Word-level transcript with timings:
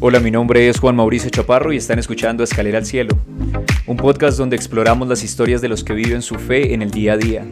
Hola, 0.00 0.20
mi 0.20 0.30
nombre 0.30 0.68
es 0.68 0.78
Juan 0.78 0.94
Mauricio 0.94 1.28
Chaparro 1.28 1.72
y 1.72 1.76
están 1.76 1.98
escuchando 1.98 2.44
Escalera 2.44 2.78
al 2.78 2.86
Cielo, 2.86 3.18
un 3.84 3.96
podcast 3.96 4.38
donde 4.38 4.54
exploramos 4.54 5.08
las 5.08 5.24
historias 5.24 5.60
de 5.60 5.68
los 5.68 5.82
que 5.82 5.92
viven 5.92 6.22
su 6.22 6.36
fe 6.36 6.72
en 6.72 6.82
el 6.82 6.92
día 6.92 7.14
a 7.14 7.16
día, 7.16 7.44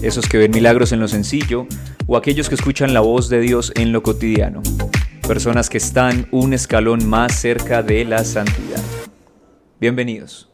esos 0.00 0.28
que 0.28 0.38
ven 0.38 0.52
milagros 0.52 0.92
en 0.92 1.00
lo 1.00 1.08
sencillo 1.08 1.66
o 2.06 2.16
aquellos 2.16 2.48
que 2.48 2.54
escuchan 2.54 2.94
la 2.94 3.00
voz 3.00 3.28
de 3.28 3.40
Dios 3.40 3.72
en 3.74 3.90
lo 3.90 4.04
cotidiano, 4.04 4.62
personas 5.26 5.68
que 5.68 5.78
están 5.78 6.28
un 6.30 6.52
escalón 6.52 7.08
más 7.08 7.34
cerca 7.34 7.82
de 7.82 8.04
la 8.04 8.22
santidad. 8.22 8.80
Bienvenidos. 9.80 10.48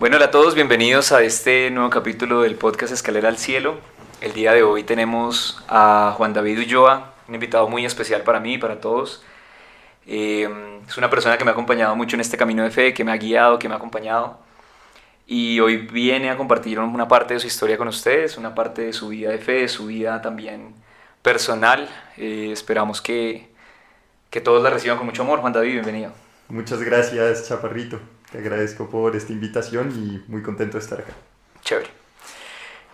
Bueno, 0.00 0.16
hola 0.16 0.26
a 0.26 0.30
todos, 0.30 0.54
bienvenidos 0.54 1.12
a 1.12 1.22
este 1.22 1.70
nuevo 1.70 1.90
capítulo 1.90 2.40
del 2.40 2.54
podcast 2.54 2.94
Escalera 2.94 3.28
al 3.28 3.36
Cielo. 3.36 3.74
El 4.22 4.32
día 4.32 4.54
de 4.54 4.62
hoy 4.62 4.84
tenemos 4.84 5.62
a 5.68 6.14
Juan 6.16 6.32
David 6.32 6.60
Ulloa, 6.60 7.12
un 7.28 7.34
invitado 7.34 7.68
muy 7.68 7.84
especial 7.84 8.22
para 8.22 8.40
mí 8.40 8.54
y 8.54 8.58
para 8.58 8.80
todos. 8.80 9.22
Eh, 10.10 10.48
es 10.88 10.96
una 10.96 11.10
persona 11.10 11.36
que 11.36 11.44
me 11.44 11.50
ha 11.50 11.52
acompañado 11.52 11.94
mucho 11.94 12.16
en 12.16 12.20
este 12.20 12.38
camino 12.38 12.64
de 12.64 12.70
fe, 12.70 12.94
que 12.94 13.04
me 13.04 13.12
ha 13.12 13.16
guiado, 13.18 13.58
que 13.58 13.68
me 13.68 13.74
ha 13.74 13.76
acompañado. 13.76 14.40
Y 15.26 15.60
hoy 15.60 15.76
viene 15.76 16.30
a 16.30 16.38
compartir 16.38 16.78
una 16.80 17.06
parte 17.06 17.34
de 17.34 17.40
su 17.40 17.46
historia 17.46 17.76
con 17.76 17.86
ustedes, 17.88 18.38
una 18.38 18.54
parte 18.54 18.82
de 18.82 18.92
su 18.94 19.08
vida 19.08 19.30
de 19.30 19.38
fe, 19.38 19.52
de 19.52 19.68
su 19.68 19.86
vida 19.86 20.22
también 20.22 20.74
personal. 21.20 21.86
Eh, 22.16 22.48
esperamos 22.50 23.02
que, 23.02 23.50
que 24.30 24.40
todos 24.40 24.62
la 24.62 24.70
reciban 24.70 24.96
con 24.96 25.06
mucho 25.06 25.22
amor. 25.22 25.40
Juan 25.40 25.52
David, 25.52 25.72
bienvenido. 25.72 26.12
Muchas 26.48 26.82
gracias, 26.82 27.46
Chaparrito. 27.46 28.00
Te 28.32 28.38
agradezco 28.38 28.88
por 28.88 29.14
esta 29.14 29.32
invitación 29.32 29.92
y 29.92 30.30
muy 30.30 30.42
contento 30.42 30.78
de 30.78 30.84
estar 30.84 31.00
acá. 31.00 31.12
Chévere. 31.62 31.90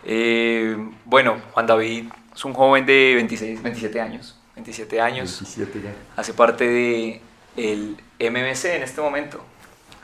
Eh, 0.03 0.77
bueno, 1.05 1.41
Juan 1.53 1.67
David 1.69 2.07
es 2.35 2.45
un 2.45 2.53
joven 2.53 2.85
de 2.85 3.13
26, 3.15 3.63
27 3.63 4.01
años. 4.01 4.37
27 4.57 5.01
años. 5.01 5.41
27 5.41 5.81
ya. 5.83 5.95
Hace 6.17 6.35
parte 6.35 6.67
de 6.67 7.21
el 7.57 7.97
MMC 8.21 8.65
en 8.67 8.83
este 8.83 9.01
momento. 9.01 9.45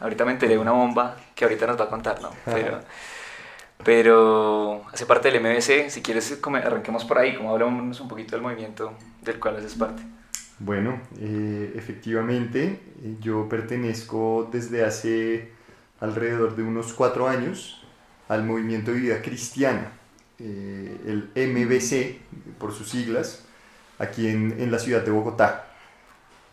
Ahorita 0.00 0.24
me 0.24 0.32
enteré 0.32 0.54
de 0.54 0.58
una 0.58 0.72
bomba 0.72 1.16
que 1.34 1.44
ahorita 1.44 1.66
nos 1.66 1.78
va 1.78 1.84
a 1.84 1.88
contar, 1.88 2.22
¿no? 2.22 2.30
Pero, 2.44 2.80
pero 3.84 4.84
hace 4.92 5.06
parte 5.06 5.30
del 5.30 5.42
MMC. 5.42 5.90
Si 5.90 6.02
quieres, 6.02 6.38
arranquemos 6.42 7.04
por 7.04 7.18
ahí, 7.18 7.36
como 7.36 7.50
hablamos 7.52 8.00
un 8.00 8.08
poquito 8.08 8.36
del 8.36 8.42
movimiento 8.42 8.94
del 9.22 9.38
cual 9.38 9.56
haces 9.56 9.74
parte. 9.74 10.02
Bueno, 10.58 11.00
eh, 11.18 11.72
efectivamente, 11.74 12.80
eh, 13.02 13.16
yo 13.20 13.48
pertenezco 13.48 14.48
desde 14.52 14.84
hace 14.84 15.52
alrededor 16.00 16.54
de 16.54 16.62
unos 16.62 16.92
cuatro 16.92 17.28
años 17.28 17.82
al 18.28 18.44
movimiento 18.44 18.92
de 18.92 19.00
vida 19.00 19.22
cristiana, 19.22 19.92
eh, 20.38 21.00
el 21.06 21.30
MBC, 21.34 22.20
por 22.58 22.72
sus 22.72 22.90
siglas, 22.90 23.46
aquí 24.00 24.26
en, 24.26 24.56
en 24.58 24.72
la 24.72 24.78
ciudad 24.78 25.04
de 25.04 25.10
Bogotá. 25.10 25.66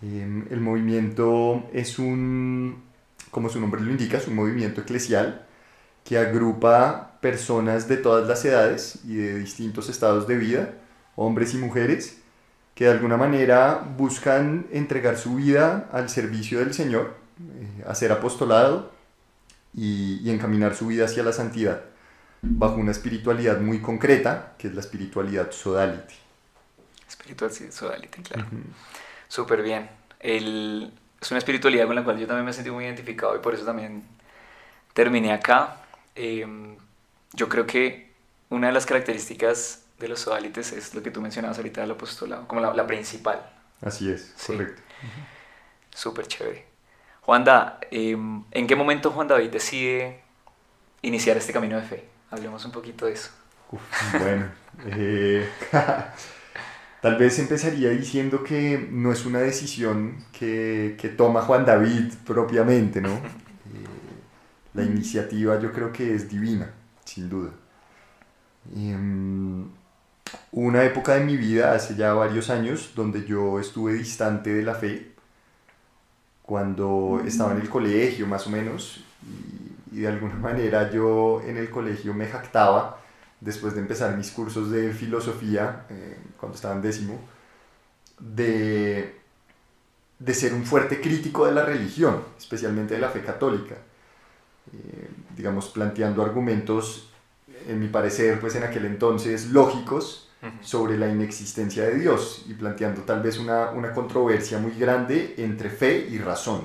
Eh, 0.03 0.43
el 0.51 0.61
movimiento 0.61 1.67
es 1.73 1.97
un, 1.97 2.83
como 3.31 3.49
su 3.49 3.59
nombre 3.59 3.81
lo 3.81 3.89
indica, 3.89 4.17
es 4.17 4.27
un 4.27 4.35
movimiento 4.35 4.81
eclesial 4.81 5.45
que 6.03 6.17
agrupa 6.17 7.17
personas 7.21 7.87
de 7.87 7.97
todas 7.97 8.27
las 8.27 8.45
edades 8.45 8.99
y 9.05 9.15
de 9.15 9.39
distintos 9.39 9.89
estados 9.89 10.27
de 10.27 10.37
vida, 10.37 10.73
hombres 11.15 11.53
y 11.53 11.57
mujeres, 11.57 12.21
que 12.75 12.85
de 12.85 12.91
alguna 12.91 13.17
manera 13.17 13.83
buscan 13.97 14.67
entregar 14.71 15.17
su 15.17 15.35
vida 15.35 15.89
al 15.91 16.09
servicio 16.09 16.59
del 16.59 16.73
Señor, 16.73 17.15
eh, 17.39 17.83
hacer 17.87 18.11
apostolado 18.11 18.91
y, 19.73 20.19
y 20.23 20.29
encaminar 20.29 20.75
su 20.75 20.87
vida 20.87 21.05
hacia 21.05 21.23
la 21.23 21.33
santidad, 21.33 21.81
bajo 22.41 22.75
una 22.75 22.91
espiritualidad 22.91 23.59
muy 23.59 23.81
concreta, 23.81 24.53
que 24.59 24.67
es 24.67 24.75
la 24.75 24.81
espiritualidad 24.81 25.51
sodality. 25.51 26.26
Espiritualidad 27.07 27.71
sodality, 27.71 28.21
claro. 28.21 28.47
Súper 29.27 29.61
bien. 29.61 29.89
El, 30.19 30.91
es 31.21 31.31
una 31.31 31.37
espiritualidad 31.37 31.85
con 31.87 31.95
la 31.95 32.03
cual 32.03 32.17
yo 32.19 32.27
también 32.27 32.45
me 32.45 32.53
sentí 32.53 32.69
muy 32.71 32.85
identificado 32.85 33.35
y 33.35 33.39
por 33.39 33.53
eso 33.53 33.65
también 33.65 34.03
terminé 34.93 35.31
acá. 35.33 35.77
Eh, 36.15 36.45
yo 37.33 37.49
creo 37.49 37.65
que 37.67 38.11
una 38.49 38.67
de 38.67 38.73
las 38.73 38.85
características 38.85 39.83
de 39.99 40.07
los 40.07 40.19
sodalites 40.21 40.71
es 40.73 40.93
lo 40.93 41.01
que 41.03 41.11
tú 41.11 41.21
mencionabas 41.21 41.57
ahorita 41.57 41.81
del 41.81 41.91
apostolado, 41.91 42.47
como 42.47 42.61
la, 42.61 42.73
la 42.73 42.87
principal. 42.87 43.49
Así 43.81 44.09
es, 44.11 44.33
Sí. 44.37 44.53
correcto. 44.53 44.81
Súper 45.93 46.27
chévere. 46.27 46.65
Juanda, 47.21 47.79
eh, 47.91 48.11
¿en 48.51 48.67
qué 48.67 48.75
momento 48.75 49.11
Juan 49.11 49.27
David 49.27 49.49
decide 49.49 50.21
iniciar 51.01 51.37
este 51.37 51.51
camino 51.53 51.75
de 51.77 51.83
fe? 51.83 52.09
Hablemos 52.31 52.63
un 52.65 52.71
poquito 52.71 53.05
de 53.05 53.13
eso. 53.13 53.31
Uf, 53.71 53.81
bueno, 54.19 54.49
eh, 54.85 55.49
tal 57.01 57.17
vez 57.17 57.39
empezaría 57.39 57.89
diciendo 57.89 58.43
que 58.43 58.87
no 58.91 59.11
es 59.11 59.25
una 59.25 59.39
decisión 59.39 60.17
que, 60.31 60.95
que 60.99 61.09
toma 61.09 61.41
Juan 61.41 61.65
David 61.65 62.13
propiamente, 62.25 63.01
¿no? 63.01 63.19
Eh, 63.67 63.83
la 64.73 64.83
iniciativa 64.83 65.59
yo 65.59 65.73
creo 65.73 65.91
que 65.91 66.15
es 66.15 66.29
divina, 66.29 66.71
sin 67.03 67.27
duda. 67.27 67.51
Hubo 70.51 70.67
una 70.67 70.83
época 70.83 71.15
de 71.15 71.25
mi 71.25 71.35
vida, 71.35 71.73
hace 71.73 71.95
ya 71.95 72.13
varios 72.13 72.49
años, 72.49 72.93
donde 72.95 73.25
yo 73.25 73.59
estuve 73.59 73.93
distante 73.93 74.53
de 74.53 74.63
la 74.63 74.75
fe, 74.75 75.11
cuando 76.41 77.21
estaba 77.25 77.51
en 77.53 77.61
el 77.61 77.69
colegio 77.69 78.25
más 78.25 78.47
o 78.47 78.49
menos, 78.49 79.03
y, 79.91 79.97
y 79.97 80.01
de 80.01 80.07
alguna 80.07 80.35
manera 80.49 80.89
yo 80.91 81.41
en 81.45 81.57
el 81.57 81.69
colegio 81.69 82.13
me 82.13 82.25
jactaba 82.27 83.01
después 83.39 83.73
de 83.73 83.81
empezar 83.81 84.15
mis 84.17 84.31
cursos 84.31 84.71
de 84.71 84.91
filosofía, 84.93 85.85
eh, 85.89 86.17
cuando 86.39 86.55
estaba 86.55 86.75
en 86.75 86.81
décimo, 86.81 87.19
de, 88.19 89.15
de 90.19 90.33
ser 90.33 90.53
un 90.53 90.65
fuerte 90.65 91.01
crítico 91.01 91.45
de 91.45 91.53
la 91.53 91.63
religión, 91.63 92.23
especialmente 92.37 92.95
de 92.95 92.99
la 92.99 93.09
fe 93.09 93.21
católica. 93.21 93.75
Eh, 94.73 95.09
digamos, 95.35 95.69
planteando 95.69 96.23
argumentos, 96.23 97.09
en 97.67 97.79
mi 97.79 97.87
parecer, 97.87 98.39
pues 98.39 98.55
en 98.55 98.63
aquel 98.63 98.85
entonces, 98.85 99.47
lógicos 99.51 100.29
sobre 100.61 100.97
la 100.97 101.07
inexistencia 101.09 101.83
de 101.83 101.95
Dios 101.95 102.45
y 102.47 102.53
planteando 102.53 103.01
tal 103.01 103.21
vez 103.23 103.39
una, 103.39 103.71
una 103.71 103.91
controversia 103.91 104.59
muy 104.59 104.71
grande 104.71 105.33
entre 105.37 105.69
fe 105.69 106.07
y 106.09 106.19
razón 106.19 106.61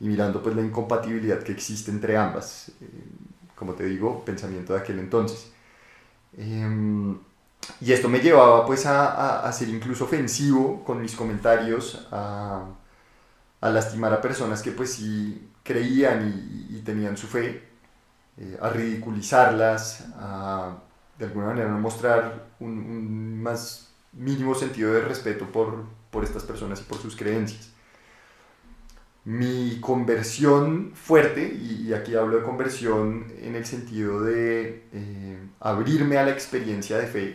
y 0.00 0.08
mirando 0.08 0.42
pues 0.42 0.54
la 0.54 0.62
incompatibilidad 0.62 1.42
que 1.42 1.52
existe 1.52 1.90
entre 1.90 2.16
ambas. 2.16 2.70
Eh, 2.80 2.86
como 3.54 3.74
te 3.74 3.84
digo, 3.84 4.24
pensamiento 4.24 4.74
de 4.74 4.80
aquel 4.80 4.98
entonces. 4.98 5.52
Em, 6.36 7.18
y 7.80 7.92
esto 7.92 8.08
me 8.08 8.20
llevaba 8.20 8.66
pues 8.66 8.86
a, 8.86 9.06
a- 9.12 9.48
a 9.48 9.52
ser 9.52 9.68
incluso 9.70 10.04
ofensivo 10.04 10.84
con 10.84 11.00
mis 11.02 11.14
comentarios, 11.16 12.06
a, 12.12 12.64
a 13.60 13.70
lastimar 13.70 14.12
a 14.12 14.20
personas 14.20 14.62
que 14.62 14.72
pues 14.72 14.94
sí 14.94 15.50
creían 15.62 16.28
y, 16.70 16.76
tenían 16.82 17.16
su 17.16 17.26
fe, 17.26 17.64
eh, 18.38 18.58
a 18.62 18.70
ridiculizarlas, 18.70 20.06
a 20.16 20.78
de 21.18 21.26
alguna 21.26 21.48
manera 21.48 21.70
no 21.70 21.80
mostrar 21.80 22.46
un, 22.60 22.70
un 22.78 23.42
más 23.42 23.90
mínimo 24.14 24.54
sentido 24.56 24.92
de 24.94 25.02
respeto 25.02 25.46
por, 25.52 25.84
por 26.10 26.24
estas 26.24 26.44
personas 26.44 26.80
y 26.80 26.84
por 26.84 26.98
sus 26.98 27.16
creencias. 27.16 27.70
Mi 29.26 29.80
conversión 29.80 30.92
fuerte, 30.94 31.52
y, 31.52 31.92
aquí 31.92 32.14
hablo 32.14 32.36
de 32.36 32.44
conversión 32.44 33.26
en 33.40 33.56
el 33.56 33.66
sentido 33.66 34.22
de 34.22 34.84
eh, 34.92 35.38
abrirme 35.58 36.16
a 36.16 36.24
la 36.24 36.30
experiencia 36.30 36.96
de 36.98 37.08
fe 37.08 37.34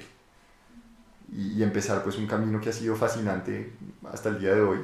y, 1.33 1.51
y 1.59 1.63
empezar 1.63 2.01
pues 2.01 2.17
un 2.17 2.27
camino 2.27 2.61
que 2.61 2.69
ha 2.69 2.73
sido 2.73 2.95
fascinante 2.95 3.73
hasta 4.09 4.29
el 4.29 4.39
día 4.39 4.55
de 4.55 4.61
hoy, 4.61 4.79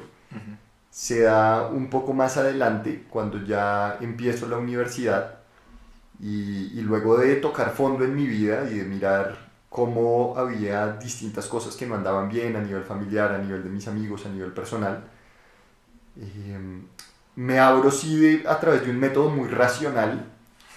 se 0.90 1.20
da 1.20 1.68
un 1.68 1.88
poco 1.88 2.12
más 2.12 2.36
adelante 2.36 3.04
cuando 3.08 3.42
ya 3.42 3.96
empiezo 4.02 4.46
la 4.46 4.58
universidad 4.58 5.38
y, 6.20 6.78
y 6.78 6.82
luego 6.82 7.16
de 7.16 7.36
tocar 7.36 7.70
fondo 7.70 8.04
en 8.04 8.14
mi 8.14 8.26
vida 8.26 8.68
y 8.70 8.78
de 8.78 8.84
mirar 8.84 9.48
cómo 9.70 10.34
había 10.36 10.88
distintas 10.98 11.46
cosas 11.46 11.74
que 11.74 11.86
no 11.86 11.94
andaban 11.94 12.28
bien 12.28 12.54
a 12.56 12.60
nivel 12.60 12.84
familiar, 12.84 13.32
a 13.32 13.38
nivel 13.38 13.62
de 13.64 13.70
mis 13.70 13.88
amigos, 13.88 14.26
a 14.26 14.28
nivel 14.28 14.52
personal, 14.52 15.04
eh, 16.20 16.82
me 17.38 17.58
abro 17.60 17.90
sí 17.90 18.16
de- 18.18 18.42
a 18.48 18.58
través 18.58 18.84
de 18.84 18.90
un 18.90 18.98
método 18.98 19.30
muy 19.30 19.48
racional 19.48 20.26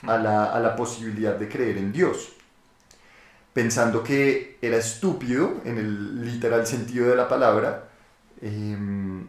a 0.05 0.17
la, 0.17 0.45
a 0.45 0.59
la 0.59 0.75
posibilidad 0.75 1.35
de 1.35 1.47
creer 1.49 1.77
en 1.77 1.91
Dios, 1.91 2.33
pensando 3.53 4.03
que 4.03 4.57
era 4.61 4.77
estúpido, 4.77 5.61
en 5.65 5.77
el 5.77 6.23
literal 6.25 6.65
sentido 6.65 7.07
de 7.09 7.15
la 7.15 7.27
palabra, 7.27 7.89
em, 8.41 9.25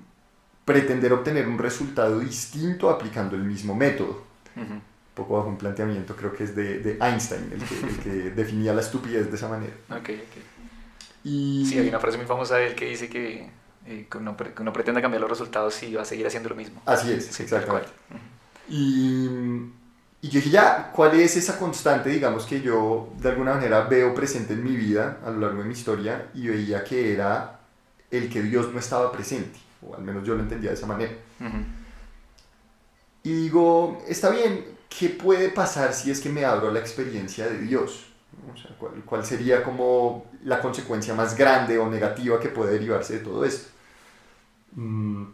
pretender 0.64 1.12
obtener 1.12 1.49
un 1.49 1.58
resultado 1.58 2.20
distinto 2.20 2.88
aplicando 2.90 3.35
el 3.37 3.43
mismo 3.43 3.75
método. 3.75 4.23
Un 4.56 4.82
poco 5.14 5.37
bajo 5.37 5.49
un 5.49 5.58
planteamiento, 5.58 6.14
creo 6.17 6.32
que 6.35 6.44
es 6.44 6.55
de, 6.56 6.78
de 6.78 6.99
Einstein, 7.00 7.50
el 7.52 7.62
que, 7.64 7.87
el 7.87 7.99
que 7.99 8.31
definía 8.43 8.73
la 8.73 8.81
estupidez 8.82 9.28
de 9.31 9.37
esa 9.37 9.49
manera. 9.49 9.73
Ok, 9.90 10.11
ok. 10.11 10.43
Y, 11.25 11.67
Sí, 11.67 11.78
hay 11.78 11.88
una 11.88 12.00
frase 12.00 12.17
muy 12.19 12.26
famosa 12.26 12.56
de 12.56 12.69
él 12.69 12.75
que 12.75 12.87
dice 12.87 13.08
que, 13.08 13.49
eh, 13.87 14.06
que, 14.11 14.19
uno, 14.19 14.37
pre- 14.37 14.55
que 14.55 14.62
uno 14.62 14.73
pretende 14.73 15.00
cambiar 15.02 15.20
los 15.23 15.31
resultados 15.31 15.82
y 15.82 15.94
va 15.94 16.02
a 16.02 16.05
seguir 16.05 16.26
haciendo 16.26 16.49
lo 16.49 16.56
mismo. 16.56 16.82
Así 16.87 17.12
es, 17.12 17.26
Sí, 17.26 17.43
exactamente. 17.43 17.88
Y, 18.69 19.26
y 20.20 20.29
yo 20.29 20.38
dije, 20.40 20.50
ya, 20.50 20.90
¿cuál 20.94 21.19
es 21.20 21.37
esa 21.37 21.58
constante, 21.58 22.08
digamos, 22.11 22.46
que 22.46 22.61
yo 22.61 23.12
de 23.19 23.31
alguna 23.31 23.55
manera 23.55 23.82
veo 23.82 24.14
presente 24.14 24.52
en 24.55 24.62
mi 24.64 24.76
vida 24.76 25.19
a 25.25 25.31
lo 25.31 25.40
largo 25.40 25.58
de 25.62 25.64
mi 25.64 25.73
historia 25.75 26.29
y 26.34 26.49
veía 26.49 26.84
que 26.84 27.12
era 27.12 27.61
el 28.11 28.29
que 28.31 28.43
Dios 28.43 28.73
no 28.73 28.79
estaba 28.79 29.11
presente? 29.12 29.58
o 29.85 29.96
al 29.96 30.02
menos 30.02 30.25
yo 30.25 30.37
lo 30.37 30.43
entendía 30.44 30.70
de 30.70 30.76
esa 30.76 30.87
manera. 30.87 31.12
Y 33.25 33.32
digo, 33.32 34.02
está 34.08 34.31
bien, 34.31 34.64
¿qué 34.88 35.08
puede 35.08 35.49
pasar 35.49 35.93
si 35.93 36.11
es 36.11 36.20
que 36.20 36.28
me 36.28 36.44
abro 36.44 36.69
a 36.69 36.73
la 36.73 36.81
experiencia 36.81 37.46
de 37.49 37.58
Dios? 37.58 38.06
O 38.52 38.56
sea, 38.56 38.76
¿cuál, 38.78 38.93
¿cuál, 39.05 39.25
sería 39.25 39.62
como 39.62 40.26
la 40.44 40.61
consecuencia 40.61 41.14
más 41.14 41.37
grande 41.37 41.78
o 41.78 41.88
negativa 41.90 42.40
que 42.40 42.49
puede 42.49 42.73
derivarse 42.73 43.14
de 43.14 43.19
todo 43.20 43.44
esto? 43.44 43.70
Mm, 44.75 45.25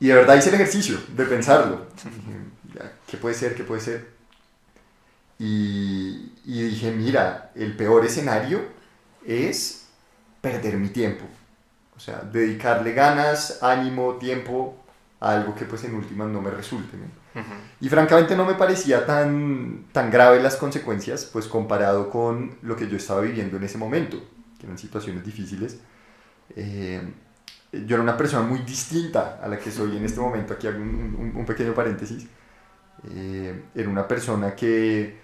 y 0.00 0.08
de 0.08 0.14
verdad 0.14 0.36
hice 0.36 0.48
el 0.48 0.56
ejercicio 0.56 0.98
de 1.08 1.24
pensarlo. 1.24 1.86
¿Qué 3.06 3.16
puede 3.16 3.34
ser? 3.34 3.54
¿Qué 3.54 3.64
puede 3.64 3.80
ser? 3.80 4.10
Y, 5.38 6.32
y 6.44 6.62
dije, 6.62 6.90
mira, 6.92 7.52
el 7.54 7.76
peor 7.76 8.04
escenario 8.04 8.60
es 9.26 9.86
perder 10.40 10.76
mi 10.76 10.88
tiempo. 10.88 11.24
O 11.96 12.00
sea, 12.00 12.20
dedicarle 12.20 12.92
ganas, 12.92 13.62
ánimo, 13.62 14.16
tiempo 14.16 14.82
a 15.20 15.34
algo 15.34 15.54
que 15.54 15.64
pues 15.64 15.84
en 15.84 15.94
últimas 15.94 16.28
no 16.28 16.42
me 16.42 16.50
resulte. 16.50 16.96
Y 17.80 17.88
francamente 17.88 18.36
no 18.36 18.44
me 18.44 18.54
parecía 18.54 19.06
tan, 19.06 19.86
tan 19.92 20.10
grave 20.10 20.42
las 20.42 20.56
consecuencias, 20.56 21.24
pues 21.24 21.46
comparado 21.46 22.10
con 22.10 22.56
lo 22.62 22.76
que 22.76 22.88
yo 22.88 22.96
estaba 22.96 23.20
viviendo 23.20 23.56
en 23.56 23.62
ese 23.62 23.78
momento, 23.78 24.18
que 24.58 24.66
eran 24.66 24.78
situaciones 24.78 25.24
difíciles. 25.24 25.78
Eh, 26.56 27.00
yo 27.72 27.96
era 27.96 28.02
una 28.02 28.16
persona 28.16 28.46
muy 28.46 28.60
distinta 28.60 29.40
a 29.42 29.48
la 29.48 29.58
que 29.58 29.70
soy 29.70 29.96
en 29.96 30.04
este 30.04 30.20
momento, 30.20 30.52
aquí 30.52 30.66
hago 30.66 30.78
un, 30.78 31.32
un, 31.34 31.46
pequeño 31.46 31.72
paréntesis. 31.74 32.26
Eh, 33.10 33.62
era 33.74 33.88
una 33.88 34.06
persona 34.06 34.54
que 34.54 35.16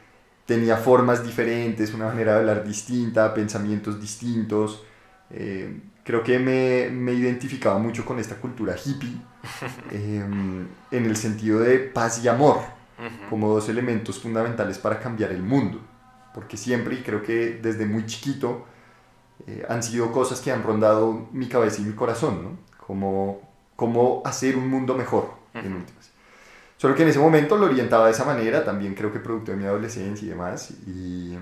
tenía 0.46 0.78
formas 0.78 1.22
diferentes, 1.22 1.92
una 1.92 2.06
manera 2.06 2.32
de 2.32 2.38
hablar 2.38 2.64
distinta, 2.64 3.34
pensamientos 3.34 4.00
distintos. 4.00 4.82
Eh, 5.30 5.78
creo 6.02 6.24
que 6.24 6.38
me, 6.38 6.88
me, 6.90 7.12
identificaba 7.12 7.78
mucho 7.78 8.06
con 8.06 8.18
esta 8.18 8.36
cultura 8.36 8.74
hippie, 8.82 9.14
em, 9.90 10.66
en 10.90 11.04
el 11.04 11.16
sentido 11.16 11.60
de 11.60 11.78
paz 11.78 12.24
y 12.24 12.28
amor, 12.28 12.60
como 13.28 13.52
dos 13.52 13.68
elementos 13.68 14.18
fundamentales 14.18 14.78
para 14.78 14.98
cambiar 14.98 15.32
el 15.32 15.42
mundo. 15.42 15.80
Porque 16.32 16.56
siempre, 16.56 16.94
y 16.94 17.02
creo 17.02 17.22
que 17.22 17.58
desde 17.62 17.84
muy 17.84 18.06
chiquito, 18.06 18.66
eh, 19.48 19.64
han 19.66 19.82
sido 19.82 20.12
cosas 20.12 20.40
que 20.40 20.52
han 20.52 20.62
rondado 20.62 21.26
mi 21.32 21.48
cabeza 21.48 21.80
y 21.80 21.84
mi 21.84 21.94
corazón, 21.94 22.42
¿no? 22.42 22.58
Como 22.86 23.40
cómo 23.76 24.22
hacer 24.26 24.56
un 24.56 24.68
mundo 24.68 24.94
mejor, 24.94 25.30
en 25.54 25.72
últimas. 25.72 26.10
Solo 26.76 26.94
que 26.94 27.02
en 27.04 27.08
ese 27.08 27.18
momento 27.18 27.56
lo 27.56 27.66
orientaba 27.66 28.06
de 28.06 28.12
esa 28.12 28.24
manera, 28.24 28.64
también 28.64 28.94
creo 28.94 29.12
que 29.12 29.20
producto 29.20 29.52
de 29.52 29.56
mi 29.56 29.64
adolescencia 29.64 30.26
y 30.26 30.28
demás. 30.28 30.70
Y, 30.86 31.36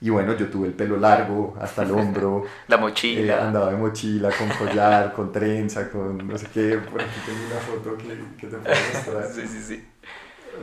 y 0.00 0.10
bueno, 0.10 0.34
yo 0.36 0.48
tuve 0.48 0.66
el 0.68 0.74
pelo 0.74 0.98
largo 0.98 1.56
hasta 1.60 1.84
el 1.84 1.92
hombro. 1.92 2.44
La 2.68 2.76
mochila. 2.76 3.34
Eh, 3.34 3.40
andaba 3.40 3.70
de 3.70 3.76
mochila, 3.76 4.30
con 4.36 4.48
collar, 4.50 5.12
con 5.12 5.32
trenza, 5.32 5.90
con 5.90 6.28
no 6.28 6.36
sé 6.36 6.48
qué. 6.52 6.78
Por 6.78 7.00
aquí 7.00 7.20
tengo 7.24 7.46
una 7.46 7.60
foto 7.60 7.96
que, 7.96 8.36
que 8.38 8.46
te 8.46 8.56
puedo 8.56 8.76
mostrar. 8.92 9.32
Sí, 9.32 9.46
sí, 9.46 9.62
sí. 9.62 9.88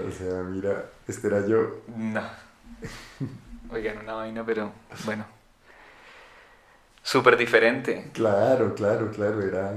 O 0.08 0.12
sea, 0.12 0.44
mira, 0.44 0.86
este 1.08 1.28
era 1.28 1.48
yo. 1.48 1.82
No. 1.96 2.22
Oigan, 3.72 4.00
una 4.00 4.14
vaina, 4.14 4.46
pero 4.46 4.72
bueno. 5.06 5.26
Súper 7.04 7.38
diferente. 7.38 8.10
Claro, 8.14 8.74
claro, 8.74 9.12
claro, 9.12 9.42
era... 9.42 9.74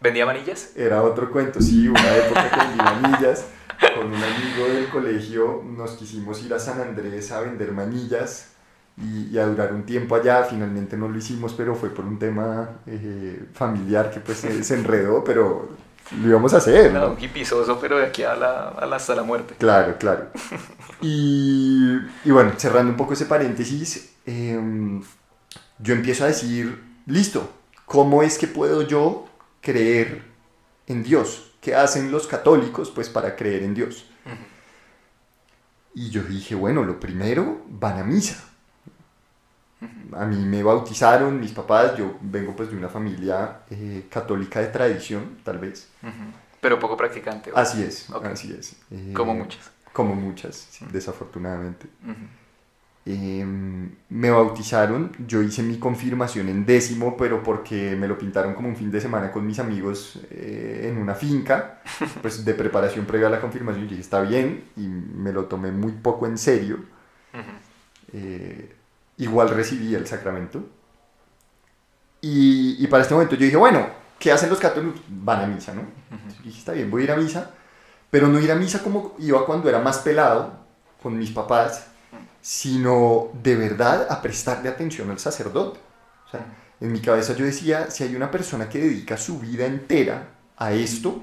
¿Vendía 0.00 0.26
manillas? 0.26 0.76
Era 0.76 1.02
otro 1.02 1.32
cuento, 1.32 1.60
sí, 1.60 1.88
una 1.88 2.16
época 2.16 2.50
que 2.50 2.56
vendí 2.58 2.76
manillas. 2.76 3.46
Con 3.94 4.06
un 4.06 4.22
amigo 4.22 4.68
del 4.72 4.88
colegio 4.88 5.64
nos 5.64 5.92
quisimos 5.92 6.42
ir 6.44 6.52
a 6.54 6.58
San 6.58 6.80
Andrés 6.80 7.32
a 7.32 7.40
vender 7.40 7.72
manillas 7.72 8.52
y, 8.96 9.36
a 9.38 9.46
durar 9.46 9.72
un 9.72 9.84
tiempo 9.84 10.14
allá. 10.14 10.44
Finalmente 10.44 10.96
no 10.96 11.08
lo 11.08 11.16
hicimos, 11.16 11.54
pero 11.54 11.74
fue 11.74 11.90
por 11.90 12.04
un 12.04 12.18
tema 12.18 12.68
eh, 12.86 13.46
familiar 13.54 14.10
que 14.10 14.20
pues 14.20 14.38
se, 14.38 14.74
enredó, 14.74 15.24
pero 15.24 15.70
lo 16.20 16.28
íbamos 16.28 16.54
a 16.54 16.58
hacer. 16.58 16.92
¿no? 16.92 17.12
Un 17.12 17.22
hipizoso, 17.22 17.78
pero 17.80 17.98
de 17.98 18.06
aquí 18.06 18.22
a 18.22 18.36
la, 18.36 18.68
hasta 18.68 19.14
la 19.14 19.22
muerte. 19.22 19.54
Claro, 19.58 19.96
claro. 19.98 20.28
Y, 21.02 21.98
y, 22.24 22.30
bueno, 22.30 22.52
cerrando 22.56 22.90
un 22.90 22.96
poco 22.96 23.12
ese 23.12 23.26
paréntesis, 23.26 24.14
em, 24.24 25.02
yo 25.78 25.94
empiezo 25.94 26.24
a 26.24 26.28
decir, 26.28 26.82
listo, 27.06 27.52
¿cómo 27.84 28.22
es 28.22 28.38
que 28.38 28.46
puedo 28.46 28.82
yo 28.82 29.28
creer 29.60 30.22
en 30.86 31.02
Dios? 31.02 31.52
¿Qué 31.60 31.74
hacen 31.74 32.10
los 32.10 32.26
católicos 32.26 32.90
pues 32.90 33.08
para 33.08 33.36
creer 33.36 33.62
en 33.62 33.74
Dios? 33.74 34.06
Y 35.94 36.10
yo 36.10 36.22
dije, 36.22 36.54
bueno, 36.54 36.84
lo 36.84 37.00
primero, 37.00 37.62
van 37.68 37.98
a 37.98 38.04
misa. 38.04 38.36
A 40.12 40.24
mí 40.24 40.36
me 40.36 40.62
bautizaron 40.62 41.40
mis 41.40 41.52
papás, 41.52 41.96
yo 41.96 42.18
vengo 42.20 42.54
pues 42.54 42.70
de 42.70 42.76
una 42.76 42.88
familia 42.88 43.60
eh, 43.70 44.06
católica 44.10 44.60
de 44.60 44.68
tradición, 44.68 45.38
tal 45.42 45.58
vez. 45.58 45.88
Pero 46.60 46.78
poco 46.78 46.96
practicante. 46.96 47.50
Así 47.54 47.82
es, 47.82 48.08
así 48.10 48.52
es. 48.58 48.76
como 49.14 49.32
eh, 49.32 49.36
muchas. 49.36 49.70
Como 49.92 50.14
muchas, 50.14 50.68
desafortunadamente. 50.92 51.88
Em, 53.08 53.88
me 54.08 54.30
bautizaron, 54.30 55.12
yo 55.28 55.40
hice 55.40 55.62
mi 55.62 55.78
confirmación 55.78 56.48
en 56.48 56.66
décimo, 56.66 57.16
pero 57.16 57.40
porque 57.40 57.94
me 57.94 58.08
lo 58.08 58.18
pintaron 58.18 58.52
como 58.54 58.68
un 58.68 58.74
fin 58.74 58.90
de 58.90 59.00
semana 59.00 59.30
con 59.30 59.46
mis 59.46 59.60
amigos 59.60 60.18
eh, 60.28 60.88
en 60.90 60.98
una 60.98 61.14
finca, 61.14 61.82
pues 62.22 62.44
de 62.44 62.52
preparación 62.54 63.06
previa 63.06 63.28
a 63.28 63.30
la 63.30 63.40
confirmación, 63.40 63.84
y 63.84 63.88
dije, 63.90 64.00
está 64.00 64.22
bien, 64.22 64.64
y 64.76 64.88
me 64.88 65.32
lo 65.32 65.44
tomé 65.44 65.70
muy 65.70 65.92
poco 65.92 66.26
en 66.26 66.36
serio. 66.36 66.80
Eh, 68.12 68.74
igual 69.18 69.50
recibí 69.50 69.94
el 69.94 70.08
sacramento. 70.08 70.64
Y, 72.20 72.82
y, 72.82 72.86
para 72.88 73.04
este 73.04 73.14
momento 73.14 73.36
yo 73.36 73.44
dije, 73.44 73.56
bueno, 73.56 73.86
¿qué 74.18 74.32
hacen 74.32 74.50
los 74.50 74.58
católicos? 74.58 75.00
Van 75.08 75.44
a 75.44 75.46
misa, 75.46 75.72
¿no? 75.74 75.82
dije, 76.42 76.58
está 76.58 76.72
bien, 76.72 76.90
voy 76.90 77.02
a 77.02 77.04
ir 77.04 77.12
a 77.12 77.16
misa, 77.16 77.52
pero 78.10 78.26
no 78.26 78.40
ir 78.40 78.50
a 78.50 78.56
misa 78.56 78.82
como 78.82 79.14
iba 79.20 79.46
cuando 79.46 79.68
era 79.68 79.78
más 79.78 79.98
pelado, 79.98 80.58
con 81.00 81.16
mis 81.16 81.30
papás, 81.30 81.86
sino 82.46 83.30
de 83.42 83.56
verdad 83.56 84.06
a 84.08 84.22
prestarle 84.22 84.68
atención 84.68 85.10
al 85.10 85.18
sacerdote. 85.18 85.80
O 86.28 86.30
sea, 86.30 86.46
en 86.80 86.92
mi 86.92 87.00
cabeza 87.00 87.34
yo 87.34 87.44
decía, 87.44 87.90
si 87.90 88.04
hay 88.04 88.14
una 88.14 88.30
persona 88.30 88.68
que 88.68 88.78
dedica 88.78 89.16
su 89.16 89.40
vida 89.40 89.66
entera 89.66 90.28
a 90.56 90.70
esto, 90.72 91.20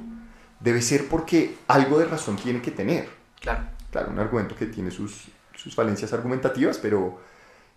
debe 0.59 0.81
ser 0.81 1.07
porque 1.07 1.59
algo 1.69 1.97
de 1.97 2.07
razón 2.07 2.35
tiene 2.35 2.61
que 2.61 2.71
tener. 2.71 3.07
Claro. 3.39 3.63
Claro, 3.89 4.09
un 4.11 4.19
argumento 4.19 4.53
que 4.53 4.65
tiene 4.65 4.91
sus, 4.91 5.29
sus 5.55 5.73
falencias 5.73 6.11
argumentativas, 6.11 6.77
pero 6.77 7.21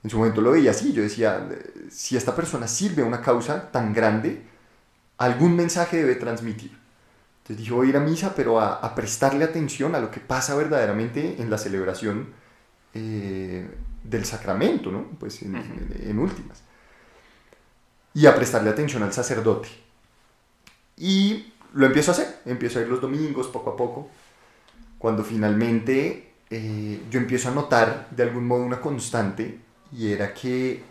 en 0.02 0.10
su 0.10 0.18
momento 0.18 0.40
lo 0.40 0.50
veía 0.50 0.72
así. 0.72 0.92
Yo 0.92 1.02
decía, 1.02 1.48
si 1.88 2.16
esta 2.16 2.34
persona 2.34 2.66
sirve 2.66 3.02
a 3.02 3.06
una 3.06 3.22
causa 3.22 3.70
tan 3.70 3.94
grande, 3.94 4.42
algún 5.18 5.54
mensaje 5.54 5.98
debe 5.98 6.16
transmitir. 6.16 6.76
Entonces 7.42 7.58
dije, 7.58 7.70
voy 7.70 7.86
a 7.86 7.90
ir 7.90 7.96
a 7.96 8.00
misa, 8.00 8.32
pero 8.34 8.58
a, 8.58 8.74
a 8.74 8.96
prestarle 8.96 9.44
atención 9.44 9.94
a 9.94 10.00
lo 10.00 10.10
que 10.10 10.18
pasa 10.18 10.56
verdaderamente 10.56 11.40
en 11.40 11.48
la 11.48 11.58
celebración 11.58 12.44
eh, 12.98 13.68
del 14.02 14.24
sacramento, 14.24 14.90
¿no? 14.90 15.04
Pues 15.18 15.42
en, 15.42 16.18
últimas. 16.18 16.62
Y 18.14 18.24
a 18.24 18.34
prestarle 18.34 18.70
atención 18.70 19.02
al 19.02 19.12
sacerdote. 19.12 19.68
Y 20.96 21.52
lo 21.74 21.84
empiezo 21.84 22.12
a 22.12 22.14
hacer, 22.14 22.40
empiezo 22.46 22.78
a 22.78 22.82
ir 22.82 22.88
los 22.88 23.02
domingos 23.02 23.48
poco 23.48 23.70
a 23.70 23.76
poco, 23.76 24.08
cuando 24.96 25.24
finalmente 25.24 26.32
eh, 26.48 27.02
yo 27.10 27.20
empiezo 27.20 27.50
a 27.50 27.54
notar 27.54 28.08
de 28.10 28.22
algún 28.22 28.46
modo 28.46 28.62
una 28.62 28.80
constante 28.80 29.60
y 29.92 30.10
era 30.10 30.32
que 30.32 30.82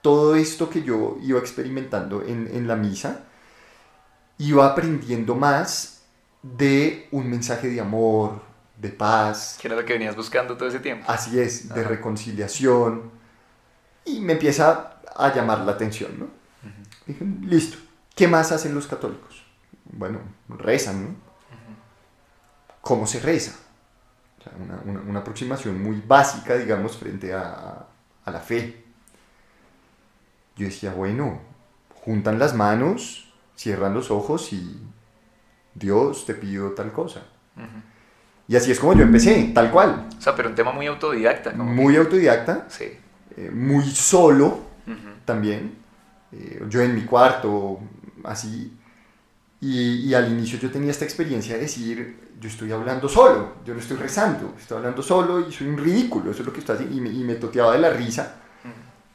todo 0.00 0.36
esto 0.36 0.70
que 0.70 0.82
yo 0.82 1.18
iba 1.22 1.38
experimentando 1.38 2.22
en, 2.22 2.48
en 2.50 2.66
la 2.66 2.76
misa, 2.76 3.24
iba 4.38 4.66
aprendiendo 4.66 5.34
más 5.34 6.04
de 6.42 7.08
un 7.10 7.28
mensaje 7.28 7.68
de 7.68 7.80
amor, 7.80 8.40
de 8.76 8.88
paz. 8.90 9.58
Que 9.60 9.68
era 9.68 9.76
lo 9.76 9.84
que 9.84 9.92
venías 9.92 10.16
buscando 10.16 10.56
todo 10.56 10.68
ese 10.68 10.80
tiempo. 10.80 11.04
Así 11.08 11.38
es, 11.38 11.68
de 11.68 11.82
reconciliación. 11.84 13.10
Y 14.04 14.20
me 14.20 14.34
empieza 14.34 15.00
a 15.14 15.34
llamar 15.34 15.60
la 15.60 15.72
atención, 15.72 16.18
¿no? 16.18 16.28
Dije, 17.06 17.24
listo, 17.42 17.78
¿qué 18.14 18.28
más 18.28 18.52
hacen 18.52 18.74
los 18.74 18.86
católicos? 18.86 19.44
Bueno, 19.84 20.20
rezan, 20.48 21.04
¿no? 21.04 21.16
¿Cómo 22.80 23.06
se 23.06 23.20
reza? 23.20 23.56
O 24.38 24.42
sea, 24.42 24.52
una, 24.58 25.00
una, 25.00 25.20
aproximación 25.20 25.82
muy 25.82 26.02
básica, 26.06 26.56
digamos, 26.56 26.96
frente 26.96 27.34
a, 27.34 27.86
a 28.24 28.30
la 28.30 28.40
fe. 28.40 28.84
Yo 30.56 30.66
decía, 30.66 30.92
bueno, 30.92 31.40
juntan 32.04 32.38
las 32.38 32.54
manos, 32.54 33.32
cierran 33.56 33.94
los 33.94 34.10
ojos 34.10 34.52
y 34.52 34.80
Dios 35.74 36.24
te 36.26 36.34
pido 36.34 36.72
tal 36.72 36.92
cosa. 36.92 37.22
Y 38.48 38.56
así 38.56 38.70
es 38.70 38.78
como 38.78 38.94
yo 38.94 39.02
empecé, 39.02 39.50
tal 39.54 39.70
cual. 39.70 40.08
O 40.16 40.20
sea, 40.20 40.34
pero 40.34 40.48
un 40.48 40.54
tema 40.54 40.72
muy 40.72 40.86
autodidacta. 40.86 41.52
muy 41.52 41.96
autodidacta. 41.96 42.66
Sí. 42.68 42.84
Eh, 43.36 43.50
muy 43.52 43.84
solo 43.90 44.60
también. 45.24 45.78
Eh, 46.32 46.62
yo 46.68 46.80
en 46.80 46.94
mi 46.94 47.02
cuarto, 47.02 47.80
así. 48.24 48.72
Y, 49.60 50.08
y, 50.08 50.14
al 50.14 50.30
inicio 50.30 50.58
yo 50.58 50.70
tenía 50.70 50.90
esta 50.90 51.04
experiencia 51.04 51.54
de 51.54 51.62
decir, 51.62 52.28
yo 52.38 52.48
estoy 52.48 52.70
hablando 52.70 53.08
solo, 53.08 53.54
yo 53.64 53.72
no 53.72 53.80
estoy 53.80 53.96
rezando, 53.96 54.54
estoy 54.58 54.76
hablando 54.76 55.02
solo 55.02 55.48
y 55.48 55.50
soy 55.50 55.66
un 55.68 55.78
ridículo, 55.78 56.30
eso 56.30 56.40
es 56.42 56.46
lo 56.46 56.52
que 56.52 56.60
estoy 56.60 56.76
haciendo. 56.76 56.96
Y 56.96 57.00
me, 57.00 57.08
y 57.08 57.24
me 57.24 57.34
toteaba 57.36 57.72
de 57.72 57.78
la 57.78 57.90
risa 57.90 58.36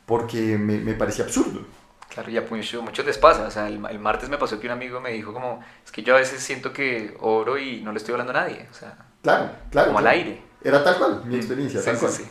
porque 0.06 0.58
me, 0.58 0.78
me 0.80 0.94
parecía 0.94 1.24
absurdo. 1.24 1.62
Claro, 2.10 2.30
y 2.30 2.38
a 2.38 2.46
muchos 2.82 3.06
les 3.06 3.18
pasa. 3.18 3.48
O 3.48 3.52
sea, 3.52 3.68
el, 3.68 3.86
el, 3.90 4.00
martes 4.00 4.30
me 4.30 4.38
pasó 4.38 4.60
que 4.60 4.68
un 4.68 4.74
amigo 4.74 5.00
me 5.00 5.12
dijo 5.12 5.32
como, 5.32 5.64
es 5.86 5.92
que 5.92 6.04
yo 6.04 6.16
a 6.16 6.20
veces 6.20 6.42
siento 6.42 6.74
que 6.74 7.16
oro 7.22 7.58
y 7.58 7.82
no 7.82 7.94
le 7.94 7.98
estoy 7.98 8.12
hablando 8.14 8.32
a 8.32 8.42
nadie. 8.42 8.68
O 8.70 8.74
sea, 8.74 8.98
claro, 9.22 9.52
claro. 9.70 9.88
Como 9.88 10.00
al 10.00 10.08
aire. 10.08 10.42
Era 10.64 10.84
tal 10.84 10.98
cual, 10.98 11.24
mi 11.26 11.36
mm, 11.36 11.40
experiencia, 11.40 11.84
tal 11.84 11.98
cual. 11.98 12.12
Sí, 12.12 12.26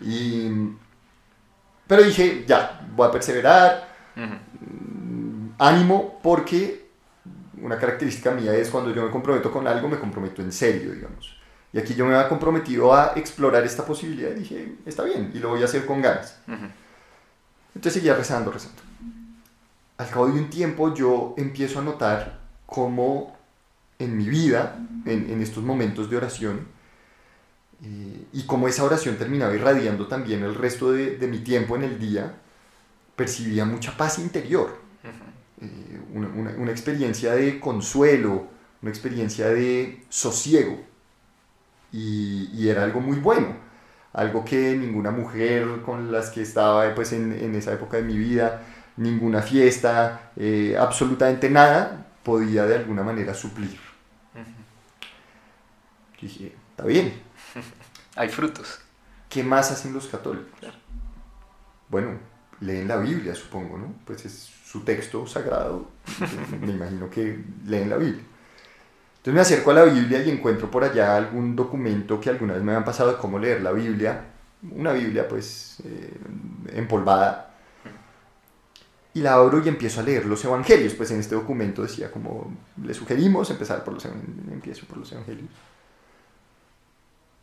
Y, 0.00 0.76
pero 1.86 2.02
dije, 2.02 2.44
ya, 2.46 2.80
voy 2.94 3.08
a 3.08 3.10
perseverar. 3.10 3.94
Mm, 4.16 5.50
ánimo, 5.58 6.18
porque 6.22 6.84
una 7.60 7.78
característica 7.78 8.30
mía 8.30 8.54
es 8.54 8.70
cuando 8.70 8.92
yo 8.92 9.02
me 9.02 9.10
comprometo 9.10 9.50
con 9.50 9.66
algo, 9.66 9.88
me 9.88 9.98
comprometo 9.98 10.42
en 10.42 10.52
serio, 10.52 10.92
digamos. 10.92 11.36
Y 11.72 11.78
aquí 11.78 11.94
yo 11.94 12.06
me 12.06 12.14
había 12.14 12.28
comprometido 12.28 12.94
a 12.94 13.14
explorar 13.16 13.64
esta 13.64 13.84
posibilidad 13.84 14.30
y 14.30 14.40
dije, 14.40 14.76
está 14.86 15.02
bien, 15.02 15.32
y 15.34 15.38
lo 15.38 15.50
voy 15.50 15.62
a 15.62 15.64
hacer 15.64 15.84
con 15.86 16.00
ganas. 16.00 16.38
Entonces 17.74 17.94
seguía 17.94 18.14
rezando, 18.14 18.52
rezando. 18.52 18.80
Al 19.98 20.08
cabo 20.08 20.26
de 20.26 20.32
un 20.34 20.50
tiempo 20.50 20.94
yo 20.94 21.34
empiezo 21.36 21.80
a 21.80 21.82
notar 21.82 22.38
cómo 22.66 23.33
en 23.98 24.16
mi 24.16 24.28
vida, 24.28 24.78
en, 25.06 25.30
en 25.30 25.40
estos 25.40 25.62
momentos 25.62 26.10
de 26.10 26.16
oración, 26.16 26.66
eh, 27.82 28.26
y 28.32 28.44
cómo 28.44 28.68
esa 28.68 28.84
oración 28.84 29.16
terminaba 29.16 29.54
irradiando 29.54 30.06
también 30.06 30.42
el 30.42 30.54
resto 30.54 30.92
de, 30.92 31.16
de 31.16 31.26
mi 31.26 31.38
tiempo 31.38 31.76
en 31.76 31.84
el 31.84 31.98
día, 31.98 32.34
percibía 33.16 33.64
mucha 33.64 33.96
paz 33.96 34.18
interior, 34.18 34.78
eh, 35.60 36.00
una, 36.12 36.28
una, 36.28 36.50
una 36.56 36.70
experiencia 36.70 37.34
de 37.34 37.60
consuelo, 37.60 38.48
una 38.82 38.90
experiencia 38.90 39.48
de 39.48 40.04
sosiego. 40.08 40.78
Y, 41.92 42.68
era 42.68 42.82
algo 42.82 43.00
muy 43.00 43.18
bueno, 43.18 43.54
algo 44.12 44.44
que 44.44 44.74
ninguna 44.76 45.10
mujer 45.10 45.82
con 45.84 46.10
las 46.10 46.30
que 46.30 46.42
estaba 46.42 46.92
pues, 46.94 47.12
en, 47.12 47.32
en 47.32 47.54
esa 47.54 47.72
época 47.72 47.98
de 47.98 48.02
mi 48.02 48.16
vida, 48.16 48.62
ninguna 48.96 49.42
fiesta, 49.42 50.32
eh, 50.36 50.76
absolutamente 50.78 51.50
nada, 51.50 52.06
podía 52.24 52.66
de 52.66 52.76
alguna 52.76 53.02
manera 53.02 53.34
suplir. 53.34 53.78
Dije, 56.20 56.54
está 56.70 56.84
bien. 56.84 57.12
Hay 58.16 58.30
frutos. 58.30 58.80
¿Qué 59.28 59.44
más 59.44 59.70
hacen 59.70 59.92
los 59.92 60.06
católicos? 60.06 60.48
Bueno, 61.88 62.12
leen 62.60 62.88
la 62.88 62.96
Biblia, 62.96 63.34
supongo, 63.34 63.76
¿no? 63.76 63.94
Pues 64.06 64.24
es 64.24 64.50
su 64.64 64.80
texto 64.80 65.26
sagrado. 65.26 65.90
me 66.60 66.72
imagino 66.72 67.10
que 67.10 67.44
leen 67.66 67.90
la 67.90 67.96
Biblia. 67.96 68.22
Entonces 69.16 69.34
me 69.34 69.40
acerco 69.40 69.70
a 69.70 69.74
la 69.74 69.84
Biblia 69.84 70.22
y 70.22 70.30
encuentro 70.30 70.70
por 70.70 70.82
allá 70.82 71.16
algún 71.16 71.54
documento 71.54 72.20
que 72.20 72.30
alguna 72.30 72.54
vez 72.54 72.62
me 72.62 72.72
habían 72.72 72.84
pasado 72.84 73.12
de 73.12 73.18
cómo 73.18 73.38
leer 73.38 73.60
la 73.60 73.72
Biblia, 73.72 74.24
una 74.70 74.92
Biblia 74.92 75.28
pues 75.28 75.78
eh, 75.84 76.14
empolvada. 76.72 77.53
Y 79.14 79.20
la 79.20 79.34
abro 79.34 79.64
y 79.64 79.68
empiezo 79.68 80.00
a 80.00 80.02
leer 80.02 80.26
los 80.26 80.44
evangelios, 80.44 80.94
pues 80.94 81.10
en 81.12 81.20
este 81.20 81.34
documento 81.34 81.82
decía 81.82 82.10
como 82.10 82.52
le 82.82 82.92
sugerimos 82.92 83.48
empezar 83.50 83.84
por 83.84 83.94
los 83.94 84.04
empiezo 84.04 84.86
por 84.86 84.98
los 84.98 85.10
evangelios. 85.12 85.48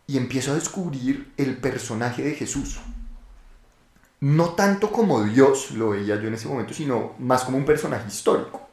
Y 0.07 0.17
empiezo 0.17 0.51
a 0.51 0.55
descubrir 0.55 1.31
el 1.37 1.57
personaje 1.57 2.23
de 2.23 2.35
Jesús. 2.35 2.79
No 4.19 4.49
tanto 4.49 4.91
como 4.91 5.23
Dios 5.23 5.71
lo 5.71 5.91
veía 5.91 6.15
yo 6.17 6.27
en 6.27 6.33
ese 6.33 6.47
momento, 6.47 6.73
sino 6.73 7.13
más 7.19 7.43
como 7.43 7.57
un 7.57 7.65
personaje 7.65 8.07
histórico 8.07 8.67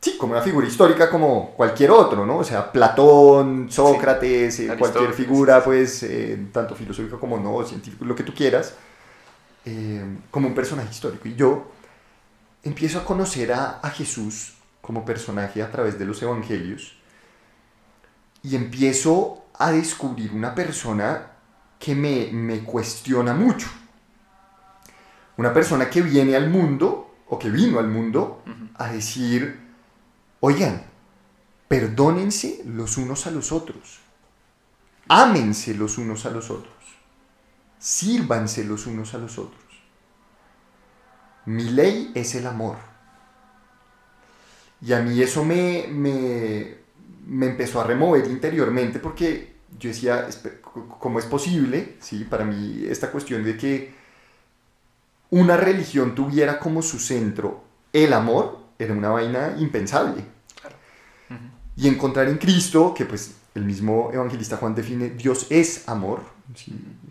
sí, 0.00 0.16
como 0.16 0.32
una 0.32 0.42
figura 0.42 0.66
histórica 0.66 1.10
como 1.10 1.52
cualquier 1.52 1.90
otro, 1.90 2.24
¿no? 2.24 2.38
O 2.38 2.44
sea, 2.44 2.72
Platón, 2.72 3.70
Sócrates, 3.70 4.60
eh, 4.60 4.76
cualquier 4.78 5.12
figura, 5.12 5.62
pues, 5.62 6.02
eh, 6.02 6.46
tanto 6.52 6.74
filosófica 6.74 7.18
como 7.18 7.38
no, 7.38 7.64
científico, 7.64 8.04
lo 8.04 8.14
que 8.14 8.22
tú 8.22 8.32
quieras, 8.34 8.74
eh, 9.64 10.04
como 10.30 10.48
un 10.48 10.54
personaje 10.54 10.90
histórico. 10.90 11.28
Y 11.28 11.34
yo 11.34 11.72
empiezo 12.62 12.98
a 12.98 13.04
conocer 13.04 13.52
a, 13.52 13.80
Jesús 13.90 14.54
como 14.80 15.04
personaje 15.04 15.62
a 15.62 15.70
través 15.70 15.98
de 15.98 16.04
los 16.04 16.22
evangelios 16.22 16.96
y 18.42 18.56
empiezo 18.56 19.44
a 19.58 19.72
descubrir 19.72 20.32
una 20.32 20.54
persona 20.54 21.32
que 21.78 21.94
me, 21.94 22.30
me 22.32 22.60
cuestiona 22.60 23.34
mucho. 23.34 23.68
Una 25.36 25.52
persona 25.52 25.88
que 25.88 26.02
viene 26.02 26.36
al 26.36 26.50
mundo, 26.50 27.14
o 27.28 27.38
que 27.38 27.50
vino 27.50 27.78
al 27.78 27.88
mundo, 27.88 28.42
a 28.74 28.92
decir, 28.92 29.70
Oigan, 30.40 30.82
perdónense 31.68 32.62
los 32.64 32.96
unos 32.96 33.26
a 33.26 33.30
los 33.30 33.52
otros. 33.52 34.00
Ámense 35.08 35.74
los 35.74 35.98
unos 35.98 36.24
a 36.24 36.30
los 36.30 36.50
otros. 36.50 36.72
Sírvanse 37.80 38.64
los 38.64 38.86
unos 38.86 39.14
a 39.14 39.18
los 39.18 39.38
otros. 39.38 39.60
Mi 41.46 41.64
ley 41.64 42.12
es 42.14 42.36
el 42.36 42.46
amor. 42.46 42.76
Y 44.80 44.92
a 44.92 45.00
mí 45.00 45.20
eso 45.20 45.44
me, 45.44 45.88
me, 45.90 46.76
me 47.26 47.46
empezó 47.46 47.80
a 47.80 47.84
remover 47.84 48.26
interiormente 48.26 49.00
porque 49.00 49.56
yo 49.78 49.88
decía, 49.88 50.28
¿cómo 51.00 51.18
es 51.18 51.26
posible? 51.26 51.96
¿Sí? 52.00 52.24
Para 52.24 52.44
mí 52.44 52.84
esta 52.88 53.10
cuestión 53.10 53.42
de 53.42 53.56
que 53.56 53.94
una 55.30 55.56
religión 55.56 56.14
tuviera 56.14 56.58
como 56.58 56.82
su 56.82 56.98
centro 56.98 57.64
el 57.92 58.12
amor 58.12 58.58
era 58.78 58.94
una 58.94 59.10
vaina 59.10 59.56
impensable. 59.58 60.24
Y 61.76 61.88
encontrar 61.88 62.28
en 62.28 62.38
Cristo, 62.38 62.92
que 62.94 63.04
pues 63.04 63.36
el 63.54 63.64
mismo 63.64 64.10
evangelista 64.12 64.56
Juan 64.56 64.74
define, 64.74 65.10
Dios 65.10 65.46
es 65.50 65.88
amor, 65.88 66.22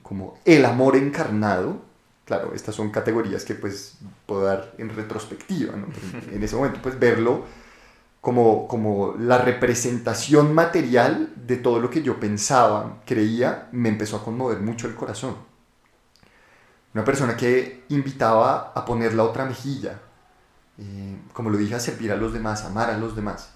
como 0.03 0.39
el 0.45 0.65
amor 0.65 0.95
encarnado. 0.95 1.81
Claro, 2.25 2.53
estas 2.53 2.75
son 2.75 2.91
categorías 2.91 3.43
que 3.43 3.55
pues 3.55 3.97
puedo 4.25 4.43
dar 4.43 4.73
en 4.77 4.95
retrospectiva, 4.95 5.75
¿no? 5.75 5.87
en 6.31 6.43
ese 6.43 6.55
momento 6.55 6.79
pues 6.81 6.99
verlo 6.99 7.45
como, 8.21 8.67
como 8.67 9.15
la 9.17 9.37
representación 9.37 10.53
material 10.53 11.31
de 11.35 11.57
todo 11.57 11.79
lo 11.79 11.89
que 11.89 12.03
yo 12.03 12.19
pensaba, 12.19 13.01
creía, 13.05 13.69
me 13.71 13.89
empezó 13.89 14.17
a 14.17 14.23
conmover 14.23 14.59
mucho 14.59 14.87
el 14.87 14.95
corazón. 14.95 15.35
Una 16.93 17.05
persona 17.05 17.37
que 17.37 17.85
invitaba 17.89 18.73
a 18.75 18.83
poner 18.83 19.13
la 19.13 19.23
otra 19.23 19.45
mejilla, 19.45 19.99
eh, 20.77 21.17
como 21.33 21.49
lo 21.49 21.57
dije, 21.57 21.75
a 21.75 21.79
servir 21.79 22.11
a 22.11 22.15
los 22.15 22.33
demás, 22.33 22.65
amar 22.65 22.89
a 22.89 22.97
los 22.97 23.15
demás. 23.15 23.51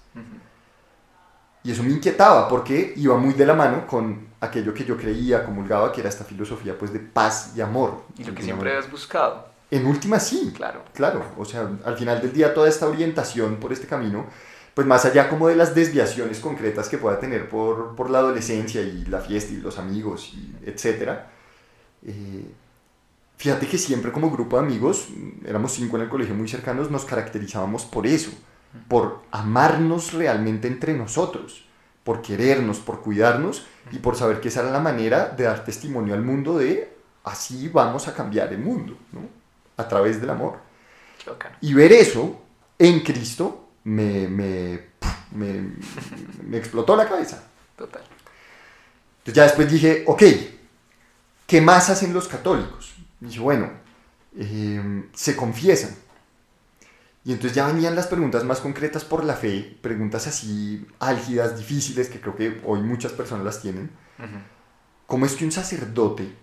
Y 1.64 1.72
eso 1.72 1.82
me 1.82 1.90
inquietaba 1.90 2.46
porque 2.48 2.92
iba 2.96 3.16
muy 3.16 3.32
de 3.32 3.46
la 3.46 3.54
mano 3.54 3.86
con 3.86 4.28
aquello 4.40 4.74
que 4.74 4.84
yo 4.84 4.96
creía, 4.96 5.44
comulgaba, 5.44 5.90
que 5.90 6.00
era 6.00 6.10
esta 6.10 6.24
filosofía 6.24 6.78
pues 6.78 6.92
de 6.92 7.00
paz 7.00 7.52
y 7.56 7.62
amor. 7.62 8.02
Y 8.18 8.24
lo 8.24 8.34
que 8.34 8.42
siempre 8.42 8.76
has 8.76 8.90
buscado. 8.90 9.48
En 9.70 9.86
última 9.86 10.20
sí. 10.20 10.52
Claro. 10.54 10.84
Claro. 10.92 11.24
O 11.38 11.44
sea, 11.44 11.68
al 11.84 11.96
final 11.96 12.20
del 12.20 12.32
día 12.32 12.52
toda 12.52 12.68
esta 12.68 12.86
orientación 12.86 13.56
por 13.56 13.72
este 13.72 13.86
camino, 13.86 14.26
pues 14.74 14.86
más 14.86 15.06
allá 15.06 15.28
como 15.28 15.48
de 15.48 15.56
las 15.56 15.74
desviaciones 15.74 16.38
concretas 16.38 16.88
que 16.88 16.98
pueda 16.98 17.18
tener 17.18 17.48
por, 17.48 17.96
por 17.96 18.10
la 18.10 18.18
adolescencia 18.18 18.82
y 18.82 19.06
la 19.06 19.20
fiesta 19.20 19.54
y 19.54 19.56
los 19.56 19.78
amigos, 19.78 20.32
y 20.34 20.54
etcétera, 20.68 21.30
eh, 22.04 22.44
Fíjate 23.36 23.66
que 23.66 23.78
siempre 23.78 24.12
como 24.12 24.30
grupo 24.30 24.56
de 24.56 24.64
amigos, 24.64 25.08
éramos 25.44 25.72
cinco 25.72 25.96
en 25.96 26.04
el 26.04 26.08
colegio 26.08 26.34
muy 26.34 26.48
cercanos, 26.48 26.90
nos 26.90 27.04
caracterizábamos 27.04 27.84
por 27.84 28.06
eso, 28.06 28.30
por 28.88 29.22
amarnos 29.30 30.12
realmente 30.12 30.68
entre 30.68 30.94
nosotros, 30.94 31.64
por 32.02 32.22
querernos, 32.22 32.78
por 32.78 33.00
cuidarnos 33.00 33.66
y 33.92 33.98
por 33.98 34.16
saber 34.16 34.40
que 34.40 34.48
esa 34.48 34.60
era 34.60 34.70
la 34.70 34.80
manera 34.80 35.28
de 35.28 35.44
dar 35.44 35.64
testimonio 35.64 36.14
al 36.14 36.22
mundo 36.22 36.58
de 36.58 36.94
así 37.24 37.68
vamos 37.68 38.06
a 38.08 38.14
cambiar 38.14 38.52
el 38.52 38.58
mundo, 38.58 38.96
¿no? 39.12 39.20
a 39.76 39.88
través 39.88 40.20
del 40.20 40.30
amor. 40.30 40.58
Y 41.60 41.72
ver 41.74 41.92
eso 41.92 42.42
en 42.78 43.00
Cristo 43.00 43.70
me, 43.84 44.28
me, 44.28 44.88
me, 45.32 45.72
me 46.46 46.58
explotó 46.58 46.94
la 46.96 47.08
cabeza. 47.08 47.42
Total. 47.76 48.02
Entonces 49.18 49.34
ya 49.34 49.44
después 49.44 49.70
dije, 49.70 50.04
ok, 50.06 50.22
¿qué 51.46 51.60
más 51.60 51.88
hacen 51.90 52.12
los 52.12 52.28
católicos? 52.28 52.94
Y 53.22 53.38
bueno, 53.38 53.70
em, 54.36 55.08
se 55.14 55.34
confiesan. 55.34 55.96
Y 57.24 57.32
entonces 57.32 57.54
ya 57.54 57.66
venían 57.66 57.94
las 57.94 58.06
preguntas 58.06 58.44
más 58.44 58.60
concretas 58.60 59.04
por 59.04 59.24
la 59.24 59.34
fe, 59.34 59.78
preguntas 59.80 60.26
así 60.26 60.86
álgidas, 60.98 61.56
difíciles, 61.56 62.08
que 62.08 62.20
creo 62.20 62.36
que 62.36 62.60
hoy 62.64 62.80
muchas 62.80 63.12
personas 63.12 63.44
las 63.44 63.62
tienen. 63.62 63.90
¿Cómo 65.06 65.24
es 65.24 65.34
que 65.34 65.44
un 65.44 65.52
sacerdote, 65.52 66.34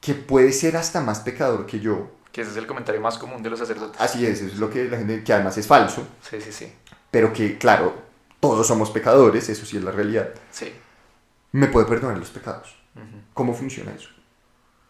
que 0.00 0.14
puede 0.14 0.52
ser 0.52 0.76
hasta 0.76 1.00
más 1.00 1.20
pecador 1.20 1.66
que 1.66 1.80
yo, 1.80 2.10
que 2.30 2.40
ese 2.40 2.52
es 2.52 2.56
el 2.56 2.66
comentario 2.66 3.00
más 3.00 3.18
común 3.18 3.42
de 3.42 3.50
los 3.50 3.58
sacerdotes. 3.58 4.00
Así 4.00 4.24
es, 4.24 4.40
es 4.40 4.58
lo 4.58 4.70
que 4.70 4.84
la 4.84 4.96
gente, 4.96 5.22
que 5.22 5.32
además 5.34 5.58
es 5.58 5.66
falso. 5.66 6.06
Sí, 6.22 6.40
sí, 6.40 6.50
sí. 6.50 6.72
Pero 7.10 7.30
que, 7.32 7.58
claro, 7.58 7.94
todos 8.40 8.66
somos 8.66 8.90
pecadores, 8.90 9.50
eso 9.50 9.66
sí 9.66 9.76
es 9.76 9.84
la 9.84 9.90
realidad. 9.90 10.30
Sí. 10.50 10.72
Me 11.52 11.66
puede 11.66 11.86
perdonar 11.86 12.16
los 12.16 12.30
pecados. 12.30 12.74
¿Cómo 13.34 13.54
funciona 13.54 13.92
eso? 13.92 14.08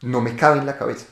no 0.03 0.21
me 0.21 0.37
cabe 0.37 0.59
en 0.59 0.67
la 0.67 0.77
cabeza. 0.77 1.07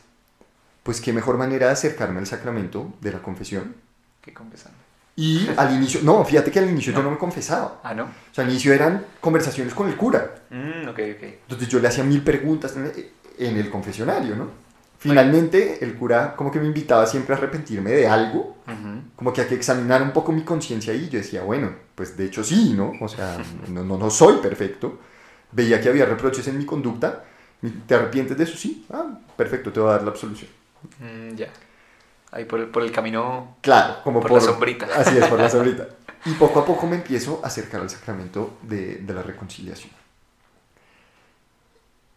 Pues 0.83 1.01
qué 1.01 1.13
mejor 1.13 1.37
manera 1.37 1.67
de 1.67 1.73
acercarme 1.73 2.19
al 2.19 2.27
sacramento 2.27 2.93
de 3.01 3.13
la 3.13 3.21
confesión. 3.21 3.75
Que 4.21 4.33
confesando. 4.33 4.79
Y 5.17 5.49
al 5.57 5.75
inicio, 5.75 6.01
no, 6.03 6.25
fíjate 6.25 6.51
que 6.51 6.59
al 6.61 6.71
inicio 6.71 6.93
yo 6.95 7.03
no 7.03 7.11
me 7.11 7.19
confesaba. 7.19 7.81
Ah, 7.83 7.93
¿no? 7.93 8.05
O 8.05 8.09
sea, 8.35 8.45
al 8.45 8.51
inicio 8.51 8.73
eran 8.73 9.05
conversaciones 9.21 9.75
con 9.75 9.89
el 9.89 9.97
cura. 9.97 10.35
Mm, 10.51 10.89
ok, 10.89 10.99
ok. 11.17 11.23
Entonces 11.23 11.69
yo 11.69 11.79
le 11.79 11.89
hacía 11.89 12.05
mil 12.05 12.23
preguntas 12.23 12.75
en 12.77 13.57
el 13.57 13.71
confesionario, 13.71 14.37
¿no? 14.37 14.49
Finalmente, 14.99 15.83
el 15.83 15.95
cura 15.95 16.37
como 16.37 16.51
que 16.51 16.61
me 16.61 16.67
invitaba 16.67 17.07
siempre 17.07 17.35
a 17.35 17.39
arrepentirme 17.39 17.91
de 17.91 18.07
algo, 18.07 18.59
Ujú. 18.67 19.03
como 19.17 19.33
que 19.33 19.41
a 19.41 19.49
que 19.49 19.55
examinar 19.55 20.03
un 20.03 20.13
poco 20.13 20.31
mi 20.31 20.43
conciencia 20.43 20.93
y 20.93 21.09
yo 21.09 21.19
decía, 21.19 21.43
bueno, 21.43 21.71
pues 21.95 22.19
de 22.19 22.27
hecho 22.27 22.45
sí, 22.45 22.75
¿no? 22.77 22.93
O 23.01 23.09
sea, 23.09 23.39
no, 23.69 23.83
no, 23.83 23.97
no 23.97 24.11
soy 24.11 24.37
perfecto. 24.39 24.99
Veía 25.53 25.81
que 25.81 25.89
había 25.89 26.05
reproches 26.05 26.47
en 26.49 26.59
mi 26.59 26.67
conducta. 26.67 27.25
¿Te 27.87 27.95
arrepientes 27.95 28.37
de 28.37 28.45
eso? 28.45 28.57
Sí. 28.59 28.87
Ah, 28.91 29.19
perfecto, 29.37 29.73
te 29.73 29.81
voy 29.81 29.89
a 29.89 29.93
dar 29.93 30.03
la 30.03 30.11
absolución. 30.11 30.51
Mm, 30.99 31.35
ya. 31.37 31.49
Ahí 32.33 32.45
por 32.45 32.61
el, 32.61 32.67
por 32.69 32.83
el 32.83 32.93
camino. 32.93 33.57
Claro, 33.61 33.97
como 34.05 34.21
Por 34.21 34.33
la 34.33 34.41
sombrita. 34.41 34.87
Así 34.97 35.17
es, 35.19 35.27
por 35.27 35.39
la 35.41 35.49
sombrita. 35.51 35.87
Y 36.27 36.33
poco 36.35 36.61
a 36.61 36.67
poco 36.67 36.87
me 36.87 36.97
empiezo 36.97 37.41
a 37.43 37.47
acercar 37.47 37.81
al 37.81 37.89
sacramento 37.89 38.59
de, 38.61 38.97
de 38.97 39.15
la 39.15 39.23
reconciliación. 39.23 39.91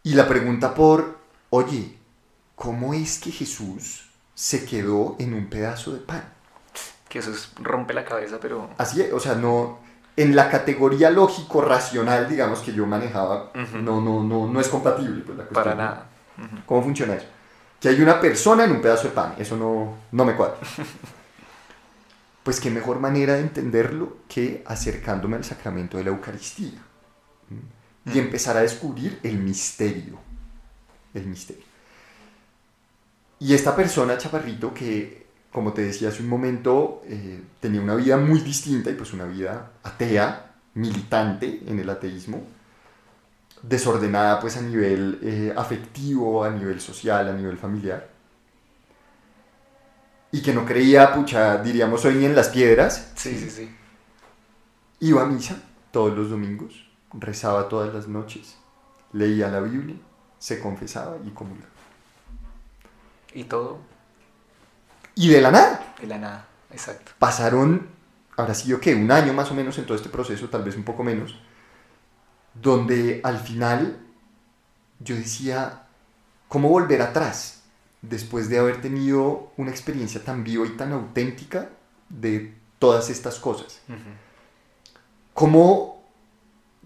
Y 0.04 0.14
la 0.16 0.28
pregunta 0.28 0.76
por, 0.76 1.18
oye, 1.50 1.98
¿cómo 2.56 2.94
es 2.94 3.20
que 3.20 3.32
Jesús 3.32 4.10
se 4.36 4.66
quedó 4.66 5.16
en 5.20 5.34
un 5.34 5.48
pedazo 5.50 5.94
de 5.94 6.00
pan? 6.00 6.26
Que 7.08 7.20
eso 7.20 7.32
es- 7.32 7.52
rompe 7.62 7.94
la 7.94 8.04
cabeza, 8.04 8.40
pero. 8.42 8.70
Así 8.78 9.02
es, 9.02 9.14
o 9.14 9.22
sea, 9.22 9.36
no, 9.36 9.80
en 10.18 10.36
la 10.36 10.50
categoría 10.50 11.10
lógico-racional, 11.10 12.28
digamos, 12.28 12.60
que 12.60 12.74
yo 12.74 12.86
manejaba, 12.86 13.52
Ujú. 13.56 13.78
no, 13.78 14.02
no, 14.02 14.22
no, 14.24 14.48
no 14.48 14.60
es 14.60 14.68
compatible. 14.68 15.22
Pues, 15.22 15.38
la 15.38 15.46
cuestión, 15.46 15.64
Para 15.64 15.76
nada. 15.76 16.10
Ujú. 16.38 16.58
¿Cómo 16.66 16.84
funciona 16.84 17.14
eso? 17.16 17.28
Que 17.84 17.90
hay 17.90 18.02
una 18.02 18.22
persona 18.22 18.64
en 18.64 18.72
un 18.72 18.82
pedazo 18.82 19.10
de 19.10 19.14
pan, 19.14 19.36
eso 19.38 19.58
no, 19.58 19.98
no 20.14 20.26
me 20.26 20.36
cuadra. 20.36 20.58
Pues 22.42 22.60
qué 22.60 22.70
mejor 22.70 23.00
manera 23.00 23.36
de 23.36 23.40
entenderlo 23.40 24.18
que 24.28 24.64
acercándome 24.66 25.38
al 25.38 25.46
sacramento 25.46 25.98
de 25.98 26.04
la 26.04 26.10
Eucaristía 26.10 26.78
y 28.06 28.20
empezar 28.20 28.58
a 28.58 28.62
descubrir 28.62 29.18
el 29.24 29.38
misterio. 29.38 30.20
El 31.14 31.28
misterio. 31.28 31.64
Y 33.40 33.54
esta 33.54 33.74
persona, 33.74 34.18
Chaparrito, 34.18 34.74
que 34.74 35.26
como 35.54 35.72
te 35.72 35.84
decía 35.84 36.10
hace 36.10 36.22
un 36.22 36.28
momento, 36.28 37.02
eh, 37.06 37.42
tenía 37.62 37.80
una 37.80 37.96
vida 37.96 38.18
muy 38.18 38.42
distinta 38.42 38.90
y 38.90 38.96
pues 38.96 39.14
una 39.14 39.26
vida 39.26 39.72
atea, 39.84 40.56
militante 40.74 41.62
en 41.66 41.80
el 41.80 41.90
ateísmo, 41.90 42.44
desordenada 43.64 44.40
pues 44.40 44.58
a 44.58 44.62
nivel 44.62 45.20
eh, 45.24 45.54
afectivo, 45.56 46.44
a 46.44 46.52
nivel 46.52 46.80
social, 46.80 47.28
a 47.28 47.34
nivel 47.34 47.58
familiar. 47.58 48.10
Y 50.32 50.42
que 50.42 50.54
no 50.54 50.66
creía, 50.66 51.14
pucha, 51.14 51.58
diríamos 51.58 52.04
hoy 52.06 52.16
ni 52.16 52.26
en 52.26 52.36
las 52.36 52.50
piedras. 52.50 53.14
Sí, 53.16 53.38
sí, 53.38 53.50
sí. 53.50 53.76
Iba 55.00 55.24
a 55.24 55.26
misa 55.26 55.62
todos 55.92 56.16
los 56.16 56.30
domingos, 56.30 56.90
rezaba 57.14 57.70
todas 57.70 57.94
las 57.94 58.08
noches, 58.08 58.58
leía 59.12 59.50
la 59.50 59.60
Biblia, 59.60 59.96
se 60.40 60.60
confesaba 60.60 61.18
y 61.26 61.30
comulgaba. 61.30 61.70
Y 63.34 63.46
todo 63.46 63.80
Y 65.16 65.30
de 65.30 65.42
la 65.42 65.52
nada, 65.52 65.96
de 66.00 66.08
la 66.08 66.18
nada. 66.18 66.48
Exacto. 66.72 67.12
pasaron, 67.20 67.88
ahora 68.36 68.56
sí 68.56 68.68
yo 68.68 68.80
qué, 68.80 68.96
un 68.96 69.12
año 69.12 69.32
más 69.34 69.52
o 69.52 69.54
menos 69.54 69.78
en 69.78 69.86
todo 69.86 69.96
este 69.96 70.10
proceso, 70.10 70.50
tal 70.50 70.64
vez 70.64 70.76
un 70.76 70.84
poco 70.84 71.04
menos, 71.04 71.40
donde 72.54 73.22
al 73.24 73.40
final 73.40 74.00
yo 75.00 75.16
decía, 75.16 75.84
¿cómo 76.48 76.70
volver 76.70 77.02
atrás? 77.02 77.64
Después 78.02 78.50
de 78.50 78.60
haber 78.60 78.82
tenido 78.82 79.52
una 79.58 79.72
experiencia 79.72 80.24
tan 80.24 80.44
viva 80.44 80.66
y 80.66 80.72
tan 80.72 80.92
auténtica 80.92 81.70
de 82.10 82.54
todas 82.80 83.10
estas 83.10 83.40
cosas. 83.40 83.80
¿Cómo 85.34 86.04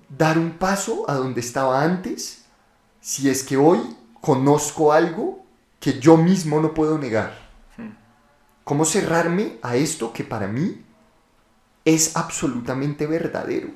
dar 0.10 0.38
un 0.38 0.52
paso 0.52 1.10
a 1.10 1.16
donde 1.16 1.42
estaba 1.42 1.84
antes 1.84 2.46
si 3.02 3.30
es 3.30 3.44
que 3.44 3.58
hoy 3.58 3.80
conozco 4.22 4.94
algo 4.94 5.44
que 5.80 6.00
yo 6.00 6.18
mismo 6.18 6.60
no 6.60 6.74
puedo 6.74 6.98
negar? 6.98 7.38
Hmm. 7.78 7.92
¿Cómo 8.64 8.86
cerrarme 8.86 9.58
a 9.62 9.76
esto 9.76 10.14
que 10.14 10.24
para 10.24 10.48
mí 10.48 10.84
es 11.84 12.16
absolutamente 12.16 13.08
verdadero? 13.08 13.70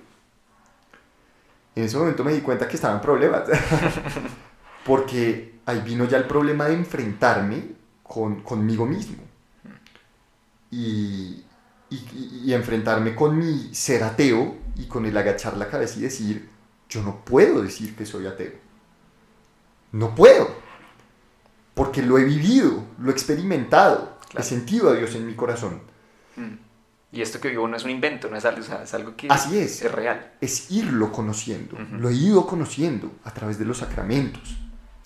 En 1.75 1.84
ese 1.84 1.98
momento 1.98 2.24
me 2.24 2.34
di 2.34 2.42
cuenta 2.42 2.68
que 2.68 2.75
estaba 2.75 2.96
en 2.96 3.01
problemas. 3.01 3.44
Porque 4.86 5.60
ahí 5.66 5.81
vino 5.81 6.05
ya 6.05 6.18
el 6.18 6.25
problema 6.25 6.66
de 6.66 6.74
enfrentarme 6.74 7.64
con, 8.03 8.42
conmigo 8.42 8.86
mismo. 8.86 9.24
Y, 10.72 11.44
y- 11.90 12.42
y 12.46 12.53
enfrentarme 12.53 13.16
con 13.16 13.38
mi 13.38 13.74
ser 13.75 14.03
ateo 14.03 14.55
y 14.75 14.86
con 14.88 15.05
el 15.05 15.16
agachar 15.18 15.57
la 15.57 15.70
cabeza 15.70 16.00
y 16.00 16.03
decir, 16.03 16.50
yo 16.90 17.03
no 17.03 17.24
puedo 17.24 17.62
decir 17.62 17.96
que 17.96 18.05
soy 18.05 18.25
ateo. 18.27 18.53
No 19.92 20.16
puedo. 20.16 20.50
Porque 21.74 22.01
lo 22.01 22.18
he 22.18 22.24
vivido, 22.24 22.84
lo 23.00 23.10
he 23.10 23.14
experimentado, 23.14 24.18
he 24.38 24.44
sentido 24.44 24.90
a 24.90 24.94
Dios 24.94 25.16
en 25.16 25.27
mi 25.27 25.36
corazón. 25.36 25.81
Mm. 26.36 26.53
Y 27.13 27.21
esto 27.21 27.41
que 27.41 27.50
vivo 27.50 27.67
no 27.67 27.75
es 27.75 27.83
un 27.83 27.89
invento, 27.89 28.29
no 28.29 28.37
es 28.37 28.45
algo, 28.45 28.61
o 28.61 28.63
sea, 28.63 28.83
es 28.83 28.93
algo 28.93 29.15
que 29.17 29.27
Así 29.29 29.57
es. 29.57 29.81
es 29.81 29.91
real. 29.91 30.31
es 30.39 30.71
irlo 30.71 31.11
conociendo. 31.11 31.75
Ujú. 31.75 31.95
Lo 31.97 32.09
he 32.09 32.13
ido 32.13 32.47
conociendo 32.47 33.11
a 33.25 33.33
través 33.33 33.59
de 33.59 33.65
los 33.65 33.79
sacramentos, 33.79 34.55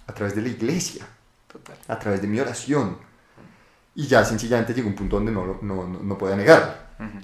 a 0.06 0.14
través 0.14 0.36
de 0.36 0.42
la 0.44 0.50
iglesia, 0.50 1.08
Total. 1.52 1.76
a 1.88 1.98
través 1.98 2.22
de 2.22 2.28
mi 2.28 2.40
oración. 2.40 2.98
Y 3.96 4.06
ya 4.08 4.24
sencillamente 4.24 4.74
llegó 4.74 4.88
un 4.90 4.96
punto 4.96 5.16
donde 5.16 5.32
no, 5.32 5.46
no, 5.46 5.58
no, 5.62 5.88
no 5.88 6.18
podía 6.18 6.36
negarlo. 6.36 6.74
Ujú. 7.00 7.20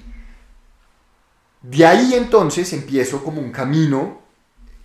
De 1.62 1.86
ahí 1.86 2.16
entonces 2.16 2.74
empiezo 2.74 3.24
como 3.24 3.40
un 3.40 3.52
camino 3.52 4.20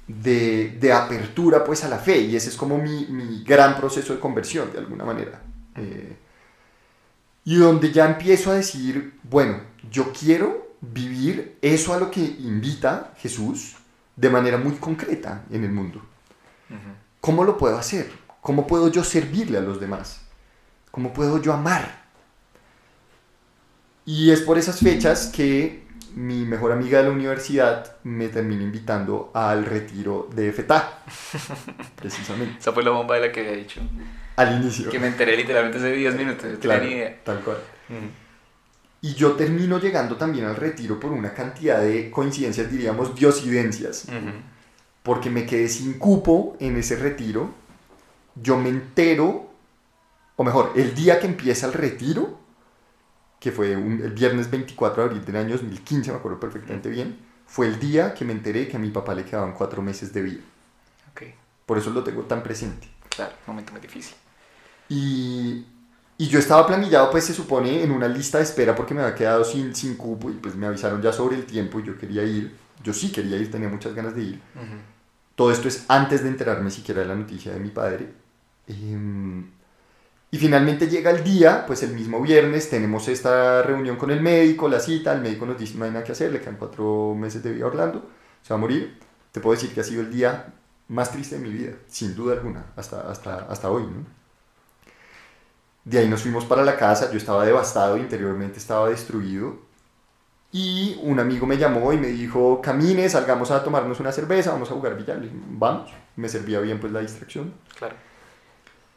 de, 0.06 0.76
de 0.78 0.92
apertura 0.92 1.64
pues 1.64 1.84
a 1.84 1.88
la 1.88 1.98
fe 1.98 2.18
y 2.18 2.36
ese 2.36 2.50
es 2.50 2.56
como 2.56 2.76
mi, 2.76 3.06
mi 3.06 3.42
gran 3.44 3.76
proceso 3.76 4.12
de 4.12 4.20
conversión 4.20 4.70
de 4.72 4.78
alguna 4.78 5.04
manera. 5.04 5.40
Eh, 5.76 6.16
y 7.44 7.56
donde 7.56 7.92
ya 7.92 8.06
empiezo 8.06 8.50
a 8.50 8.54
decir, 8.54 9.14
bueno, 9.22 9.60
yo 9.90 10.12
quiero 10.12 10.66
vivir 10.80 11.58
eso 11.62 11.94
a 11.94 11.98
lo 11.98 12.10
que 12.10 12.20
invita 12.20 13.12
Jesús 13.18 13.76
de 14.14 14.30
manera 14.30 14.56
muy 14.58 14.72
concreta 14.76 15.44
en 15.50 15.64
el 15.64 15.70
mundo. 15.72 16.00
¿Cómo 17.20 17.44
lo 17.44 17.56
puedo 17.58 17.76
hacer? 17.78 18.10
¿Cómo 18.40 18.66
puedo 18.66 18.88
yo 18.88 19.02
servirle 19.04 19.58
a 19.58 19.62
los 19.62 19.80
demás? 19.80 20.20
¿Cómo 20.90 21.12
puedo 21.12 21.40
yo 21.42 21.52
amar? 21.52 22.04
Y 24.04 24.30
es 24.30 24.40
por 24.42 24.56
esas 24.58 24.78
fechas 24.80 25.26
que 25.34 25.84
mi 26.14 26.44
mejor 26.44 26.72
amiga 26.72 26.98
de 26.98 27.04
la 27.04 27.10
universidad 27.10 27.96
me 28.04 28.28
termina 28.28 28.62
invitando 28.62 29.30
al 29.34 29.64
retiro 29.66 30.28
de 30.34 30.52
FETA, 30.52 31.02
precisamente, 31.96 32.58
Esa 32.60 32.72
fue 32.72 32.82
la 32.84 32.90
bomba 32.92 33.16
de 33.16 33.26
la 33.26 33.32
que 33.32 33.40
había 33.40 33.52
dicho. 33.56 33.80
al 34.36 34.60
inicio. 34.62 34.88
Que 34.90 34.98
me 35.00 35.08
enteré 35.08 35.36
literalmente 35.36 35.78
hace 35.78 35.92
10 35.92 36.14
minutos, 36.14 36.44
no 36.50 36.58
Claro, 36.60 36.80
tenía 36.82 36.94
ni 36.96 37.00
idea. 37.02 37.20
tal 37.24 37.40
cual. 37.40 37.58
Ujú. 37.90 38.06
Y 39.06 39.14
yo 39.14 39.32
termino 39.32 39.78
llegando 39.78 40.16
también 40.16 40.46
al 40.46 40.56
retiro 40.56 40.98
por 40.98 41.12
una 41.12 41.32
cantidad 41.32 41.80
de 41.80 42.10
coincidencias, 42.10 42.70
diríamos, 42.70 43.14
diosidencias. 43.14 44.04
Ujú. 44.06 44.32
porque 45.02 45.30
me 45.30 45.46
quedé 45.46 45.68
sin 45.68 46.00
cupo 46.00 46.56
en 46.58 46.76
ese 46.76 46.96
retiro. 46.96 47.54
Yo 48.34 48.56
me 48.58 48.68
entero, 48.70 49.48
o 50.34 50.42
mejor, 50.42 50.72
el 50.74 50.96
día 50.96 51.20
que 51.20 51.26
empieza 51.28 51.66
el 51.68 51.72
retiro, 51.74 52.40
que 53.38 53.52
fue 53.52 53.76
un- 53.76 54.00
el 54.02 54.10
viernes 54.10 54.50
24 54.50 55.04
de 55.04 55.08
abril 55.10 55.24
del 55.24 55.36
año 55.36 55.50
2015, 55.52 56.10
me 56.10 56.16
acuerdo 56.18 56.40
perfectamente 56.40 56.88
bien, 56.88 57.18
fue 57.46 57.68
el 57.68 57.78
día 57.78 58.14
que 58.14 58.24
me 58.24 58.32
enteré 58.32 58.66
que 58.66 58.76
a 58.76 58.80
mi 58.80 58.90
papá 58.90 59.14
le 59.14 59.24
quedaban 59.24 59.52
cuatro 59.52 59.80
meses 59.80 60.12
de 60.12 60.22
vida. 60.22 60.40
Ok, 61.12 61.22
Por 61.66 61.78
eso 61.78 61.90
lo 61.90 62.02
tengo 62.02 62.22
tan 62.22 62.42
presente. 62.42 62.88
claro, 63.08 63.32
momento 63.46 63.70
muy 63.70 63.80
difícil. 63.80 64.16
Y, 64.88 65.64
y 66.18 66.28
yo 66.28 66.38
estaba 66.38 66.66
planillado, 66.66 67.10
pues 67.10 67.24
se 67.24 67.34
supone, 67.34 67.82
en 67.82 67.90
una 67.90 68.08
lista 68.08 68.38
de 68.38 68.44
espera 68.44 68.74
porque 68.74 68.94
me 68.94 69.02
había 69.02 69.14
quedado 69.14 69.44
sin, 69.44 69.74
sin 69.74 69.96
cupo 69.96 70.30
y 70.30 70.34
pues 70.34 70.54
me 70.54 70.66
avisaron 70.66 71.02
ya 71.02 71.12
sobre 71.12 71.36
el 71.36 71.44
tiempo 71.44 71.78
y 71.80 71.84
yo 71.84 71.98
quería 71.98 72.22
ir. 72.24 72.56
Yo 72.82 72.92
sí 72.94 73.12
quería 73.12 73.36
ir, 73.36 73.50
tenía 73.50 73.68
muchas 73.68 73.94
ganas 73.94 74.14
de 74.14 74.22
ir. 74.22 74.40
Todo 75.34 75.50
esto 75.50 75.68
es 75.68 75.84
antes 75.88 76.22
de 76.22 76.30
enterarme 76.30 76.70
siquiera 76.70 77.02
de 77.02 77.08
la 77.08 77.14
noticia 77.14 77.52
de 77.52 77.60
mi 77.60 77.68
padre. 77.68 78.08
Em, 78.66 79.50
y 80.30 80.38
finalmente 80.38 80.88
llega 80.88 81.10
el 81.10 81.22
día, 81.22 81.66
pues 81.66 81.82
el 81.82 81.92
mismo 81.92 82.20
viernes 82.22 82.70
tenemos 82.70 83.08
esta 83.08 83.62
reunión 83.62 83.96
con 83.96 84.10
el 84.10 84.22
médico, 84.22 84.68
la 84.68 84.80
cita, 84.80 85.12
el 85.12 85.20
médico 85.20 85.44
nos 85.46 85.58
dice 85.58 85.76
no 85.76 85.84
hay 85.84 85.90
nada 85.90 86.04
que 86.04 86.12
hacer, 86.12 86.32
le 86.32 86.40
quedan 86.40 86.56
cuatro 86.56 87.14
meses 87.14 87.42
de 87.42 87.52
vida 87.52 87.64
a 87.64 87.68
Orlando, 87.68 88.08
se 88.42 88.54
va 88.54 88.58
a 88.58 88.60
morir. 88.60 88.98
Te 89.32 89.40
puedo 89.40 89.54
decir 89.54 89.74
que 89.74 89.80
ha 89.80 89.84
sido 89.84 90.00
el 90.00 90.10
día 90.10 90.54
más 90.88 91.12
triste 91.12 91.36
de 91.36 91.42
mi 91.42 91.50
vida, 91.50 91.72
sin 91.88 92.14
duda 92.14 92.34
alguna, 92.34 92.66
hasta, 92.76 93.10
hasta, 93.10 93.40
hasta 93.50 93.70
hoy. 93.70 93.82
¿no? 93.82 94.15
De 95.86 96.00
ahí 96.00 96.08
nos 96.08 96.22
fuimos 96.22 96.44
para 96.44 96.64
la 96.64 96.76
casa, 96.76 97.12
yo 97.12 97.16
estaba 97.16 97.46
devastado, 97.46 97.96
interiormente 97.96 98.58
estaba 98.58 98.88
destruido. 98.88 99.56
Y 100.50 100.98
un 101.00 101.20
amigo 101.20 101.46
me 101.46 101.58
llamó 101.58 101.92
y 101.92 101.96
me 101.96 102.08
dijo, 102.08 102.60
camine, 102.60 103.08
salgamos 103.08 103.52
a 103.52 103.62
tomarnos 103.62 104.00
una 104.00 104.10
cerveza, 104.10 104.50
vamos 104.50 104.68
a 104.68 104.74
jugar 104.74 104.96
billar. 104.96 105.18
Le 105.18 105.28
dije, 105.28 105.36
vamos, 105.48 105.92
me 106.16 106.28
servía 106.28 106.58
bien 106.58 106.80
pues 106.80 106.92
la 106.92 106.98
distracción. 106.98 107.54
Claro. 107.78 107.94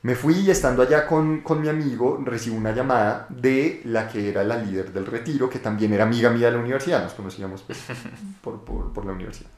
Me 0.02 0.15
fui 0.15 0.34
y 0.39 0.49
estando 0.49 0.82
allá 0.82 1.06
con, 1.06 1.41
con 1.41 1.62
mi 1.62 1.69
amigo 1.69 2.19
recibo 2.25 2.58
una 2.58 2.71
llamada 2.71 3.28
de 3.30 3.82
la 3.86 4.08
que 4.08 4.28
era 4.28 4.43
la 4.43 4.58
líder 4.58 4.91
del 4.91 5.06
retiro, 5.06 5.47
que 5.47 5.60
también 5.60 5.93
era 5.93 6.06
amiga 6.06 6.32
mía 6.32 6.47
de 6.47 6.54
la 6.54 6.60
universidad, 6.60 7.04
nos 7.04 7.13
conocíamos 7.13 7.62
pues, 7.62 7.78
por, 8.41 8.65
por, 8.65 8.91
por 8.93 9.06
la 9.06 9.12
universidad. 9.12 9.52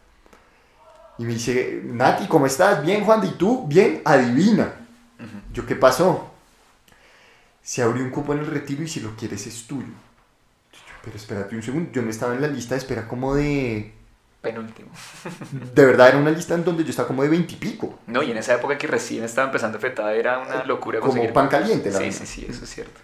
Y 1.17 1.23
me 1.23 1.31
dice, 1.31 1.81
Nati, 1.85 2.27
¿cómo 2.27 2.45
estás? 2.45 2.83
Bien, 2.83 3.05
Juan, 3.05 3.25
¿y 3.25 3.31
tú? 3.31 3.67
Bien, 3.67 4.01
adivina. 4.03 4.73
Yo, 5.53 5.65
¿qué 5.65 5.75
pasó? 5.75 6.30
Se 7.63 7.81
abrió 7.81 8.03
un 8.03 8.09
cupo 8.09 8.33
en 8.33 8.39
el 8.39 8.47
retiro 8.47 8.83
y 8.83 8.87
si 8.87 8.99
lo 8.99 9.15
quieres 9.15 9.45
es 9.47 9.67
tuyo. 9.67 9.87
Pero 11.03 11.15
espérate 11.17 11.55
un 11.55 11.63
segundo, 11.63 11.91
yo 11.91 12.01
no 12.01 12.09
estaba 12.09 12.33
en 12.35 12.41
la 12.41 12.47
lista 12.47 12.75
de 12.75 12.79
espera 12.79 13.07
como 13.07 13.33
de... 13.35 13.93
Penúltimo. 14.41 14.89
De 15.75 15.85
verdad 15.85 16.09
era 16.09 16.17
una 16.17 16.31
lista 16.31 16.55
en 16.55 16.63
donde 16.63 16.83
yo 16.83 16.89
estaba 16.89 17.07
como 17.07 17.21
de 17.21 17.29
veintipico. 17.29 17.99
No, 18.07 18.23
y 18.23 18.31
en 18.31 18.37
esa 18.37 18.55
época 18.55 18.75
que 18.77 18.87
recién 18.87 19.23
estaba 19.23 19.47
empezando 19.47 19.77
FETA 19.79 20.13
era 20.15 20.39
una 20.39 20.63
locura 20.65 20.99
Como 20.99 21.13
conseguir- 21.13 21.33
pan 21.33 21.47
caliente, 21.47 21.91
la 21.91 21.97
Sí, 21.99 22.03
verdad. 22.05 22.19
sí, 22.19 22.25
sí, 22.25 22.45
eso 22.49 22.63
es 22.63 22.69
cierto. 22.73 22.99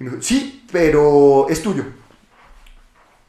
Y 0.00 0.04
me 0.04 0.10
dijo, 0.10 0.22
sí, 0.22 0.66
pero 0.72 1.46
es 1.50 1.62
tuyo. 1.62 1.84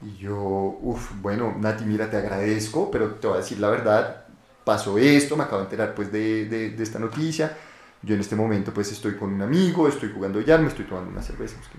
Y 0.02 0.16
yo, 0.18 0.36
uff, 0.82 1.12
bueno, 1.22 1.54
Nati, 1.60 1.84
mira, 1.84 2.10
te 2.10 2.16
agradezco, 2.18 2.90
pero 2.90 3.16
te 3.16 3.28
voy 3.28 3.36
a 3.38 3.42
decir 3.42 3.60
la 3.60 3.70
verdad, 3.70 4.26
pasó 4.64 4.98
esto, 4.98 5.36
me 5.36 5.44
acabo 5.44 5.58
de 5.58 5.64
enterar 5.66 5.94
pues 5.94 6.10
de, 6.12 6.46
de, 6.46 6.70
de 6.70 6.84
esta 6.84 7.00
noticia, 7.00 7.58
yo 8.02 8.16
en 8.16 8.22
este 8.22 8.36
momento 8.36 8.74
pues 8.74 8.92
estoy 8.92 9.16
con 9.16 9.34
un 9.34 9.42
amigo, 9.42 9.88
estoy 9.88 10.12
jugando 10.14 10.42
ya, 10.42 10.58
me 10.58 10.68
estoy 10.68 10.86
tomando 10.86 11.12
una 11.12 11.22
cerveza. 11.22 11.58
es 11.62 11.68
que 11.68 11.78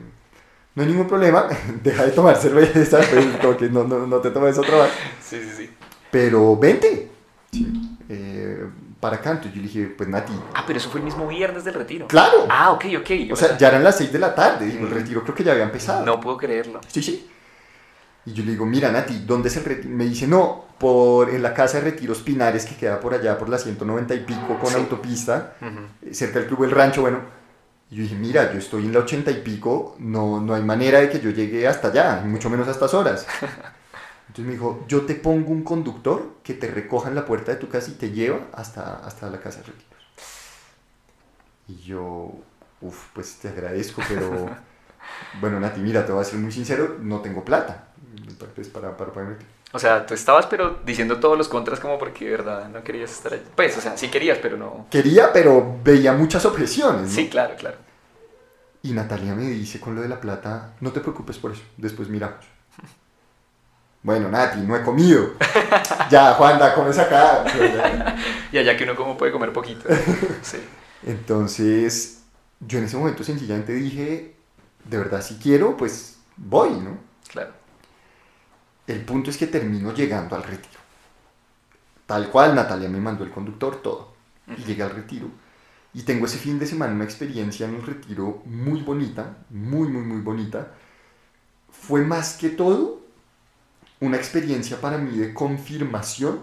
no 0.74 0.82
hay 0.82 0.88
ningún 0.88 1.08
problema, 1.08 1.46
deja 1.82 2.04
de 2.04 2.12
tomar 2.12 2.36
cerveza, 2.36 2.98
pues, 3.10 3.26
como 3.40 3.56
que 3.56 3.68
no, 3.68 3.84
no, 3.84 4.06
no 4.06 4.18
te 4.18 4.30
tomes 4.30 4.56
otra 4.58 4.84
vez. 4.84 4.92
Sí, 5.22 5.40
sí, 5.42 5.50
sí. 5.56 5.70
Pero 6.10 6.56
vente, 6.56 7.10
sí, 7.52 7.98
eh, 8.08 8.66
para. 8.98 9.16
Entonces 9.16 9.52
yo 9.52 9.56
le 9.56 9.62
dije, 9.62 9.94
pues 9.96 10.08
Nati, 10.08 10.32
Ah, 10.54 10.64
pero 10.66 10.78
eso 10.78 10.90
fue 10.90 11.00
el 11.00 11.04
mismo 11.04 11.26
viernes 11.26 11.64
del 11.64 11.74
retiro. 11.74 12.06
claro. 12.08 12.46
Ah, 12.48 12.70
ok, 12.72 12.84
ok. 12.98 13.10
O 13.32 13.36
sea, 13.36 13.56
ya 13.56 13.68
eran 13.68 13.82
las 13.84 13.96
6 13.98 14.12
de 14.12 14.18
la 14.18 14.34
tarde, 14.34 14.66
digo, 14.66 14.86
el 14.86 14.92
retiro 14.92 15.22
creo 15.22 15.34
que 15.34 15.44
ya 15.44 15.52
había 15.52 15.64
empezado. 15.64 16.04
No 16.04 16.20
puedo 16.20 16.36
creerlo. 16.36 16.80
Sí, 16.88 17.02
sí. 17.02 17.28
Y 18.26 18.32
yo 18.34 18.44
le 18.44 18.50
digo, 18.52 18.66
mira, 18.66 18.92
Nati, 18.92 19.20
¿dónde 19.26 19.48
es 19.48 19.56
el 19.56 19.64
retiro? 19.64 19.94
Me 19.94 20.04
dice, 20.04 20.26
no, 20.26 20.64
por, 20.78 21.30
en 21.30 21.42
la 21.42 21.54
casa 21.54 21.78
de 21.78 21.84
retiros 21.90 22.20
Pinares, 22.20 22.66
que 22.66 22.76
queda 22.76 23.00
por 23.00 23.14
allá, 23.14 23.38
por 23.38 23.48
la 23.48 23.58
190 23.58 24.14
y 24.14 24.20
pico, 24.20 24.58
con 24.60 24.70
Sí. 24.70 24.76
autopista, 24.76 25.54
cerca 26.12 26.38
del 26.38 26.48
Club 26.48 26.64
El 26.64 26.70
Rancho, 26.70 27.00
bueno. 27.02 27.20
Y 27.90 27.96
yo 27.96 28.02
dije, 28.02 28.14
mira, 28.14 28.52
yo 28.52 28.58
estoy 28.58 28.84
en 28.86 28.92
la 28.92 29.00
80 29.00 29.30
y 29.30 29.40
pico, 29.42 29.96
no, 29.98 30.40
no 30.40 30.54
hay 30.54 30.62
manera 30.62 31.00
de 31.00 31.08
que 31.10 31.18
yo 31.20 31.30
llegue 31.30 31.66
hasta 31.66 31.88
allá, 31.88 32.22
mucho 32.24 32.48
menos 32.50 32.68
a 32.68 32.72
estas 32.72 32.94
horas. 32.94 33.26
Entonces 34.28 34.44
me 34.46 34.52
dijo, 34.52 34.84
yo 34.86 35.02
te 35.06 35.14
pongo 35.16 35.50
un 35.50 35.64
conductor 35.64 36.36
que 36.44 36.54
te 36.54 36.68
recoja 36.68 37.08
en 37.08 37.16
la 37.16 37.24
puerta 37.26 37.50
de 37.52 37.58
tu 37.58 37.68
casa 37.68 37.90
y 37.90 37.94
te 37.94 38.12
lleva 38.12 38.38
hasta, 38.52 38.98
hasta 39.04 39.28
la 39.28 39.40
casa 39.40 39.58
de 39.60 39.64
retiros. 39.66 39.86
Y 41.68 41.76
yo, 41.82 42.32
uff, 42.80 43.06
pues 43.14 43.36
te 43.36 43.48
agradezco, 43.48 44.02
pero... 44.08 44.50
Bueno, 45.40 45.58
Nati, 45.58 45.80
mira, 45.80 46.06
te 46.06 46.12
voy 46.12 46.20
a 46.20 46.24
ser 46.24 46.38
muy 46.38 46.52
sincero, 46.52 46.98
no 47.00 47.20
tengo 47.20 47.44
plata 47.44 47.88
pues, 48.46 48.68
para, 48.68 48.96
para. 48.96 49.12
O 49.72 49.78
sea, 49.78 50.04
tú 50.04 50.14
estabas 50.14 50.46
pero 50.46 50.80
diciendo 50.84 51.20
todos 51.20 51.38
los 51.38 51.48
contras 51.48 51.78
como 51.78 51.98
porque 51.98 52.24
de 52.24 52.30
verdad 52.32 52.68
no 52.68 52.82
querías 52.82 53.10
estar 53.10 53.32
allí. 53.32 53.44
Pues, 53.54 53.76
o 53.78 53.80
sea, 53.80 53.96
sí 53.96 54.08
querías, 54.08 54.38
pero 54.38 54.56
no. 54.56 54.86
Quería, 54.90 55.32
pero 55.32 55.78
veía 55.82 56.12
muchas 56.12 56.44
objeciones. 56.44 57.02
¿no? 57.02 57.08
Sí, 57.08 57.28
claro, 57.28 57.54
claro. 57.56 57.76
Y 58.82 58.92
Natalia 58.92 59.34
me 59.34 59.44
dice 59.44 59.78
con 59.78 59.94
lo 59.94 60.02
de 60.02 60.08
la 60.08 60.20
plata, 60.20 60.72
no 60.80 60.90
te 60.90 61.00
preocupes 61.00 61.38
por 61.38 61.52
eso, 61.52 61.62
después 61.76 62.08
miramos. 62.08 62.44
Bueno, 64.02 64.30
Nati, 64.30 64.60
no 64.60 64.74
he 64.74 64.82
comido. 64.82 65.34
ya, 66.10 66.32
Juanda, 66.32 66.74
comes 66.74 66.96
acá. 66.98 67.44
Y 68.50 68.56
allá 68.56 68.74
que 68.74 68.84
uno 68.84 68.96
como 68.96 69.18
puede 69.18 69.30
comer 69.30 69.52
poquito. 69.52 69.86
Sí. 70.40 70.56
Entonces, 71.02 72.22
yo 72.60 72.78
en 72.78 72.84
ese 72.84 72.96
momento 72.96 73.22
sencillamente 73.24 73.74
dije, 73.74 74.36
de 74.84 74.96
verdad, 74.96 75.20
si 75.22 75.36
quiero, 75.36 75.76
pues 75.76 76.18
voy, 76.36 76.70
¿no? 76.70 76.98
Claro. 77.28 77.52
El 78.90 79.02
punto 79.02 79.30
es 79.30 79.36
que 79.36 79.46
termino 79.46 79.94
llegando 79.94 80.34
al 80.34 80.42
retiro. 80.42 80.80
Tal 82.06 82.28
cual, 82.28 82.56
Natalia 82.56 82.88
me 82.88 82.98
mandó 82.98 83.22
el 83.22 83.30
conductor, 83.30 83.80
todo. 83.80 84.14
Y 84.48 84.64
llegué 84.64 84.82
al 84.82 84.90
retiro. 84.90 85.28
Y 85.94 86.02
tengo 86.02 86.26
ese 86.26 86.38
fin 86.38 86.58
de 86.58 86.66
semana 86.66 86.92
una 86.92 87.04
experiencia 87.04 87.68
en 87.68 87.76
el 87.76 87.86
retiro 87.86 88.42
muy 88.46 88.82
bonita, 88.82 89.36
muy, 89.50 89.86
muy, 89.86 90.02
muy 90.02 90.20
bonita. 90.22 90.72
Fue 91.70 92.04
más 92.04 92.34
que 92.34 92.48
todo 92.48 93.00
una 94.00 94.16
experiencia 94.16 94.80
para 94.80 94.98
mí 94.98 95.16
de 95.16 95.32
confirmación 95.32 96.40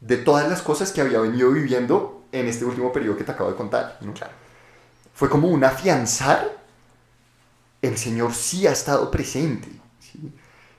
de 0.00 0.16
todas 0.18 0.50
las 0.50 0.60
cosas 0.60 0.92
que 0.92 1.00
había 1.00 1.20
venido 1.20 1.50
viviendo 1.50 2.24
en 2.30 2.46
este 2.46 2.66
último 2.66 2.92
periodo 2.92 3.16
que 3.16 3.24
te 3.24 3.32
acabo 3.32 3.50
de 3.50 3.56
contar. 3.56 3.96
¿no? 4.02 4.12
Claro. 4.12 4.34
Fue 5.14 5.30
como 5.30 5.48
un 5.48 5.64
afianzar, 5.64 6.58
el 7.80 7.96
Señor 7.96 8.34
sí 8.34 8.66
ha 8.66 8.72
estado 8.72 9.10
presente. 9.10 9.68
¿sí? 9.98 10.30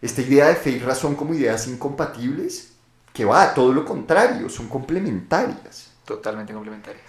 Esta 0.01 0.21
idea 0.21 0.47
de 0.47 0.55
fe 0.55 0.71
y 0.71 0.79
razón 0.79 1.15
como 1.15 1.33
ideas 1.33 1.67
incompatibles, 1.67 2.73
que 3.13 3.25
va, 3.25 3.53
todo 3.53 3.73
lo 3.73 3.83
contrario, 3.83 4.49
son 4.49 4.69
complementarias. 4.69 5.91
Totalmente 6.05 6.53
complementarias. 6.53 7.05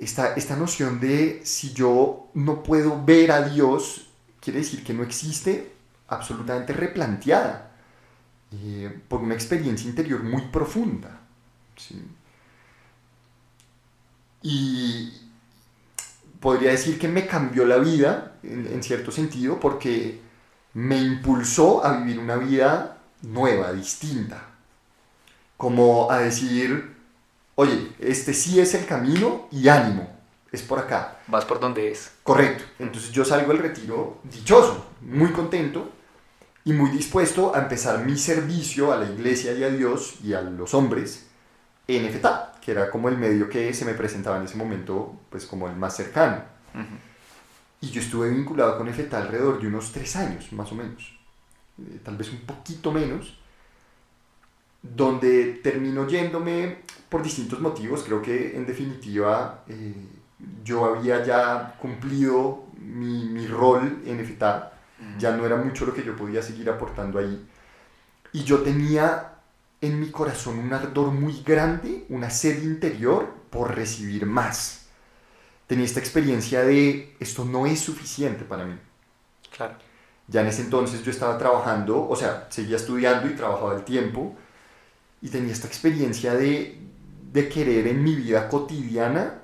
Esta, 0.00 0.34
esta 0.34 0.56
noción 0.56 1.00
de 1.00 1.40
si 1.44 1.72
yo 1.72 2.28
no 2.34 2.62
puedo 2.62 3.04
ver 3.04 3.32
a 3.32 3.42
Dios, 3.48 4.08
quiere 4.40 4.60
decir 4.60 4.84
que 4.84 4.94
no 4.94 5.02
existe, 5.02 5.72
absolutamente 6.08 6.72
replanteada 6.72 7.72
eh, 8.52 9.00
por 9.08 9.20
una 9.20 9.34
experiencia 9.34 9.88
interior 9.88 10.22
muy 10.22 10.42
profunda. 10.42 11.20
¿sí? 11.76 12.00
Y 14.42 15.12
podría 16.38 16.70
decir 16.70 16.98
que 16.98 17.08
me 17.08 17.26
cambió 17.26 17.64
la 17.64 17.78
vida, 17.78 18.36
en, 18.44 18.66
en 18.66 18.82
cierto 18.82 19.10
sentido, 19.10 19.58
porque 19.58 20.20
me 20.76 20.98
impulsó 20.98 21.82
a 21.86 21.96
vivir 21.96 22.18
una 22.18 22.36
vida 22.36 22.98
nueva, 23.22 23.72
distinta. 23.72 24.42
Como 25.56 26.10
a 26.10 26.18
decir, 26.18 26.94
oye, 27.54 27.92
este 27.98 28.34
sí 28.34 28.60
es 28.60 28.74
el 28.74 28.84
camino 28.84 29.48
y 29.50 29.68
ánimo, 29.68 30.06
es 30.52 30.60
por 30.60 30.78
acá. 30.78 31.16
Vas 31.28 31.46
por 31.46 31.60
donde 31.60 31.90
es. 31.90 32.12
Correcto. 32.22 32.64
Entonces 32.78 33.10
yo 33.10 33.24
salgo 33.24 33.54
del 33.54 33.62
retiro 33.62 34.18
dichoso, 34.24 34.84
muy 35.00 35.32
contento 35.32 35.90
y 36.62 36.74
muy 36.74 36.90
dispuesto 36.90 37.56
a 37.56 37.60
empezar 37.60 38.04
mi 38.04 38.18
servicio 38.18 38.92
a 38.92 38.98
la 38.98 39.06
iglesia 39.06 39.54
y 39.54 39.64
a 39.64 39.70
Dios 39.70 40.16
y 40.22 40.34
a 40.34 40.42
los 40.42 40.74
hombres 40.74 41.26
en 41.88 42.04
EFETA, 42.04 42.52
que 42.60 42.72
era 42.72 42.90
como 42.90 43.08
el 43.08 43.16
medio 43.16 43.48
que 43.48 43.72
se 43.72 43.86
me 43.86 43.94
presentaba 43.94 44.36
en 44.36 44.42
ese 44.42 44.58
momento, 44.58 45.18
pues 45.30 45.46
como 45.46 45.68
el 45.68 45.76
más 45.76 45.96
cercano. 45.96 46.42
Ujú. 46.74 46.84
Y 47.80 47.90
yo 47.90 48.00
estuve 48.00 48.30
vinculado 48.30 48.78
con 48.78 48.88
EFETA 48.88 49.18
alrededor 49.18 49.60
de 49.60 49.66
unos 49.66 49.92
tres 49.92 50.16
años, 50.16 50.52
más 50.52 50.72
o 50.72 50.74
menos. 50.74 51.18
Eh, 51.78 52.00
tal 52.02 52.16
vez 52.16 52.30
un 52.30 52.40
poquito 52.40 52.90
menos. 52.90 53.38
Donde 54.82 55.60
terminó 55.62 56.06
yéndome 56.06 56.78
por 57.08 57.22
distintos 57.22 57.60
motivos. 57.60 58.02
Creo 58.04 58.22
que 58.22 58.56
en 58.56 58.66
definitiva 58.66 59.64
eh, 59.68 59.94
yo 60.64 60.84
había 60.84 61.24
ya 61.24 61.76
cumplido 61.80 62.66
mi, 62.78 63.26
mi 63.26 63.46
rol 63.46 64.02
en 64.06 64.20
EFETA. 64.20 64.72
Ya 65.18 65.36
no 65.36 65.44
era 65.44 65.56
mucho 65.56 65.84
lo 65.84 65.92
que 65.92 66.02
yo 66.02 66.16
podía 66.16 66.40
seguir 66.42 66.70
aportando 66.70 67.18
ahí. 67.18 67.46
Y 68.32 68.44
yo 68.44 68.60
tenía 68.60 69.34
en 69.82 70.00
mi 70.00 70.10
corazón 70.10 70.58
un 70.58 70.72
ardor 70.72 71.10
muy 71.10 71.42
grande, 71.42 72.06
una 72.08 72.30
sed 72.30 72.62
interior 72.62 73.34
por 73.50 73.74
recibir 73.74 74.24
más 74.24 74.85
tenía 75.66 75.84
esta 75.84 76.00
experiencia 76.00 76.62
de 76.62 77.16
esto 77.20 77.44
no 77.44 77.66
es 77.66 77.80
suficiente 77.80 78.44
para 78.44 78.64
mí. 78.64 78.76
Claro. 79.56 79.74
Ya 80.28 80.40
en 80.42 80.48
ese 80.48 80.62
entonces 80.62 81.02
yo 81.04 81.10
estaba 81.10 81.38
trabajando, 81.38 82.08
o 82.08 82.16
sea, 82.16 82.46
seguía 82.50 82.76
estudiando 82.76 83.28
y 83.28 83.34
trabajaba 83.34 83.72
al 83.72 83.84
tiempo, 83.84 84.34
y 85.22 85.28
tenía 85.28 85.52
esta 85.52 85.66
experiencia 85.68 86.34
de, 86.34 86.78
de 87.32 87.48
querer 87.48 87.86
en 87.86 88.02
mi 88.02 88.14
vida 88.14 88.48
cotidiana, 88.48 89.42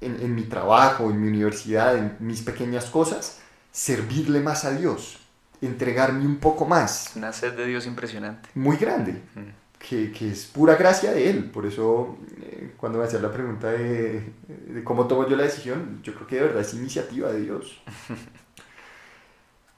en, 0.00 0.20
en 0.20 0.34
mi 0.34 0.42
trabajo, 0.44 1.10
en 1.10 1.20
mi 1.20 1.28
universidad, 1.28 1.96
en 1.96 2.16
mis 2.20 2.42
pequeñas 2.42 2.86
cosas, 2.86 3.38
servirle 3.70 4.40
más 4.40 4.64
a 4.64 4.72
Dios, 4.72 5.18
entregarme 5.60 6.26
un 6.26 6.36
poco 6.38 6.64
más, 6.66 7.12
Una 7.14 7.32
sed 7.32 7.54
de 7.54 7.66
Dios 7.66 7.86
impresionante. 7.86 8.48
muy 8.54 8.76
grande 8.76 9.12
Ujú. 9.36 9.46
Que, 9.88 10.12
que 10.12 10.30
es 10.30 10.46
pura 10.46 10.76
gracia 10.76 11.12
de 11.12 11.30
él. 11.30 11.50
Por 11.50 11.66
eso, 11.66 12.16
eh, 12.40 12.74
cuando 12.76 12.98
me 12.98 13.04
hacían 13.04 13.22
la 13.22 13.32
pregunta 13.32 13.70
de, 13.72 14.32
de 14.68 14.84
cómo 14.84 15.06
tomo 15.06 15.28
yo 15.28 15.36
la 15.36 15.44
decisión, 15.44 16.00
yo 16.02 16.14
creo 16.14 16.26
que 16.26 16.36
de 16.36 16.42
verdad 16.42 16.62
es 16.62 16.74
iniciativa 16.74 17.32
de 17.32 17.40
Dios. 17.40 17.82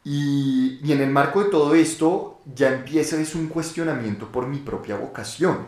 Y, 0.04 0.80
y 0.84 0.92
en 0.92 1.00
el 1.00 1.10
marco 1.10 1.42
de 1.42 1.50
todo 1.50 1.74
esto, 1.74 2.40
ya 2.54 2.74
empieza 2.74 3.16
es 3.20 3.34
un 3.34 3.48
cuestionamiento 3.48 4.30
por 4.30 4.46
mi 4.46 4.58
propia 4.58 4.96
vocación. 4.96 5.66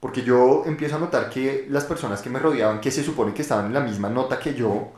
Porque 0.00 0.22
yo 0.22 0.64
empiezo 0.66 0.96
a 0.96 1.00
notar 1.00 1.30
que 1.30 1.66
las 1.70 1.84
personas 1.84 2.22
que 2.22 2.30
me 2.30 2.38
rodeaban, 2.40 2.80
que 2.80 2.90
se 2.90 3.04
supone 3.04 3.34
que 3.34 3.42
estaban 3.42 3.66
en 3.66 3.74
la 3.74 3.80
misma 3.80 4.08
nota 4.10 4.40
que 4.40 4.54
yo, 4.54 4.92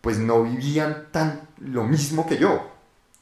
pues 0.00 0.18
no 0.18 0.42
vivían 0.44 1.08
tan 1.12 1.48
lo 1.60 1.84
mismo 1.84 2.26
que 2.26 2.38
yo. 2.38 2.70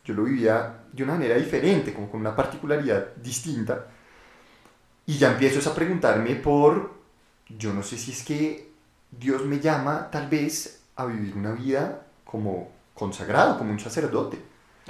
Yo 0.05 0.15
lo 0.15 0.25
vivía 0.25 0.85
de 0.93 1.03
una 1.05 1.15
manera 1.15 1.37
diferente, 1.37 1.95
como 1.95 2.11
con 2.11 2.21
una 2.21 2.37
particularidad 2.37 3.17
distinta. 3.17 3.87
Y 5.09 5.19
ya 5.19 5.33
empiezo 5.33 5.71
a 5.71 5.75
preguntarme 5.75 6.37
por, 6.37 6.93
yo 7.49 7.73
no 7.75 7.83
sé 7.83 7.99
si 7.99 8.13
es 8.13 8.23
que 8.25 8.71
Dios 9.11 9.45
me 9.47 9.61
llama 9.61 10.11
tal 10.13 10.29
vez 10.29 10.83
a 10.97 11.07
vivir 11.07 11.37
una 11.37 11.53
vida 11.53 12.07
como 12.25 12.71
consagrado, 12.95 13.59
como 13.59 13.73
un 13.73 13.81
sacerdote. 13.81 14.39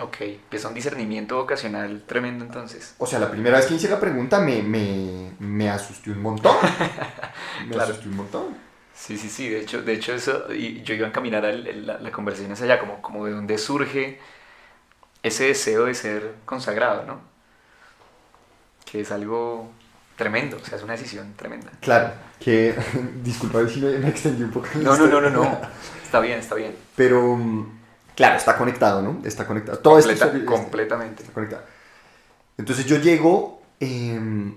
Ok. 0.00 0.20
Empieza 0.22 0.68
un 0.68 0.74
discernimiento 0.74 1.36
vocacional 1.36 2.02
tremendo 2.06 2.44
entonces. 2.44 2.96
O 2.98 3.06
sea, 3.06 3.18
la 3.20 3.30
primera 3.30 3.56
vez 3.58 3.66
que 3.66 3.74
hice 3.74 3.88
la 3.88 4.00
pregunta 4.00 4.40
me, 4.40 4.62
me, 4.62 5.32
me 5.38 5.70
asusté 5.70 6.10
un 6.10 6.20
montón. 6.22 6.56
Me 7.68 7.74
Claro. 7.74 7.76
asusté 7.76 8.08
un 8.08 8.16
montón. 8.16 8.46
Sí, 8.94 9.16
sí, 9.18 9.30
sí, 9.30 9.48
de 9.48 9.60
hecho, 9.60 9.82
de 9.82 9.92
hecho 9.94 10.12
eso, 10.14 10.52
y 10.52 10.82
yo 10.82 10.94
iba 10.94 11.06
a 11.06 11.10
encaminar 11.10 11.44
a 11.46 11.52
la, 11.52 11.98
la 12.00 12.12
conversación 12.12 12.52
hacia 12.52 12.64
allá, 12.66 12.80
como, 12.80 13.00
como 13.02 13.26
de 13.26 13.32
dónde 13.32 13.58
surge 13.58 14.20
ese 15.22 15.44
deseo 15.46 15.84
de 15.86 15.94
ser 15.94 16.34
consagrado, 16.44 17.04
¿no? 17.04 17.20
Que 18.84 19.00
es 19.00 19.12
algo 19.12 19.70
tremendo, 20.18 20.58
o 20.60 20.64
sea, 20.64 20.76
es 20.76 20.84
una 20.84 20.92
decisión 20.92 21.32
tremenda. 21.36 21.70
Claro, 21.80 22.10
que, 22.40 22.74
disculpa 23.24 23.66
si 23.68 23.80
me, 23.80 24.08
extendí 24.08 24.42
un 24.42 24.50
poco. 24.50 24.66
No, 24.74 24.98
no, 24.98 25.06
no, 25.06 25.20
no, 25.20 25.30
no, 25.30 25.60
está 26.04 26.20
bien, 26.20 26.40
está 26.40 26.56
bien. 26.56 26.74
Pero, 26.96 27.36
mm, 27.36 27.78
claro, 28.16 28.36
está 28.36 28.58
conectado, 28.58 29.00
¿no? 29.00 29.22
Está 29.24 29.46
conectado. 29.46 29.78
Todo 29.78 29.98
esto 29.98 30.30
completamente. 30.44 31.22
Está 31.22 31.32
conectado. 31.32 31.62
Entonces 32.58 32.84
yo 32.84 32.98
llego 32.98 33.62
em, 33.78 34.56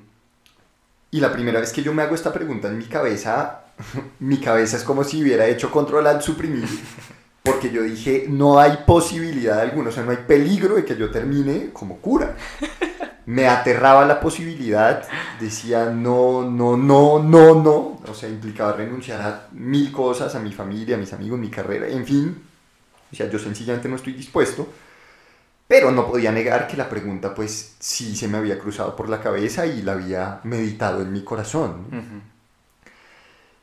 y 1.12 1.20
la 1.20 1.32
primera 1.32 1.60
vez 1.60 1.72
que 1.72 1.84
yo 1.84 1.94
me 1.94 2.02
hago 2.02 2.16
esta 2.16 2.34
pregunta 2.34 2.68
en 2.68 2.80
mi 2.80 2.86
cabeza, 2.86 3.66
mi 4.20 4.40
cabeza 4.40 4.78
es 4.78 4.84
como 4.84 5.04
si 5.04 5.22
hubiera 5.22 5.46
hecho 5.46 5.70
control 5.70 6.08
al 6.08 6.24
suprimir. 6.24 6.68
Porque 7.44 7.70
yo 7.70 7.84
dije, 7.84 8.26
no 8.28 8.60
hay 8.60 8.80
posibilidad 8.86 9.60
alguna, 9.60 9.90
o 9.90 9.92
sea, 9.92 10.04
no 10.04 10.12
hay 10.12 10.18
peligro 10.28 10.76
de 10.76 10.86
que 10.86 10.96
yo 10.96 11.12
termine 11.12 11.70
como 11.72 11.98
cura. 11.98 12.36
Me 13.26 13.48
aterraba 13.48 14.06
la 14.06 14.20
posibilidad, 14.20 15.08
decía, 15.40 15.86
no, 15.86 16.44
no, 16.44 16.76
no, 16.76 17.20
no, 17.22 17.56
no. 17.56 18.02
O 18.08 18.14
sea, 18.14 18.30
implicaba 18.30 18.74
renunciar 18.74 19.22
a 19.22 19.48
mil 19.52 19.92
cosas, 19.92 20.34
a 20.36 20.40
mi 20.40 20.52
familia, 20.52 20.96
a 20.96 21.00
mis 21.00 21.14
amigos, 21.14 21.40
mi 21.40 21.50
carrera, 21.50 21.88
en 21.88 22.06
fin. 22.06 22.44
O 23.12 23.16
sea, 23.16 23.30
yo 23.30 23.38
sencillamente 23.38 23.90
no 23.90 23.96
estoy 23.96 24.14
dispuesto. 24.14 24.68
Pero 25.68 25.90
no 25.90 26.06
podía 26.06 26.34
negar 26.34 26.68
que 26.68 26.76
la 26.76 26.90
pregunta, 26.90 27.34
pues, 27.34 27.76
sí 27.80 28.14
se 28.16 28.28
me 28.28 28.38
había 28.38 28.60
cruzado 28.60 28.94
por 28.94 29.08
la 29.08 29.22
cabeza 29.22 29.66
y 29.66 29.82
la 29.82 29.94
había 29.94 30.42
meditado 30.44 31.02
en 31.02 31.14
mi 31.14 31.24
corazón. 31.24 31.86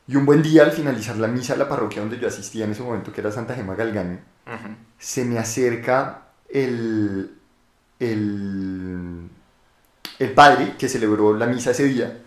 Y 0.07 0.15
un 0.15 0.25
buen 0.25 0.41
día, 0.41 0.63
al 0.63 0.71
finalizar 0.71 1.17
la 1.17 1.27
misa 1.27 1.53
de 1.53 1.59
la 1.59 1.69
parroquia 1.69 2.01
donde 2.01 2.17
yo 2.17 2.27
asistía 2.27 2.65
en 2.65 2.71
ese 2.71 2.81
momento, 2.81 3.13
que 3.13 3.21
era 3.21 3.31
Santa 3.31 3.53
Gema 3.53 3.75
Galgani, 3.75 4.17
se 4.97 5.23
me 5.23 5.37
acerca 5.37 6.29
el, 6.49 7.37
el, 7.99 9.29
el 10.19 10.31
padre 10.33 10.75
que 10.77 10.89
celebró 10.89 11.35
la 11.35 11.47
misa 11.47 11.71
ese 11.71 11.85
día, 11.85 12.21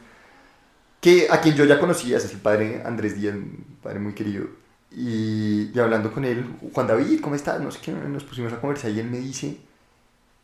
que 1.01 1.29
a 1.31 1.41
quien 1.41 1.55
yo 1.55 1.65
ya 1.65 1.79
conocía, 1.79 2.17
es 2.17 2.33
el 2.33 2.41
padre 2.41 2.83
Andrés 2.85 3.21
Díaz, 3.21 3.35
un 3.35 3.79
padre 3.83 3.99
muy 3.99 4.15
querido, 4.15 4.47
y, 4.91 5.71
y, 5.75 5.79
hablando 5.79 6.13
con 6.13 6.25
él, 6.25 6.45
Juan 6.73 6.87
David, 6.87 7.21
¿cómo 7.21 7.35
estás? 7.35 7.61
No 7.61 7.71
sé 7.71 7.81
qué, 7.81 7.93
nos 7.93 8.25
pusimos 8.25 8.53
a 8.53 8.61
conversar 8.61 8.91
y 8.91 9.01
él 9.01 9.09
me 9.09 9.19
dice, 9.19 9.59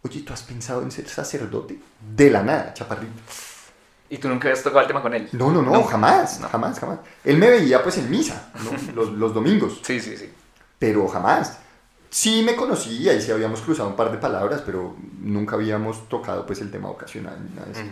oye, 0.02 0.20
¿tú 0.20 0.32
has 0.32 0.42
pensado 0.42 0.82
en 0.82 0.90
ser 0.90 1.08
sacerdote? 1.08 1.78
De 2.14 2.30
la 2.30 2.42
nada, 2.42 2.72
chaparrito. 2.72 3.12
¿Y 4.10 4.16
tú 4.16 4.28
nunca 4.28 4.48
habías 4.48 4.62
tocado 4.62 4.80
el 4.80 4.86
tema 4.86 5.02
con 5.02 5.12
él? 5.12 5.28
No, 5.32 5.50
no, 5.52 5.60
no, 5.60 5.82
jamás, 5.84 6.40
jamás, 6.50 6.78
jamás. 6.78 6.98
Él 7.24 7.36
me 7.36 7.50
veía 7.50 7.82
pues 7.82 7.98
en 7.98 8.10
misa, 8.10 8.50
los, 8.94 9.12
los, 9.12 9.34
domingos. 9.34 9.80
Sí, 9.82 10.00
sí, 10.00 10.16
sí. 10.16 10.30
Pero 10.78 11.06
jamás. 11.08 11.58
Sí 12.10 12.42
me 12.42 12.56
conocía 12.56 13.12
y 13.12 13.20
sí 13.20 13.30
habíamos 13.30 13.60
cruzado 13.60 13.90
un 13.90 13.96
par 13.96 14.10
de 14.10 14.18
palabras, 14.18 14.62
pero 14.64 14.96
nunca 15.20 15.56
habíamos 15.56 16.08
tocado 16.08 16.46
pues 16.46 16.60
el 16.60 16.70
tema 16.70 16.88
ocasional 16.88 17.38
ni 17.42 17.54
nada 17.54 17.66
de 17.66 17.72
eso. 17.72 17.82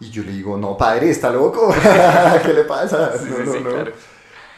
Y 0.00 0.10
yo 0.10 0.22
le 0.22 0.32
digo, 0.32 0.56
no, 0.56 0.76
padre, 0.76 1.10
está 1.10 1.30
loco. 1.30 1.74
¿Qué 2.44 2.52
le 2.52 2.64
pasa? 2.64 3.12
no, 3.28 3.38
no, 3.38 3.60
no. 3.60 3.70
Claro. 3.70 3.92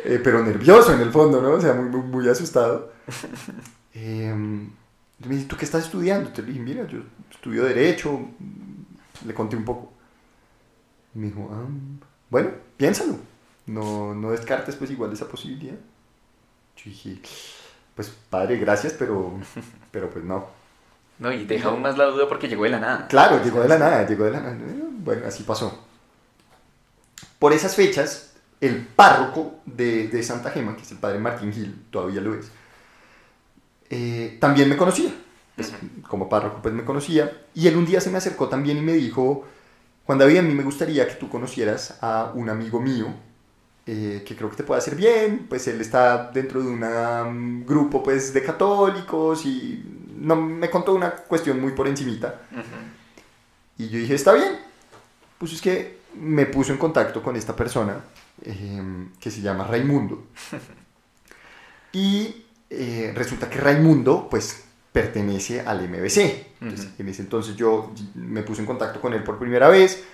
Eh, 0.05 0.21
pero 0.23 0.43
nervioso 0.43 0.93
en 0.95 1.01
el 1.01 1.11
fondo, 1.11 1.41
¿no? 1.41 1.53
O 1.53 1.61
sea, 1.61 1.75
muy, 1.75 1.89
muy, 1.89 2.03
muy 2.03 2.29
asustado. 2.29 2.93
eh, 3.95 4.35
me 4.35 5.35
dice, 5.35 5.47
¿tú 5.47 5.57
qué 5.57 5.65
estás 5.65 5.85
estudiando? 5.85 6.31
Te 6.31 6.43
dije, 6.43 6.61
mira, 6.61 6.87
yo 6.87 7.01
estudio 7.31 7.65
Derecho. 7.65 8.21
Le 9.27 9.35
conté 9.35 9.57
un 9.57 9.65
poco. 9.65 9.93
Y 11.15 11.19
me 11.19 11.27
dijo, 11.27 11.49
ah, 11.53 11.67
bueno, 12.31 12.51
piénsalo. 12.77 13.17
No, 13.67 14.15
no 14.15 14.31
descartes 14.31 14.77
pues 14.77 14.91
igual 14.91 15.13
esa 15.13 15.29
posibilidad. 15.29 15.77
Yo 16.77 16.85
dije, 16.85 17.21
pues 18.01 18.17
padre, 18.31 18.57
gracias, 18.57 18.95
pero, 18.99 19.35
pero 19.91 20.09
pues 20.09 20.25
no. 20.25 20.47
No, 21.19 21.31
y 21.31 21.45
deja 21.45 21.69
aún 21.69 21.83
más 21.83 21.99
la 21.99 22.07
duda 22.07 22.27
porque 22.31 22.49
llegó 22.49 22.65
de 22.65 22.71
la 22.71 22.81
nada. 22.81 23.09
Claro, 23.09 23.45
llegó 23.45 23.61
de 23.61 23.69
la 23.69 23.77
nada, 23.77 24.07
llegó 24.07 24.25
de 24.25 24.31
la 24.31 24.41
nada. 24.41 24.57
Bueno, 24.91 25.27
así 25.27 25.43
pasó. 25.43 25.85
Por 27.39 27.53
esas 27.53 27.77
fechas, 27.77 28.33
el 28.59 28.87
párroco 28.87 29.61
de, 29.67 30.09
de 30.09 30.23
Santa 30.23 30.51
Gema, 30.51 30.77
que 30.77 30.83
es 30.83 30.91
el 30.93 30.97
padre 30.97 31.19
Martín 31.19 31.53
Gil, 31.53 31.85
todavía 31.91 32.23
lo 32.23 32.35
es, 32.35 32.51
eh, 33.91 34.39
también 34.41 34.71
me 34.71 34.79
conocía. 34.79 35.13
Pues, 35.55 35.71
como 36.09 36.27
párroco, 36.31 36.61
pues 36.63 36.73
me 36.73 36.87
conocía. 36.87 37.31
Y 37.55 37.69
él 37.69 37.77
un 37.77 37.85
día 37.85 38.01
se 38.01 38.09
me 38.09 38.17
acercó 38.17 38.49
también 38.49 38.79
y 38.79 38.81
me 38.81 38.95
dijo, 38.95 39.47
Juan 40.07 40.19
David, 40.19 40.39
a 40.39 40.43
mí 40.43 40.55
me 40.55 40.63
gustaría 40.63 41.07
que 41.07 41.17
tú 41.17 41.29
conocieras 41.29 41.99
a 42.01 42.33
un 42.35 42.49
amigo 42.49 42.81
mío 42.81 43.09
eh, 43.87 44.23
que 44.27 44.37
creo 44.37 44.51
que 44.51 44.57
te 44.57 44.63
puede 44.63 44.79
hacer 44.79 44.95
bien. 44.95 45.47
Pues 45.49 45.67
él 45.69 45.81
está 45.81 46.31
dentro 46.31 46.63
de 46.63 46.69
un 46.69 47.65
grupo 47.67 48.03
pues 48.03 48.33
de 48.33 48.43
católicos 48.43 49.45
y 49.45 49.83
no, 50.17 50.37
me 50.37 50.69
contó 50.71 50.95
una 50.95 51.11
cuestión 51.11 51.61
muy 51.61 51.73
por 51.73 51.89
encimita. 51.89 52.43
Y 53.79 53.89
yo 53.89 53.99
dije, 53.99 54.15
está 54.15 54.33
bien. 54.33 54.59
Pues 55.39 55.53
es 55.53 55.61
que 55.61 56.01
me 56.15 56.47
puso 56.47 56.73
en 56.73 56.79
contacto 56.79 57.23
con 57.23 57.37
esta 57.37 57.57
persona 57.57 58.05
em, 58.43 59.11
que 59.19 59.31
se 59.31 59.41
llama 59.41 59.65
Raimundo. 59.65 60.27
y 61.93 62.45
eh, 62.69 63.13
resulta 63.15 63.49
que 63.49 63.59
Raimundo, 63.59 64.29
pues, 64.29 64.65
pertenece 64.93 65.61
al 65.61 65.89
MBC. 65.89 66.47
En 66.61 67.09
ese 67.09 67.23
entonces 67.23 67.57
yo 67.57 67.93
me 68.15 68.43
puse 68.43 68.61
en 68.61 68.67
contacto 68.67 69.01
con 69.01 69.15
él 69.15 69.23
por 69.23 69.39
primera 69.39 69.69
vez, 69.69 70.05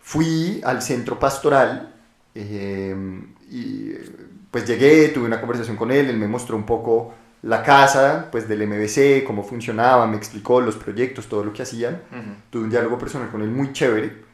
fui 0.00 0.60
al 0.64 0.80
centro 0.80 1.18
pastoral 1.18 1.99
em, 2.34 3.34
y 3.50 3.92
pues 4.50 4.66
llegué, 4.66 5.08
tuve 5.08 5.26
una 5.26 5.40
conversación 5.40 5.76
con 5.76 5.90
él, 5.90 6.10
él 6.10 6.16
me 6.16 6.28
mostró 6.28 6.56
un 6.56 6.64
poco 6.64 7.14
la 7.42 7.62
casa 7.62 8.28
pues 8.30 8.48
del 8.48 8.66
MBC, 8.66 9.24
cómo 9.24 9.42
funcionaba, 9.42 10.06
me 10.06 10.16
explicó 10.16 10.60
los 10.60 10.76
proyectos, 10.76 11.28
todo 11.28 11.44
lo 11.44 11.52
que 11.52 11.62
hacían. 11.62 12.02
Tuve 12.50 12.64
un 12.64 12.70
diálogo 12.70 12.98
personal 12.98 13.30
con 13.30 13.42
él 13.42 13.50
muy 13.50 13.72
chévere 13.72 14.24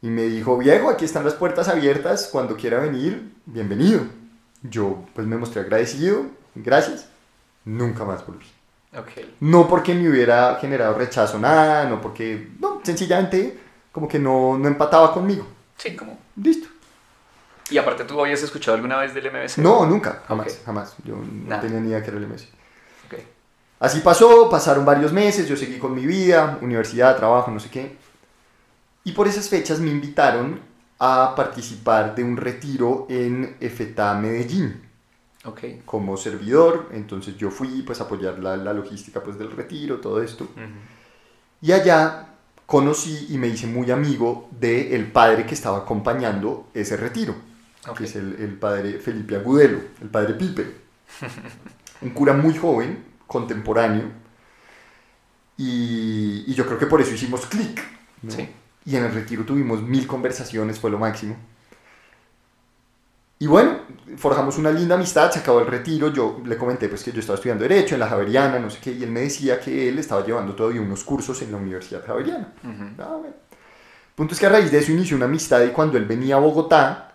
y 0.00 0.08
me 0.08 0.22
dijo, 0.22 0.58
viejo, 0.58 0.90
aquí 0.90 1.04
están 1.04 1.24
las 1.24 1.34
puertas 1.34 1.68
abiertas, 1.68 2.28
cuando 2.32 2.56
quiera 2.56 2.80
venir, 2.80 3.32
bienvenido. 3.46 4.00
Yo 4.62 5.04
pues 5.14 5.26
me 5.26 5.36
mostré 5.36 5.62
agradecido, 5.62 6.26
gracias, 6.54 7.08
nunca 7.64 8.04
más 8.04 8.26
volví. 8.26 8.46
Okay. 8.94 9.36
No 9.40 9.68
porque 9.68 9.94
me 9.94 10.08
hubiera 10.08 10.56
generado 10.56 10.98
rechazo, 10.98 11.38
nada, 11.38 11.88
no 11.88 12.00
porque, 12.00 12.50
no, 12.60 12.80
sencillamente 12.82 13.58
como 13.90 14.08
que 14.08 14.18
no, 14.18 14.58
no 14.58 14.68
empataba 14.68 15.14
conmigo. 15.14 15.46
Sí, 15.76 15.96
como. 15.96 16.18
Listo. 16.36 16.68
¿Y 17.72 17.78
aparte 17.78 18.04
tú 18.04 18.20
habías 18.20 18.42
escuchado 18.42 18.76
alguna 18.76 18.98
vez 18.98 19.14
del 19.14 19.30
MBC? 19.30 19.58
No, 19.58 19.86
nunca, 19.86 20.22
jamás, 20.28 20.60
jamás. 20.64 20.94
Yo 21.04 21.16
no 21.16 21.60
tenía 21.60 21.80
ni 21.80 21.88
idea 21.88 22.02
que 22.02 22.10
era 22.10 22.18
el 22.18 22.26
MBC. 22.26 22.48
Okay. 23.06 23.26
Así 23.80 24.00
pasó, 24.00 24.50
pasaron 24.50 24.84
varios 24.84 25.12
meses, 25.12 25.48
yo 25.48 25.56
seguí 25.56 25.78
con 25.78 25.94
mi 25.94 26.06
vida, 26.06 26.58
universidad, 26.60 27.16
trabajo, 27.16 27.50
no 27.50 27.58
sé 27.58 27.70
qué. 27.70 27.96
Y 29.04 29.12
por 29.12 29.26
esas 29.26 29.48
fechas 29.48 29.80
me 29.80 29.90
invitaron 29.90 30.60
a 30.98 31.34
participar 31.34 32.14
de 32.14 32.22
un 32.22 32.36
retiro 32.36 33.06
en 33.08 33.56
EFETA 33.58 34.14
Medellín 34.14 34.82
okay. 35.44 35.82
como 35.84 36.16
servidor, 36.16 36.90
entonces 36.92 37.36
yo 37.36 37.50
fui 37.50 37.82
pues 37.82 38.00
a 38.00 38.04
apoyar 38.04 38.38
la, 38.38 38.56
la 38.56 38.72
logística 38.72 39.22
pues 39.22 39.38
del 39.38 39.50
retiro, 39.50 39.98
todo 39.98 40.22
esto. 40.22 40.46
Y 41.60 41.72
allá 41.72 42.28
conocí 42.66 43.26
y 43.30 43.38
me 43.38 43.48
hice 43.48 43.66
muy 43.66 43.90
amigo 43.90 44.48
del 44.50 44.92
el 44.92 45.10
padre 45.10 45.44
que 45.44 45.54
estaba 45.54 45.78
acompañando 45.78 46.68
ese 46.74 46.96
retiro, 46.96 47.34
que 47.96 48.04
es 48.04 48.16
el, 48.16 48.36
el, 48.38 48.54
padre 48.54 48.98
Felipe 48.98 49.36
Agudelo, 49.36 49.80
el 50.00 50.08
padre 50.08 50.34
Pipe. 50.34 50.66
Un 52.02 52.10
cura 52.10 52.32
muy 52.32 52.56
joven, 52.56 53.04
contemporáneo, 53.26 54.10
y, 55.56 56.44
y 56.46 56.54
yo 56.54 56.66
creo 56.66 56.78
que 56.78 56.86
por 56.86 57.00
eso 57.00 57.14
hicimos 57.14 57.46
clic. 57.46 57.82
Sí. 58.28 58.48
Y 58.84 58.96
en 58.96 59.04
el 59.04 59.12
retiro 59.12 59.44
tuvimos 59.44 59.82
mil 59.82 60.06
conversaciones, 60.06 60.78
fue 60.78 60.90
lo 60.90 60.98
máximo. 60.98 61.36
Y 63.42 63.46
bueno, 63.48 63.80
forjamos 64.18 64.56
una 64.58 64.70
linda 64.70 64.94
amistad, 64.94 65.32
se 65.32 65.40
acabó 65.40 65.60
el 65.60 65.66
retiro, 65.66 66.12
yo 66.12 66.40
le 66.44 66.56
comenté 66.56 66.88
pues 66.88 67.02
que 67.02 67.10
yo 67.10 67.18
estaba 67.18 67.34
estudiando 67.34 67.64
Derecho 67.64 67.96
en 67.96 68.00
la 68.00 68.06
Javeriana, 68.06 68.60
no 68.60 68.70
sé 68.70 68.78
qué, 68.80 68.92
y 68.92 69.02
él 69.02 69.10
me 69.10 69.22
decía 69.22 69.58
que 69.58 69.88
él 69.88 69.98
estaba 69.98 70.24
llevando 70.24 70.54
todavía 70.54 70.80
unos 70.80 71.02
cursos 71.02 71.42
en 71.42 71.50
la 71.50 71.58
Universidad 71.58 72.06
Javeriana. 72.06 72.52
ah, 72.98 73.16
bueno. 73.18 73.34
Punto 74.14 74.34
es 74.34 74.38
que 74.38 74.46
a 74.46 74.48
raíz 74.48 74.70
de 74.70 74.78
eso 74.78 74.92
inició 74.92 75.16
una 75.16 75.26
amistad 75.26 75.60
y 75.64 75.70
cuando 75.70 75.98
él 75.98 76.04
venía 76.04 76.36
a 76.36 76.38
Bogotá, 76.38 77.11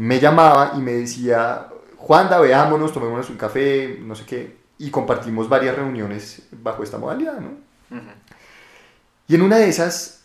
me 0.00 0.18
llamaba 0.18 0.72
y 0.76 0.80
me 0.80 0.92
decía, 0.92 1.68
Juanda, 1.98 2.40
veámonos, 2.40 2.90
tomémonos 2.90 3.28
un 3.28 3.36
café, 3.36 3.98
no 4.00 4.14
sé 4.14 4.24
qué, 4.24 4.56
y 4.78 4.90
compartimos 4.90 5.46
varias 5.46 5.76
reuniones 5.76 6.48
bajo 6.52 6.82
esta 6.82 6.96
modalidad, 6.96 7.38
¿no? 7.38 7.50
Y 9.28 9.34
en 9.34 9.42
una 9.42 9.58
de 9.58 9.68
esas, 9.68 10.22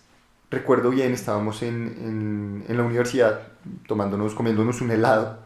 recuerdo 0.50 0.92
bien, 0.92 1.12
estábamos 1.14 1.62
en, 1.62 1.76
en, 1.76 2.66
en 2.70 2.78
la 2.78 2.84
universidad 2.84 3.50
tomándonos, 3.86 4.34
comiéndonos 4.34 4.80
un 4.80 4.92
helado, 4.92 5.40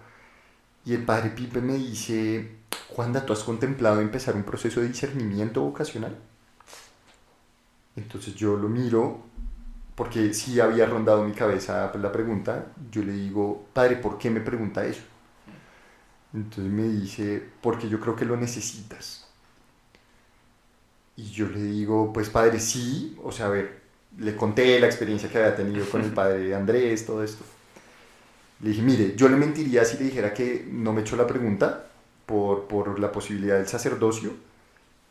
y 0.86 0.94
el 0.94 1.04
padre 1.06 1.32
Pipe 1.32 1.60
me 1.60 1.74
dice, 1.74 2.52
Juanda, 2.90 3.26
¿tú 3.26 3.34
has 3.34 3.44
contemplado 3.44 4.00
empezar 4.00 4.36
un 4.36 4.44
proceso 4.44 4.80
de 4.80 4.90
discernimiento 4.90 5.62
vocacional? 5.62 6.16
Entonces 7.96 8.36
yo 8.36 8.56
lo 8.56 8.70
miro, 8.70 9.22
porque 10.00 10.34
sí 10.34 10.62
había 10.62 10.86
rondado 10.86 11.26
mi 11.26 11.34
cabeza 11.34 11.92
pues, 11.92 12.02
la 12.02 12.10
pregunta, 12.10 12.68
yo 12.90 13.04
le 13.04 13.12
digo, 13.12 13.66
padre, 13.74 13.98
¿por 13.98 14.18
qué 14.18 14.30
me 14.30 14.40
pregunta 14.40 14.86
eso? 14.86 15.02
Entonces 16.34 16.72
me 16.72 16.84
dice, 16.84 17.44
porque 17.62 17.90
yo 17.90 18.00
creo 18.00 18.16
que 18.16 18.26
lo 18.26 18.38
necesitas. 18.38 19.28
Y 21.18 21.32
yo 21.32 21.50
le 21.50 21.62
digo, 21.62 22.14
pues 22.14 22.30
padre, 22.30 22.60
sí, 22.60 23.18
o 23.24 23.32
sea, 23.32 23.48
a 23.48 23.50
ver, 23.50 23.82
le 24.18 24.36
conté 24.38 24.80
la 24.80 24.88
experiencia 24.88 25.30
que 25.30 25.38
había 25.38 25.56
tenido 25.56 25.86
con 25.90 26.02
el 26.02 26.14
padre 26.14 26.56
Andrés, 26.56 27.06
todo 27.06 27.24
esto. 27.24 27.44
Le 28.62 28.70
dije, 28.70 28.82
mire, 28.82 29.16
yo 29.16 29.30
le 29.30 29.38
mentiría 29.38 29.86
si 29.86 29.98
le 29.98 30.06
dijera 30.06 30.34
que 30.34 30.68
no 30.72 30.94
me 30.94 31.02
echó 31.02 31.16
la 31.16 31.28
pregunta 31.28 31.88
por, 32.26 32.68
por 32.68 33.00
la 33.00 33.12
posibilidad 33.12 33.58
del 33.58 33.68
sacerdocio, 33.68 34.34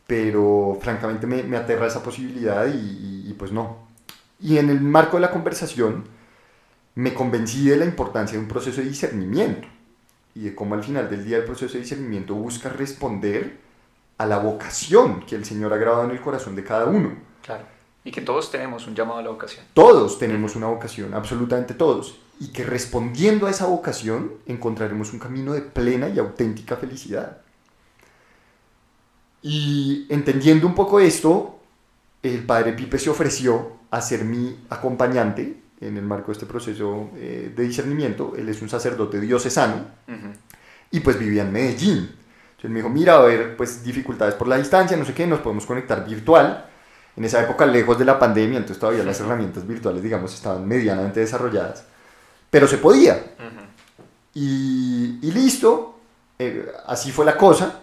pero 0.07 0.77
francamente 0.81 1.27
me, 1.27 1.43
me 1.43 1.57
aterra 1.57 1.87
esa 1.87 2.03
posibilidad 2.03 2.67
y, 2.67 3.29
y, 3.29 3.33
pues 3.35 3.51
no. 3.51 3.88
Y 4.39 4.57
en 4.57 4.69
el 4.69 4.81
marco 4.81 5.17
de 5.17 5.21
la 5.21 5.31
conversación 5.31 6.05
me 6.95 7.13
convencí 7.13 7.67
de 7.67 7.77
la 7.77 7.85
importancia 7.85 8.37
de 8.37 8.43
un 8.43 8.49
proceso 8.49 8.81
de 8.81 8.87
discernimiento 8.87 9.67
y 10.35 10.41
de 10.45 10.55
cómo 10.55 10.75
al 10.75 10.83
final 10.83 11.09
del 11.09 11.25
día 11.25 11.37
el 11.37 11.45
proceso 11.45 11.73
de 11.73 11.81
discernimiento 11.81 12.35
busca 12.35 12.69
responder 12.69 13.57
a 14.17 14.25
la 14.25 14.37
vocación 14.37 15.25
que 15.25 15.35
el 15.35 15.45
Señor 15.45 15.73
ha 15.73 15.77
grabado 15.77 16.05
en 16.05 16.11
el 16.11 16.21
corazón 16.21 16.55
de 16.55 16.63
cada 16.63 16.85
uno. 16.85 17.17
Claro. 17.41 17.63
Y 18.03 18.11
que 18.11 18.21
todos 18.21 18.51
tenemos 18.51 18.87
un 18.87 18.95
llamado 18.95 19.19
a 19.19 19.23
la 19.23 19.29
vocación. 19.29 19.65
Todos 19.73 20.19
tenemos 20.19 20.55
una 20.55 20.67
vocación, 20.67 21.13
absolutamente 21.13 21.73
todos. 21.73 22.19
Y 22.39 22.49
que 22.49 22.63
respondiendo 22.63 23.47
a 23.47 23.49
esa 23.49 23.65
vocación 23.65 24.33
encontraremos 24.45 25.13
un 25.13 25.19
camino 25.19 25.53
de 25.53 25.61
plena 25.61 26.09
y 26.09 26.19
auténtica 26.19 26.77
felicidad. 26.77 27.37
Y 29.41 30.05
entendiendo 30.09 30.67
un 30.67 30.75
poco 30.75 30.99
esto, 30.99 31.58
el 32.23 32.45
padre 32.45 32.73
Pipe 32.73 32.99
se 32.99 33.09
ofreció 33.09 33.79
a 33.91 34.01
ser 34.01 34.25
mi 34.25 34.57
acompañante 34.69 35.61
en 35.81 35.97
el 35.97 36.03
marco 36.03 36.27
de 36.27 36.33
este 36.33 36.45
proceso 36.45 37.09
eh, 37.15 37.53
de 37.55 37.63
discernimiento. 37.63 38.33
Él 38.37 38.49
es 38.49 38.61
un 38.61 38.69
sacerdote 38.69 39.19
diocesano 39.19 39.85
y 40.91 40.99
pues 40.99 41.17
vivía 41.17 41.43
en 41.43 41.51
Medellín. 41.51 42.15
Entonces 42.49 42.71
me 42.71 42.79
dijo, 42.79 42.89
mira, 42.89 43.15
a 43.15 43.21
ver, 43.21 43.55
pues 43.55 43.83
dificultades 43.83 44.35
por 44.35 44.47
la 44.47 44.57
distancia, 44.57 44.97
no 44.97 45.05
sé 45.05 45.13
qué, 45.13 45.25
nos 45.25 45.39
podemos 45.39 45.65
conectar 45.65 46.05
virtual. 46.05 46.65
En 47.15 47.23
esa 47.23 47.41
época, 47.41 47.65
lejos 47.65 47.97
de 47.97 48.05
la 48.05 48.19
pandemia, 48.19 48.57
entonces 48.57 48.79
todavía 48.79 49.03
las 49.03 49.19
herramientas 49.19 49.65
virtuales, 49.65 50.03
digamos, 50.03 50.33
estaban 50.33 50.67
medianamente 50.67 51.21
desarrolladas, 51.21 51.85
pero 52.49 52.67
se 52.67 52.77
podía. 52.77 53.17
y, 54.33 55.19
y, 55.21 55.31
listo, 55.31 55.99
eh, 56.37 56.71
así 56.85 57.11
fue 57.11 57.25
la 57.25 57.37
cosa. 57.37 57.79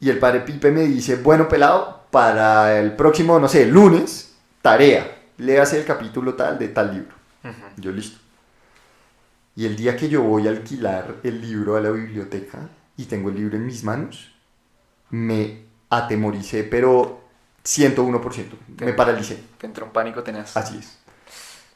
Y 0.00 0.10
el 0.10 0.18
padre 0.18 0.40
Pipe 0.40 0.70
me 0.70 0.82
dice, 0.82 1.16
bueno, 1.16 1.48
pelado, 1.48 2.01
para 2.12 2.78
el 2.78 2.94
próximo, 2.94 3.40
no 3.40 3.48
sé, 3.48 3.66
lunes, 3.66 4.36
tarea 4.62 5.22
léase 5.38 5.78
el 5.78 5.84
capítulo 5.84 6.34
tal 6.34 6.58
de 6.58 6.68
tal 6.68 6.94
libro. 6.94 7.14
Yo 7.76 7.90
listo. 7.90 8.18
Y 9.56 9.66
el 9.66 9.76
día 9.76 9.96
que 9.96 10.08
yo 10.08 10.22
voy 10.22 10.46
a 10.46 10.50
alquilar 10.50 11.16
el 11.24 11.40
libro 11.40 11.76
a 11.76 11.80
la 11.80 11.90
biblioteca 11.90 12.68
y 12.96 13.04
tengo 13.04 13.28
el 13.30 13.36
libro 13.36 13.56
en 13.56 13.66
mis 13.66 13.82
manos, 13.82 14.32
me 15.10 15.64
atemoricé, 15.90 16.64
pero 16.64 17.24
101%. 17.64 18.44
me 18.80 18.92
paralicé. 18.92 19.42
Te 19.58 19.66
entró 19.66 19.86
un 19.86 19.92
pánico 19.92 20.22
tenaz. 20.22 20.56
Así 20.56 20.78
es. 20.78 20.98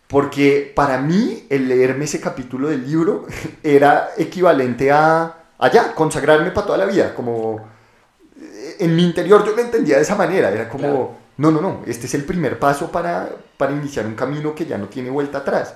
Porque 0.07 0.73
para 0.75 0.99
mí 0.99 1.47
el 1.51 1.69
leerme 1.69 2.05
ese 2.05 2.21
capítulo 2.21 2.69
del 2.69 2.89
libro 2.89 3.27
era 3.63 4.11
equivalente 4.17 4.93
a, 4.93 5.37
allá, 5.59 5.95
consagrarme 5.95 6.53
para 6.53 6.67
toda 6.67 6.79
la 6.79 6.87
vida. 6.87 7.15
Como 7.15 7.69
en 8.79 8.97
mi 8.97 9.05
interior 9.05 9.45
yo 9.45 9.55
lo 9.55 9.63
entendía 9.63 9.97
de 9.97 10.03
esa 10.03 10.17
manera. 10.17 10.51
Era 10.51 10.69
como, 10.69 11.19
no, 11.37 11.51
no, 11.51 11.61
no, 11.61 11.83
este 11.87 12.07
es 12.07 12.15
el 12.15 12.25
primer 12.25 12.59
paso 12.59 12.91
para, 12.91 13.29
para 13.57 13.73
iniciar 13.73 14.07
un 14.07 14.15
camino 14.15 14.55
que 14.55 14.67
ya 14.67 14.79
no 14.79 14.87
tiene 14.87 15.11
vuelta 15.11 15.39
atrás. 15.39 15.75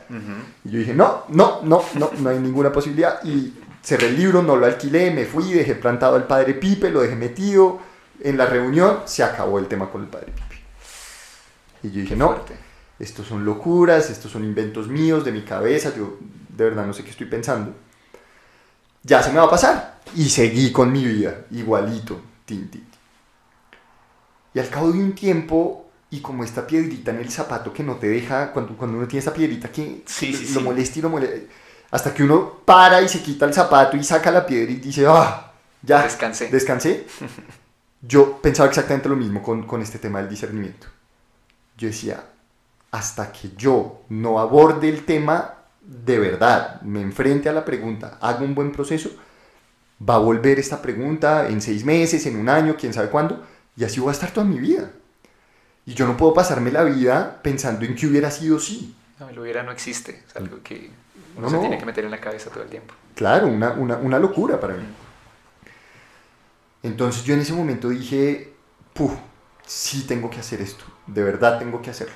Y 0.65 0.71
yo 0.71 0.79
dije, 0.79 0.95
no, 0.95 1.25
no, 1.29 1.61
no, 1.63 1.83
no, 1.95 2.11
no 2.19 2.31
hay 2.31 2.39
ninguna 2.39 2.73
posibilidad. 2.73 3.23
Y 3.25 3.55
cerré 3.83 4.09
el 4.09 4.17
libro, 4.17 4.43
no 4.43 4.57
lo 4.57 4.67
alquilé, 4.67 5.11
me 5.11 5.25
fui, 5.25 5.53
dejé 5.53 5.75
plantado 5.75 6.17
al 6.17 6.27
padre 6.27 6.55
Pipe, 6.55 6.91
lo 6.91 7.03
dejé 7.03 7.17
metido. 7.17 7.79
En 8.23 8.37
la 8.37 8.47
reunión 8.47 9.01
se 9.07 9.23
acabó 9.23 9.59
el 9.59 9.67
tema 9.67 9.91
con 9.91 10.03
el 10.03 10.09
padre 10.09 10.33
Pipe. 10.33 10.63
Y 11.83 11.91
yo 11.91 12.01
dije, 12.03 12.17
no, 12.17 12.37
estos 12.99 13.27
son 13.27 13.45
locuras, 13.45 14.11
estos 14.11 14.31
son 14.31 14.45
inventos 14.45 14.89
míos 14.89 15.25
de 15.25 15.33
mi 15.33 15.43
cabeza, 15.43 15.93
yo 15.97 16.19
de 16.49 16.65
verdad 16.65 16.87
no 16.87 16.93
sé 16.93 17.03
qué 17.03 17.11
estoy 17.11 17.27
pensando. 17.27 17.75
Ya 19.03 19.23
se 19.23 19.31
me 19.31 19.39
va 19.39 19.45
a 19.45 19.51
pasar. 19.51 20.01
Y 20.15 20.29
seguí 20.29 20.73
con 20.73 20.93
mi 20.93 21.05
vida, 21.05 21.47
igualito, 21.51 22.21
tin, 22.45 22.69
y 24.55 24.59
al 24.59 24.69
cabo 24.69 24.93
de 24.93 24.99
un 24.99 25.15
tiempo, 25.15 25.87
y 26.11 26.21
como 26.21 26.43
esta 26.45 26.67
piedrita 26.67 27.11
en 27.11 27.19
el 27.19 27.31
zapato 27.31 27.73
que 27.73 27.83
no 27.83 27.97
te 27.97 28.09
deja, 28.09 28.53
cuando, 28.53 28.77
cuando 28.77 28.99
uno 28.99 29.07
tiene 29.07 29.21
esa 29.21 29.33
piedrita 29.33 29.71
que 29.71 30.03
lo, 30.55 30.61
molesta 30.61 30.99
y 30.99 31.03
lo 31.03 31.11
molesta, 31.11 31.37
hasta 31.91 32.13
que 32.13 32.23
uno 32.23 32.61
para 32.65 33.01
y 33.03 33.09
se 33.09 33.23
quita 33.23 33.47
el 33.47 33.55
zapato 33.55 33.97
y 33.97 34.05
saca 34.05 34.31
la 34.31 34.45
piedra 34.45 34.73
y 34.73 34.77
dice, 34.77 35.07
ah, 35.07 35.53
ya, 35.83 36.03
descansé. 36.03 36.49
Descansé. 36.49 37.07
Yo 38.03 38.41
pensaba 38.41 38.69
exactamente 38.69 39.09
lo 39.09 39.17
mismo 39.17 39.43
con, 39.43 39.67
con 39.67 39.83
este 39.83 39.99
tema 39.99 40.21
del 40.21 40.29
discernimiento. 40.29 40.87
Yo 41.77 41.89
decía, 41.89 42.25
hasta 42.91 43.31
que 43.31 43.51
yo 43.57 44.03
no 44.09 44.39
aborde 44.39 44.89
el 44.89 45.05
tema 45.05 45.55
de 45.83 46.19
verdad, 46.19 46.81
me 46.83 47.01
enfrente 47.01 47.49
a 47.49 47.53
la 47.53 47.65
pregunta, 47.65 48.19
haga 48.21 48.41
un 48.41 48.55
buen 48.55 48.73
proceso, 48.73 49.11
va 50.09 50.17
a 50.17 50.19
volver 50.19 50.59
esta 50.59 50.81
pregunta 50.81 51.49
en 51.49 51.61
seis 51.61 51.85
meses, 51.85 52.27
en 52.27 52.37
un 52.37 52.49
año, 52.49 52.77
quién 52.79 52.95
sabe 52.95 53.09
cuándo, 53.09 53.45
y 53.77 53.85
así 53.85 54.01
voy 54.01 54.11
a 54.11 54.13
estar 54.13 54.31
toda 54.31 54.47
mi 54.47 54.59
vida. 54.59 54.91
Y 55.87 55.95
yo 55.95 56.07
no 56.07 56.17
puedo 56.17 56.35
pasarme 56.35 56.71
la 56.71 56.85
vida 56.85 57.41
pensando 57.43 57.85
en 57.85 57.95
que 57.95 58.07
hubiera 58.07 58.31
sido 58.31 58.59
sí. 58.59 58.95
No, 59.19 59.29
el 59.29 59.39
hubiera 59.39 59.63
no 59.63 59.73
existe. 59.73 60.23
Es 60.27 60.37
algo 60.37 60.63
que 60.63 60.91
uno 61.37 61.51
se 61.51 61.59
tiene 61.59 61.79
que 61.79 61.87
meter 61.87 62.05
en 62.05 62.11
la 62.11 62.21
cabeza 62.21 62.51
todo 62.51 62.63
el 62.63 62.71
tiempo. 62.71 62.95
Claro, 63.15 63.49
una, 63.49 63.73
una, 63.73 63.97
una 63.97 64.19
locura 64.19 64.61
para 64.61 64.75
mí. 64.75 64.85
Entonces 66.83 67.25
yo 67.25 67.35
en 67.35 67.41
ese 67.41 67.53
momento 67.53 67.89
dije, 67.89 68.55
Puf, 68.95 69.13
sí 69.67 70.05
tengo 70.07 70.31
que 70.31 70.41
hacer 70.41 70.61
esto. 70.61 70.85
De 71.07 71.23
verdad 71.23 71.59
tengo 71.59 71.81
que 71.81 71.91
hacerlo. 71.91 72.15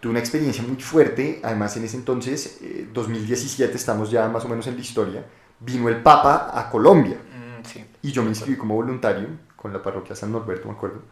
Tuve 0.00 0.10
una 0.10 0.20
experiencia 0.20 0.62
muy 0.62 0.80
fuerte. 0.80 1.40
Además, 1.42 1.76
en 1.76 1.84
ese 1.84 1.96
entonces, 1.96 2.60
2017, 2.92 3.72
eh, 3.72 3.76
estamos 3.76 4.10
ya 4.10 4.28
más 4.28 4.44
o 4.44 4.48
menos 4.48 4.66
en 4.66 4.74
la 4.74 4.80
historia, 4.80 5.26
vino 5.60 5.88
el 5.88 6.02
Papa 6.02 6.50
a 6.52 6.70
Colombia. 6.70 7.16
Mm, 7.16 7.64
sí. 7.64 7.84
Y 8.02 8.12
yo 8.12 8.22
me 8.22 8.28
inscribí 8.28 8.56
como 8.56 8.74
voluntario 8.74 9.28
con 9.66 9.72
la 9.72 9.82
parroquia 9.82 10.14
San 10.14 10.30
Norberto, 10.30 10.68
me 10.68 10.74
acuerdo. 10.74 11.02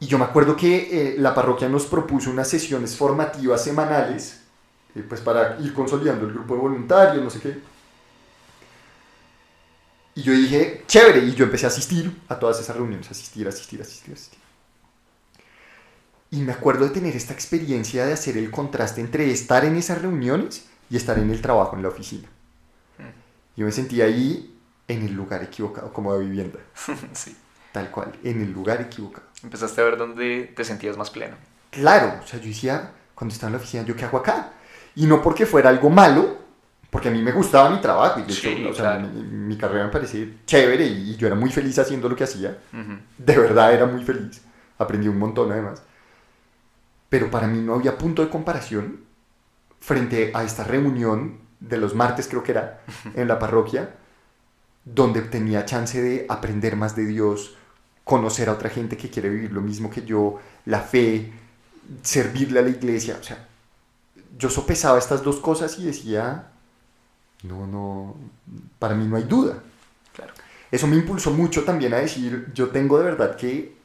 Y 0.00 0.06
yo 0.06 0.18
me 0.18 0.24
acuerdo 0.24 0.56
que 0.56 1.12
eh, 1.12 1.14
la 1.16 1.32
parroquia 1.32 1.68
nos 1.68 1.86
propuso 1.86 2.28
unas 2.28 2.48
sesiones 2.48 2.96
formativas 2.96 3.62
semanales, 3.62 4.42
eh, 4.96 5.04
pues 5.08 5.20
para 5.20 5.60
ir 5.60 5.72
consolidando 5.72 6.26
el 6.26 6.32
grupo 6.32 6.54
de 6.54 6.60
voluntarios, 6.60 7.22
no 7.22 7.30
sé 7.30 7.38
qué. 7.38 7.56
Y 10.16 10.22
yo 10.22 10.32
dije, 10.32 10.82
chévere, 10.88 11.20
y 11.20 11.34
yo 11.34 11.44
empecé 11.44 11.66
a 11.66 11.68
asistir 11.68 12.20
a 12.28 12.36
todas 12.36 12.58
esas 12.58 12.74
reuniones, 12.74 13.08
asistir, 13.08 13.46
asistir, 13.46 13.80
asistir, 13.80 14.14
asistir. 14.14 14.40
Y 16.32 16.40
me 16.40 16.52
acuerdo 16.52 16.84
de 16.84 16.90
tener 16.90 17.14
esta 17.14 17.32
experiencia 17.32 18.06
de 18.06 18.12
hacer 18.12 18.36
el 18.36 18.50
contraste 18.50 19.00
entre 19.00 19.30
estar 19.30 19.64
en 19.64 19.76
esas 19.76 20.02
reuniones 20.02 20.66
y 20.90 20.96
estar 20.96 21.16
en 21.20 21.30
el 21.30 21.40
trabajo, 21.40 21.76
en 21.76 21.82
la 21.82 21.90
oficina. 21.90 22.28
Mm. 22.98 23.60
Yo 23.60 23.66
me 23.66 23.72
sentí 23.72 24.02
ahí 24.02 24.53
en 24.88 25.02
el 25.02 25.14
lugar 25.14 25.42
equivocado, 25.42 25.92
como 25.92 26.14
de 26.14 26.24
vivienda. 26.24 26.58
sí. 27.12 27.36
Tal 27.72 27.90
cual, 27.90 28.12
en 28.22 28.40
el 28.40 28.52
lugar 28.52 28.80
equivocado. 28.80 29.26
Empezaste 29.42 29.80
a 29.80 29.84
ver 29.84 29.96
dónde 29.96 30.52
te 30.54 30.64
sentías 30.64 30.96
más 30.96 31.10
pleno. 31.10 31.36
Claro, 31.70 32.20
o 32.22 32.26
sea, 32.26 32.38
yo 32.38 32.46
decía, 32.46 32.92
cuando 33.14 33.32
estaba 33.32 33.48
en 33.48 33.52
la 33.54 33.58
oficina, 33.58 33.82
¿yo 33.84 33.96
qué 33.96 34.04
hago 34.04 34.18
acá? 34.18 34.52
Y 34.94 35.06
no 35.06 35.20
porque 35.20 35.44
fuera 35.44 35.70
algo 35.70 35.90
malo, 35.90 36.38
porque 36.90 37.08
a 37.08 37.10
mí 37.10 37.20
me 37.20 37.32
gustaba 37.32 37.70
mi 37.70 37.80
trabajo, 37.80 38.20
y 38.20 38.22
de 38.22 38.32
hecho, 38.32 38.70
o 38.70 38.74
sea, 38.74 38.98
mi, 38.98 39.56
carrera 39.56 39.86
me 39.86 39.90
parecía 39.90 40.24
chévere 40.46 40.86
y, 40.86 41.16
yo 41.16 41.26
era 41.26 41.34
muy 41.34 41.50
feliz 41.50 41.76
haciendo 41.80 42.08
lo 42.08 42.14
que 42.14 42.22
hacía. 42.22 42.56
De 43.18 43.36
verdad 43.36 43.74
era 43.74 43.86
muy 43.86 44.04
feliz. 44.04 44.40
Aprendí 44.78 45.08
un 45.08 45.18
montón 45.18 45.50
además. 45.50 45.82
Pero 47.08 47.30
para 47.30 47.48
mí 47.48 47.58
no 47.60 47.74
había 47.74 47.98
punto 47.98 48.22
de 48.22 48.28
comparación 48.28 49.00
frente 49.80 50.30
a 50.34 50.44
esta 50.44 50.62
reunión 50.62 51.40
de 51.58 51.76
los 51.78 51.94
martes, 51.94 52.28
creo 52.28 52.42
que 52.42 52.52
era, 52.52 52.82
en 53.14 53.26
la 53.26 53.38
parroquia, 53.38 53.96
donde 54.84 55.22
tenía 55.22 55.64
chance 55.64 56.00
de 56.00 56.26
aprender 56.28 56.76
más 56.76 56.94
de 56.94 57.06
Dios, 57.06 57.56
conocer 58.04 58.48
a 58.48 58.52
otra 58.52 58.68
gente 58.68 58.96
que 58.96 59.08
quiere 59.08 59.30
vivir 59.30 59.52
lo 59.52 59.62
mismo 59.62 59.90
que 59.90 60.04
yo, 60.04 60.38
la 60.66 60.80
fe, 60.80 61.32
servirle 62.02 62.60
a 62.60 62.62
la 62.62 62.68
iglesia. 62.68 63.16
O 63.18 63.22
sea, 63.22 63.48
yo 64.38 64.50
sopesaba 64.50 64.98
estas 64.98 65.22
dos 65.22 65.36
cosas 65.36 65.78
y 65.78 65.86
decía, 65.86 66.48
no, 67.42 67.66
no, 67.66 68.16
para 68.78 68.94
mí 68.94 69.06
no 69.06 69.16
hay 69.16 69.24
duda. 69.24 69.62
Claro. 70.14 70.34
Eso 70.70 70.86
me 70.86 70.96
impulsó 70.96 71.30
mucho 71.30 71.64
también 71.64 71.94
a 71.94 71.98
decir, 71.98 72.50
yo 72.52 72.68
tengo 72.68 72.98
de 72.98 73.04
verdad 73.04 73.36
que 73.36 73.76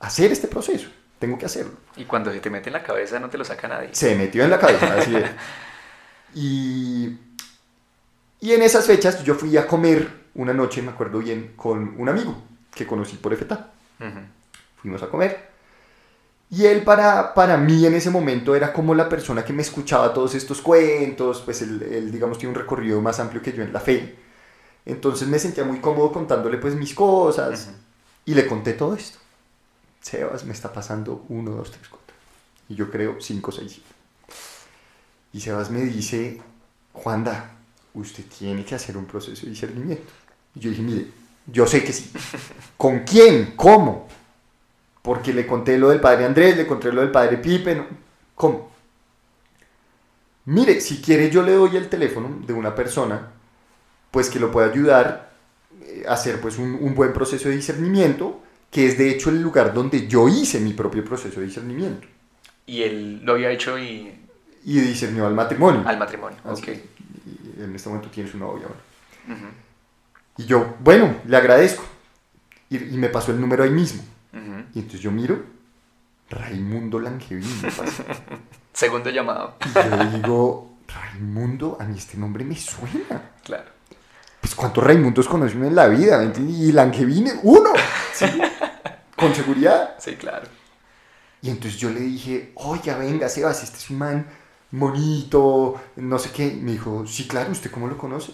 hacer 0.00 0.32
este 0.32 0.48
proceso, 0.48 0.88
tengo 1.18 1.38
que 1.38 1.46
hacerlo. 1.46 1.74
Y 1.96 2.04
cuando 2.04 2.32
se 2.32 2.40
te 2.40 2.50
mete 2.50 2.70
en 2.70 2.74
la 2.74 2.82
cabeza 2.82 3.20
no 3.20 3.30
te 3.30 3.38
lo 3.38 3.44
saca 3.44 3.68
nadie. 3.68 3.90
Se 3.92 4.16
metió 4.16 4.42
en 4.42 4.50
la 4.50 4.58
cabeza, 4.58 4.96
así 4.98 5.14
es. 5.16 5.30
Y, 6.36 7.16
y 8.40 8.52
en 8.54 8.62
esas 8.62 8.86
fechas 8.86 9.22
yo 9.22 9.36
fui 9.36 9.56
a 9.56 9.68
comer 9.68 10.23
una 10.34 10.52
noche, 10.52 10.82
me 10.82 10.90
acuerdo 10.90 11.18
bien, 11.18 11.52
con 11.56 11.94
un 11.98 12.08
amigo 12.08 12.36
que 12.74 12.86
conocí 12.86 13.16
por 13.16 13.32
EFETA. 13.32 13.70
Fuimos 14.82 15.02
a 15.02 15.08
comer 15.08 15.48
Y 16.50 16.66
él 16.66 16.82
para, 16.82 17.32
para 17.32 17.56
mí 17.56 17.86
en 17.86 17.94
ese 17.94 18.10
momento 18.10 18.54
era 18.54 18.72
como 18.72 18.94
la 18.94 19.08
persona 19.08 19.44
que 19.44 19.52
me 19.52 19.62
escuchaba 19.62 20.12
todos 20.12 20.34
estos 20.34 20.60
cuentos, 20.60 21.40
pues 21.40 21.62
él, 21.62 21.82
él, 21.82 22.12
digamos 22.12 22.38
tiene 22.38 22.54
un 22.54 22.60
recorrido 22.60 23.00
más 23.00 23.18
amplio 23.20 23.40
que 23.40 23.52
yo 23.52 23.62
en 23.62 23.72
la 23.72 23.80
fe. 23.80 24.16
Entonces 24.84 25.28
me 25.28 25.38
sentía 25.38 25.64
muy 25.64 25.80
cómodo 25.80 26.12
contándole 26.12 26.58
pues 26.58 26.74
mis 26.74 26.94
cosas 26.94 27.70
y 28.26 28.34
le 28.34 28.46
conté 28.46 28.74
todo 28.74 28.94
esto. 28.94 29.18
Sebas, 30.00 30.44
me 30.44 30.52
está 30.52 30.70
pasando 30.70 31.24
1, 31.30 31.50
2, 31.50 31.70
3, 31.70 31.88
4. 31.88 32.16
Y 32.68 32.74
yo 32.74 32.90
creo 32.90 33.16
5, 33.20 33.52
6, 33.52 33.72
7. 33.72 33.88
Y 35.32 35.40
Sebas 35.40 35.70
me 35.70 35.80
dice, 35.80 36.42
Juanda, 36.92 37.56
usted 37.94 38.24
tiene 38.26 38.64
que 38.64 38.74
hacer 38.74 38.98
un 38.98 39.06
proceso 39.06 39.46
de 39.46 39.50
discernimiento. 39.50 40.12
Y 40.54 40.60
yo 40.60 40.70
dije, 40.70 40.82
mire, 40.82 41.06
yo 41.46 41.66
sé 41.66 41.84
que 41.84 41.92
sí. 41.92 42.10
¿Con 42.76 43.00
quién? 43.00 43.52
¿Cómo? 43.56 44.08
Porque 45.02 45.32
le 45.34 45.46
conté 45.46 45.76
lo 45.78 45.90
del 45.90 46.00
padre 46.00 46.24
Andrés, 46.24 46.56
le 46.56 46.66
conté 46.66 46.92
lo 46.92 47.00
del 47.00 47.10
padre 47.10 47.38
Pipe. 47.38 47.74
¿no? 47.74 47.86
¿Cómo? 48.34 48.72
Mire, 50.46 50.80
si 50.80 51.00
quiere 51.00 51.30
yo 51.30 51.42
le 51.42 51.52
doy 51.52 51.76
el 51.76 51.88
teléfono 51.88 52.40
de 52.46 52.52
una 52.52 52.74
persona, 52.74 53.30
pues 54.10 54.28
que 54.28 54.38
lo 54.38 54.50
pueda 54.50 54.68
ayudar 54.70 55.32
eh, 55.82 56.04
a 56.06 56.12
hacer 56.14 56.40
pues 56.40 56.58
un, 56.58 56.74
un 56.80 56.94
buen 56.94 57.12
proceso 57.12 57.48
de 57.48 57.56
discernimiento, 57.56 58.40
que 58.70 58.86
es 58.86 58.98
de 58.98 59.10
hecho 59.10 59.30
el 59.30 59.40
lugar 59.40 59.72
donde 59.72 60.06
yo 60.06 60.28
hice 60.28 60.60
mi 60.60 60.72
propio 60.72 61.04
proceso 61.04 61.40
de 61.40 61.46
discernimiento. 61.46 62.06
Y 62.66 62.82
él 62.82 63.20
lo 63.24 63.32
había 63.32 63.50
hecho 63.50 63.78
y... 63.78 64.20
Y 64.64 64.80
discernió 64.80 65.26
al 65.26 65.34
matrimonio. 65.34 65.82
Al 65.86 65.98
matrimonio, 65.98 66.38
Así, 66.44 66.62
ok. 66.62 66.68
en 67.60 67.74
este 67.74 67.88
momento 67.90 68.08
tiene 68.10 68.30
su 68.30 68.38
novia 68.38 68.66
ahora. 68.66 68.80
Ujú, 69.28 69.46
Y 70.36 70.46
yo, 70.46 70.76
bueno, 70.80 71.16
le 71.26 71.36
agradezco. 71.36 71.84
Y, 72.70 72.76
y 72.76 72.96
me 72.96 73.08
pasó 73.08 73.30
el 73.32 73.40
número 73.40 73.64
ahí 73.64 73.70
mismo. 73.70 74.02
Y 74.74 74.80
entonces 74.80 75.00
yo 75.00 75.12
miro, 75.12 75.40
Raimundo 76.28 76.98
Langevin. 76.98 77.62
me 77.62 77.70
pasa. 77.70 78.04
Segundo 78.72 79.10
llamado. 79.10 79.54
Y 79.64 79.72
yo 79.72 80.04
digo, 80.18 80.76
Raimundo, 80.88 81.76
a 81.80 81.84
mí 81.84 81.96
este 81.96 82.16
nombre 82.16 82.44
me 82.44 82.56
suena. 82.56 83.30
Claro. 83.44 83.70
Pues 84.40 84.54
cuántos 84.56 84.82
Raimundos 84.82 85.28
conoce 85.28 85.56
uno 85.56 85.66
en 85.66 85.74
la 85.76 85.86
vida, 85.86 86.18
¿me 86.18 86.24
entiendes? 86.24 86.56
Y 86.56 86.72
Langevin, 86.72 87.30
uno. 87.44 87.70
¿sí? 88.12 88.26
Con 89.16 89.32
seguridad. 89.34 89.94
Sí, 89.98 90.16
claro. 90.16 90.48
Y 91.40 91.50
entonces 91.50 91.78
yo 91.78 91.90
le 91.90 92.00
dije, 92.00 92.52
oiga, 92.56 92.96
venga, 92.98 93.28
Sebas, 93.28 93.62
este 93.62 93.78
es 93.78 93.90
un 93.90 93.98
man 93.98 94.26
bonito, 94.70 95.80
no 95.96 96.18
sé 96.18 96.30
qué. 96.30 96.46
Y 96.48 96.60
me 96.60 96.72
dijo, 96.72 97.06
sí, 97.06 97.28
claro, 97.28 97.52
¿usted 97.52 97.70
cómo 97.70 97.86
lo 97.86 97.96
conoce? 97.96 98.32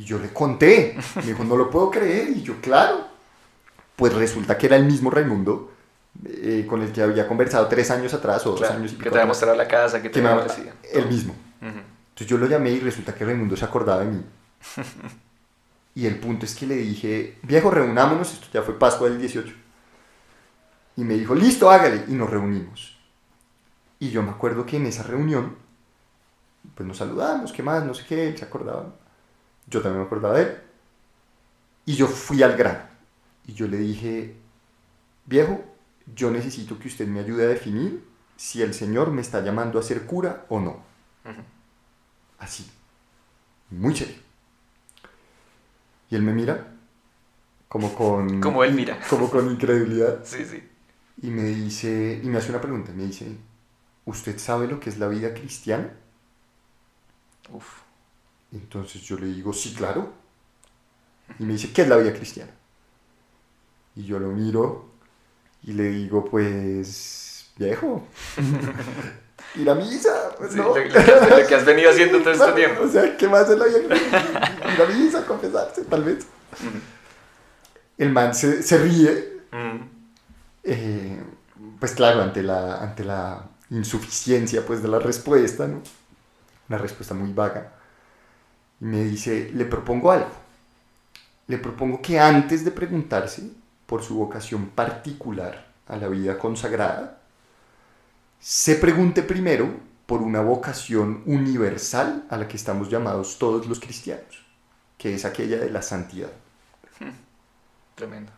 Y 0.00 0.04
yo 0.04 0.18
le 0.18 0.32
conté. 0.32 0.96
Me 1.16 1.22
dijo, 1.22 1.44
no 1.44 1.56
lo 1.56 1.68
puedo 1.68 1.90
creer. 1.90 2.30
Y 2.30 2.42
yo, 2.42 2.58
claro. 2.62 3.06
Pues 3.96 4.14
resulta 4.14 4.56
que 4.56 4.64
era 4.64 4.76
el 4.76 4.86
mismo 4.86 5.10
Raimundo 5.10 5.72
eh, 6.24 6.66
con 6.66 6.80
el 6.80 6.90
que 6.90 7.02
había 7.02 7.28
conversado 7.28 7.68
tres 7.68 7.90
años 7.90 8.14
atrás 8.14 8.46
o 8.46 8.52
dos 8.52 8.62
años 8.62 8.92
y 8.92 8.94
Que 8.94 9.04
pico 9.04 9.10
te 9.10 9.18
había 9.18 9.26
mostrado 9.26 9.54
la 9.54 9.68
casa, 9.68 10.00
que 10.00 10.08
te 10.08 10.14
que 10.14 10.22
me 10.22 10.28
había. 10.30 10.74
El 10.90 11.06
mismo. 11.06 11.34
Entonces 11.60 12.26
yo 12.26 12.38
lo 12.38 12.46
llamé 12.46 12.70
y 12.70 12.80
resulta 12.80 13.14
que 13.14 13.26
Raimundo 13.26 13.58
se 13.58 13.64
acordaba 13.66 14.00
de 14.00 14.10
mí. 14.10 14.24
Y 15.92 16.06
el 16.06 16.20
punto 16.20 16.46
es 16.46 16.54
que 16.54 16.68
le 16.68 16.76
dije, 16.76 17.36
viejo, 17.42 17.68
reunámonos, 17.68 18.32
esto 18.32 18.46
ya 18.52 18.62
fue 18.62 18.78
Pascua 18.78 19.08
del 19.08 19.18
18. 19.18 19.52
Y 20.96 21.02
me 21.02 21.14
dijo, 21.14 21.34
listo, 21.34 21.68
hágale. 21.68 22.04
Y 22.06 22.12
nos 22.12 22.30
reunimos. 22.30 22.96
Y 23.98 24.10
yo 24.10 24.22
me 24.22 24.30
acuerdo 24.30 24.64
que 24.64 24.76
en 24.76 24.86
esa 24.86 25.02
reunión, 25.02 25.56
pues 26.76 26.86
nos 26.86 26.98
saludamos, 26.98 27.52
¿qué 27.52 27.64
más? 27.64 27.84
No 27.84 27.92
sé 27.92 28.04
qué, 28.06 28.28
él 28.28 28.38
se 28.38 28.44
acordaba. 28.44 28.94
Yo 29.70 29.80
también 29.80 30.00
me 30.00 30.06
acordaba 30.06 30.34
de 30.34 30.42
él. 30.42 30.58
Y 31.86 31.94
yo 31.94 32.06
fui 32.06 32.42
al 32.42 32.56
grano. 32.56 32.80
Y 33.46 33.54
yo 33.54 33.66
le 33.66 33.78
dije, 33.78 34.36
viejo, 35.26 35.64
yo 36.14 36.30
necesito 36.30 36.78
que 36.78 36.88
usted 36.88 37.06
me 37.06 37.20
ayude 37.20 37.44
a 37.44 37.48
definir 37.48 38.04
si 38.36 38.62
el 38.62 38.74
Señor 38.74 39.10
me 39.10 39.20
está 39.20 39.42
llamando 39.42 39.78
a 39.78 39.82
ser 39.82 40.06
cura 40.06 40.46
o 40.48 40.60
no. 40.60 40.82
Así. 42.38 42.70
Muy 43.70 43.94
serio. 43.94 44.16
Y 46.10 46.16
él 46.16 46.22
me 46.22 46.32
mira 46.32 46.74
como 47.68 47.94
con... 47.94 48.40
Como 48.42 48.64
él 48.64 48.74
mira. 48.74 48.98
Como 49.08 49.30
con 49.30 49.48
incredulidad. 49.48 50.20
Sí, 50.24 50.44
sí. 50.44 50.62
Y 51.22 51.30
me 51.30 51.44
dice, 51.44 52.20
y 52.22 52.26
me 52.26 52.38
hace 52.38 52.50
una 52.50 52.60
pregunta, 52.60 52.92
me 52.92 53.04
dice, 53.04 53.36
¿usted 54.06 54.38
sabe 54.38 54.66
lo 54.66 54.80
que 54.80 54.90
es 54.90 54.98
la 54.98 55.06
vida 55.06 55.34
cristiana? 55.34 55.92
Uf. 57.52 57.82
Entonces 58.52 59.02
yo 59.02 59.16
le 59.18 59.26
digo, 59.26 59.52
sí, 59.52 59.74
claro. 59.74 60.12
Y 61.38 61.44
me 61.44 61.52
dice, 61.54 61.72
¿qué 61.72 61.82
es 61.82 61.88
la 61.88 61.96
vida 61.96 62.12
cristiana? 62.12 62.50
Y 63.96 64.04
yo 64.04 64.18
lo 64.18 64.28
miro 64.28 64.86
y 65.62 65.72
le 65.72 65.84
digo, 65.90 66.24
pues, 66.24 67.50
viejo, 67.56 68.06
ir 69.56 69.68
a 69.70 69.74
misa, 69.74 70.34
pues 70.38 70.52
Sí, 70.52 70.58
no. 70.58 70.74
lo, 70.74 70.76
lo 70.76 70.92
que 70.92 70.98
has, 70.98 71.30
lo 71.30 71.46
que 71.46 71.54
has 71.54 71.64
venido 71.64 71.90
haciendo 71.90 72.18
todo 72.20 72.32
este 72.32 72.52
tiempo. 72.56 72.82
O 72.82 72.88
sea, 72.88 73.16
¿qué 73.16 73.28
más 73.28 73.48
es 73.48 73.58
la 73.58 73.66
vida 73.66 73.78
cristiana? 73.88 74.58
Ir 74.74 74.82
a 74.82 74.86
misa, 74.86 75.24
confesarse, 75.26 75.84
tal 75.84 76.04
vez. 76.04 76.26
El 77.98 78.10
man 78.12 78.34
se, 78.34 78.62
se 78.62 78.78
ríe, 78.78 79.40
Ujú. 79.52 79.84
eh, 80.64 81.22
pues 81.78 81.92
claro, 81.92 82.22
ante 82.22 82.42
la, 82.42 82.78
ante 82.78 83.04
la 83.04 83.44
insuficiencia 83.70 84.64
pues, 84.66 84.82
de 84.82 84.88
la 84.88 84.98
respuesta, 84.98 85.66
¿no? 85.68 85.82
Una 86.68 86.78
respuesta 86.78 87.14
muy 87.14 87.32
vaga. 87.32 87.74
Y 88.80 88.84
me 88.84 89.04
dice, 89.04 89.50
le 89.54 89.64
propongo 89.64 90.10
algo. 90.10 90.30
Le 91.46 91.58
propongo 91.58 92.00
que 92.00 92.18
antes 92.18 92.64
de 92.64 92.70
preguntarse 92.70 93.50
por 93.86 94.02
su 94.02 94.14
vocación 94.14 94.68
particular 94.68 95.66
a 95.88 95.96
la 95.96 96.08
vida 96.08 96.38
consagrada, 96.38 97.20
se 98.38 98.76
pregunte 98.76 99.22
primero 99.22 99.68
por 100.06 100.22
una 100.22 100.40
vocación 100.40 101.22
universal 101.26 102.24
a 102.30 102.36
la 102.36 102.48
que 102.48 102.56
estamos 102.56 102.88
llamados 102.88 103.38
todos 103.38 103.66
los 103.66 103.78
cristianos, 103.78 104.44
que 104.96 105.14
es 105.14 105.24
aquella 105.24 105.58
de 105.58 105.70
la 105.70 105.82
santidad 105.82 106.30
Tremendo. 107.94 108.32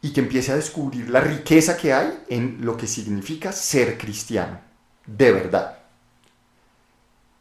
y 0.00 0.12
que 0.12 0.20
empiece 0.20 0.52
a 0.52 0.56
descubrir 0.56 1.10
la 1.10 1.20
riqueza 1.20 1.76
que 1.76 1.92
hay 1.92 2.24
en 2.28 2.64
lo 2.64 2.76
que 2.76 2.86
significa 2.86 3.52
ser 3.52 3.98
cristiano, 3.98 4.60
de 5.04 5.32
verdad. 5.32 5.78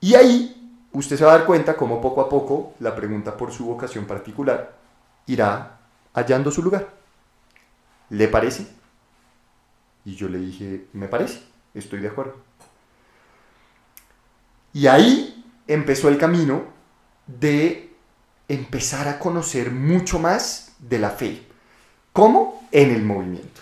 Y 0.02 0.16
ahí 0.16 0.59
usted 0.94 1.18
se 1.18 1.26
va 1.26 1.34
a 1.34 1.38
dar 1.38 1.46
cuenta 1.46 1.78
cómo 1.78 2.02
poco 2.02 2.22
a 2.22 2.30
poco 2.30 2.74
la 2.80 2.96
pregunta 2.96 3.36
por 3.38 3.52
su 3.52 3.66
vocación 3.66 4.06
particular 4.06 4.76
irá 5.28 5.80
hallando 6.14 6.52
su 6.52 6.64
lugar. 6.64 6.90
¿Le 8.10 8.28
parece? 8.28 8.68
Y 10.06 10.16
yo 10.16 10.28
le 10.28 10.40
dije, 10.40 10.88
me 10.94 11.08
parece, 11.08 11.42
estoy 11.74 12.00
de 12.00 12.08
acuerdo. 12.08 12.36
Y 14.74 14.88
ahí 14.88 15.46
empezó 15.68 16.10
el 16.10 16.18
camino 16.18 16.64
de 17.28 17.94
empezar 18.48 19.08
a 19.08 19.20
conocer 19.20 19.72
mucho 19.72 20.18
más 20.18 20.76
de 20.80 20.98
la 20.98 21.12
fe. 21.12 21.46
¿Cómo? 22.14 22.68
En 22.72 22.92
el 22.92 23.04
movimiento. 23.04 23.62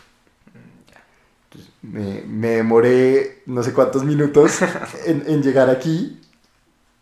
Me, 1.81 2.21
me 2.21 2.47
demoré 2.49 3.43
no 3.45 3.63
sé 3.63 3.73
cuántos 3.73 4.03
minutos 4.03 4.59
en 5.05 5.41
llegar 5.41 5.69
aquí, 5.69 6.21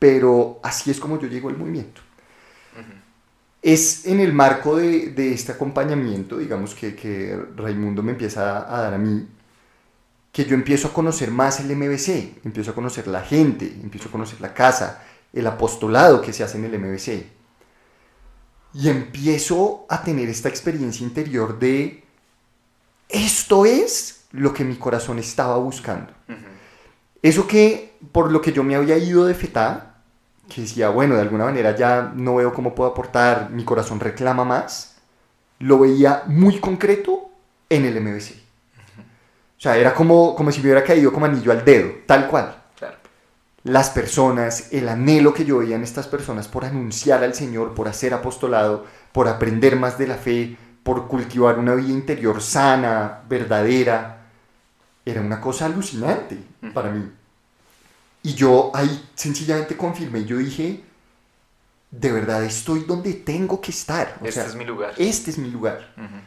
pero 0.05 0.59
así 0.61 0.91
es 0.91 0.99
como 0.99 1.19
yo 1.19 1.27
llego 1.27 1.49
al 1.49 1.57
movimiento. 1.57 1.99
Es 3.63 4.05
en 4.05 4.19
el 4.19 4.33
marco 4.33 4.77
de, 4.77 5.07
de 5.07 5.33
este 5.33 5.53
acompañamiento, 5.53 6.37
digamos, 6.37 6.75
que, 6.75 6.95
que 6.95 7.35
Raimundo 7.55 8.03
me 8.03 8.11
empieza 8.11 8.71
a, 8.71 8.81
dar 8.81 8.93
a 8.93 8.99
mí, 8.99 9.27
que 10.31 10.45
yo 10.45 10.53
empiezo 10.53 10.89
a 10.89 10.93
conocer 10.93 11.31
más 11.31 11.59
el 11.59 11.75
MBC, 11.75 12.45
empiezo 12.45 12.69
a 12.69 12.75
conocer 12.75 13.07
la 13.07 13.21
gente, 13.21 13.65
empiezo 13.81 14.09
a 14.09 14.11
conocer 14.11 14.39
la 14.41 14.53
casa, 14.53 15.03
el 15.33 15.47
apostolado 15.47 16.21
que 16.21 16.31
se 16.31 16.43
hace 16.43 16.59
en 16.59 16.65
el 16.65 16.77
MBC. 16.77 17.25
Y 18.75 18.89
empiezo 18.89 19.87
a 19.89 20.03
tener 20.03 20.29
esta 20.29 20.49
experiencia 20.49 21.03
interior 21.03 21.57
de, 21.57 22.03
esto 23.09 23.65
es 23.65 24.25
lo 24.31 24.53
que 24.53 24.63
mi 24.63 24.75
corazón 24.75 25.17
estaba 25.17 25.57
buscando. 25.57 26.13
Ujú. 26.29 26.37
Eso 27.23 27.47
que, 27.47 27.97
por 28.11 28.31
lo 28.31 28.39
que 28.39 28.53
yo 28.53 28.63
me 28.63 28.75
había 28.75 28.99
ido 28.99 29.25
de 29.25 29.33
FETA, 29.33 29.94
que 30.49 30.61
decía, 30.61 30.89
bueno, 30.89 31.15
de 31.15 31.21
alguna 31.21 31.45
manera 31.45 31.75
ya 31.75 32.11
no 32.15 32.35
veo 32.35 32.53
cómo 32.53 32.75
puedo 32.75 32.91
aportar, 32.91 33.49
mi 33.51 33.63
corazón 33.63 33.99
reclama 33.99 34.43
más, 34.43 34.95
lo 35.59 35.79
veía 35.79 36.23
muy 36.27 36.59
concreto 36.59 37.29
en 37.69 37.85
el 37.85 37.99
MBC. 38.01 38.45
O 39.57 39.61
sea, 39.61 39.77
era 39.77 39.93
como, 39.93 40.35
como 40.35 40.51
si 40.51 40.59
me 40.59 40.65
hubiera 40.65 40.83
caído 40.83 41.11
como 41.11 41.25
anillo 41.25 41.51
al 41.51 41.65
dedo, 41.65 41.89
tal 42.05 42.27
cual. 42.27 42.55
Claro. 42.77 42.97
Las 43.63 43.89
personas, 43.89 44.71
el 44.71 44.89
anhelo 44.89 45.33
que 45.33 45.45
yo 45.45 45.59
veía 45.59 45.75
en 45.75 45.83
estas 45.83 46.07
personas 46.07 46.47
por 46.47 46.65
anunciar 46.65 47.23
al 47.23 47.33
Señor, 47.33 47.73
por 47.73 47.87
hacer 47.87 48.13
apostolado, 48.13 48.85
por 49.11 49.27
aprender 49.27 49.75
más 49.77 49.97
de 49.97 50.07
la 50.07 50.15
fe, 50.15 50.57
por 50.83 51.07
cultivar 51.07 51.57
una 51.57 51.73
vida 51.73 51.89
interior 51.89 52.41
sana, 52.41 53.21
verdadera, 53.27 54.27
era 55.03 55.21
una 55.21 55.41
cosa 55.41 55.65
alucinante 55.65 56.37
para 56.73 56.91
mí. 56.91 57.09
Y 58.25 58.33
yo 58.33 58.71
ahí 58.73 59.07
sencillamente 59.13 59.77
confirmé, 59.77 60.25
yo 60.25 60.37
dije, 60.37 60.81
de 61.91 62.11
verdad 62.11 62.43
estoy 62.43 62.79
donde 62.85 63.13
tengo 63.13 63.61
que 63.61 63.69
estar. 63.69 64.17
O 64.19 64.25
Este 64.25 64.41
sea, 64.41 64.45
es 64.49 64.55
mi 64.55 64.65
lugar. 64.65 64.93
este 64.97 65.29
es 65.29 65.37
mi 65.37 65.51
lugar. 65.51 65.93
Ujú. 65.95 66.19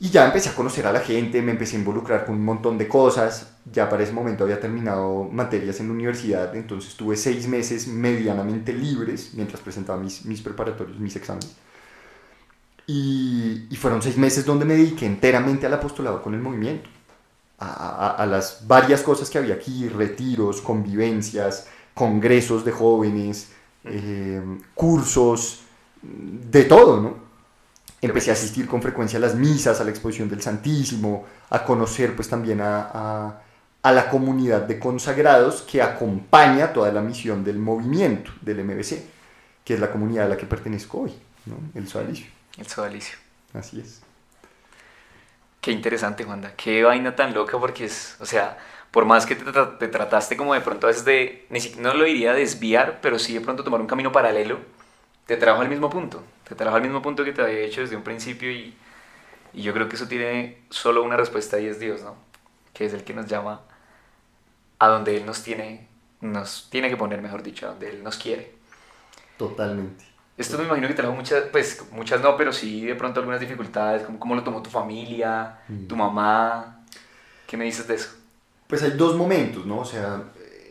Y 0.00 0.10
ya 0.10 0.26
empecé 0.26 0.48
a 0.48 0.54
conocer 0.54 0.84
a 0.84 0.92
la 0.92 0.98
gente, 1.00 1.40
me 1.42 1.52
empecé 1.52 1.76
a 1.76 1.78
involucrar 1.78 2.26
con 2.26 2.34
un 2.34 2.44
montón 2.44 2.76
de 2.76 2.88
cosas. 2.88 3.52
Ya 3.72 3.88
para 3.88 4.02
ese 4.02 4.12
momento 4.12 4.42
había 4.42 4.58
terminado 4.60 5.22
materias 5.30 5.78
en 5.78 5.86
la 5.88 5.94
universidad, 5.94 6.54
entonces 6.56 6.96
tuve 6.96 7.16
seis 7.16 7.46
meses 7.46 7.86
medianamente 7.86 8.72
libres 8.72 9.30
mientras 9.34 9.60
presentaba 9.60 10.00
mis, 10.00 10.24
mis 10.24 10.42
preparatorios, 10.42 10.98
mis 10.98 11.14
exámenes. 11.14 11.54
Y, 12.88 13.66
y, 13.70 13.76
fueron 13.76 14.02
seis 14.02 14.16
meses 14.16 14.44
donde 14.44 14.64
me 14.64 14.74
dediqué 14.74 15.06
enteramente 15.06 15.66
al 15.66 15.74
apostolado 15.74 16.22
con 16.22 16.34
el 16.34 16.40
movimiento, 16.40 16.88
a, 17.58 18.26
las 18.28 18.66
varias 18.66 19.02
cosas 19.02 19.30
que 19.30 19.38
había 19.38 19.54
aquí, 19.54 19.88
retiros, 19.88 20.60
convivencias, 20.60 21.66
congresos 21.94 22.64
de 22.64 22.72
jóvenes, 22.72 23.48
eh, 23.84 24.42
cursos, 24.74 25.60
de 26.02 26.64
todo, 26.64 27.00
¿no? 27.00 27.26
Empecé 28.02 28.30
a 28.30 28.34
asistir 28.34 28.66
con 28.66 28.82
frecuencia 28.82 29.18
a 29.18 29.20
las 29.20 29.34
misas, 29.34 29.80
a 29.80 29.84
la 29.84 29.90
exposición 29.90 30.28
del 30.28 30.42
Santísimo, 30.42 31.24
a 31.50 31.64
conocer 31.64 32.14
pues 32.14 32.28
también 32.28 32.60
a, 32.60 32.90
a, 32.92 33.42
a 33.82 33.92
la 33.92 34.10
comunidad 34.10 34.62
de 34.62 34.78
consagrados 34.78 35.62
que 35.62 35.80
acompaña 35.80 36.72
toda 36.72 36.92
la 36.92 37.00
misión 37.00 37.42
del 37.42 37.58
movimiento 37.58 38.32
del 38.42 38.62
MBC, 38.62 39.02
que 39.64 39.74
es 39.74 39.80
la 39.80 39.90
comunidad 39.90 40.26
a 40.26 40.28
la 40.28 40.36
que 40.36 40.46
pertenezco 40.46 41.00
hoy, 41.00 41.14
¿no? 41.46 41.56
El 41.74 41.88
Sodalicio. 41.88 42.26
El 42.58 42.66
Sodalicio. 42.66 43.16
Así 43.54 43.80
es. 43.80 44.05
Qué 45.66 45.72
interesante, 45.72 46.22
Juanda. 46.22 46.54
Qué 46.54 46.84
vaina 46.84 47.16
tan 47.16 47.34
loca 47.34 47.58
porque 47.58 47.86
es, 47.86 48.16
o 48.20 48.24
sea, 48.24 48.56
por 48.92 49.04
más 49.04 49.26
que 49.26 49.34
te, 49.34 49.50
tra 49.50 49.76
te 49.78 49.88
trataste 49.88 50.36
como 50.36 50.54
de 50.54 50.60
pronto 50.60 50.86
a 50.86 50.92
de, 50.92 51.44
no 51.80 51.92
lo 51.92 52.04
diría 52.04 52.34
desviar, 52.34 53.00
pero 53.02 53.18
sí 53.18 53.34
de 53.34 53.40
pronto 53.40 53.64
tomar 53.64 53.80
un 53.80 53.88
camino 53.88 54.12
paralelo, 54.12 54.60
te 55.26 55.36
trajo 55.36 55.62
al 55.62 55.68
mismo 55.68 55.90
punto, 55.90 56.22
te 56.48 56.54
trajo 56.54 56.76
al 56.76 56.82
mismo 56.82 57.02
punto 57.02 57.24
que 57.24 57.32
te 57.32 57.42
había 57.42 57.58
hecho 57.62 57.80
desde 57.80 57.96
un 57.96 58.04
principio 58.04 58.48
y, 58.52 58.76
y 59.54 59.62
yo 59.62 59.72
creo 59.72 59.88
que 59.88 59.96
eso 59.96 60.06
tiene 60.06 60.62
solo 60.70 61.02
una 61.02 61.16
respuesta 61.16 61.58
y 61.58 61.66
es 61.66 61.80
Dios, 61.80 62.00
¿no? 62.02 62.14
Que 62.72 62.84
es 62.84 62.94
el 62.94 63.02
que 63.02 63.14
nos 63.14 63.26
llama 63.26 63.62
a 64.78 64.86
donde 64.86 65.16
Él 65.16 65.26
nos 65.26 65.42
tiene, 65.42 65.88
nos 66.20 66.70
tiene 66.70 66.90
que 66.90 66.96
poner, 66.96 67.20
mejor 67.22 67.42
dicho, 67.42 67.66
a 67.66 67.70
donde 67.70 67.90
Él 67.90 68.04
nos 68.04 68.18
quiere. 68.18 68.54
Totalmente. 69.36 70.15
Esto 70.36 70.58
me 70.58 70.64
imagino 70.64 70.86
que 70.88 70.94
trajo 70.94 71.14
muchas, 71.14 71.44
pues 71.50 71.82
muchas 71.92 72.20
no, 72.20 72.36
pero 72.36 72.52
sí 72.52 72.84
de 72.84 72.94
pronto 72.94 73.20
algunas 73.20 73.40
dificultades, 73.40 74.02
como 74.02 74.18
cómo 74.18 74.34
lo 74.34 74.42
tomó 74.42 74.62
tu 74.62 74.68
familia, 74.68 75.58
mm. 75.68 75.86
tu 75.86 75.96
mamá. 75.96 76.82
¿Qué 77.46 77.56
me 77.56 77.64
dices 77.64 77.88
de 77.88 77.94
eso? 77.94 78.10
Pues 78.66 78.82
hay 78.82 78.90
dos 78.92 79.16
momentos, 79.16 79.64
¿no? 79.64 79.78
O 79.78 79.84
sea, 79.84 80.24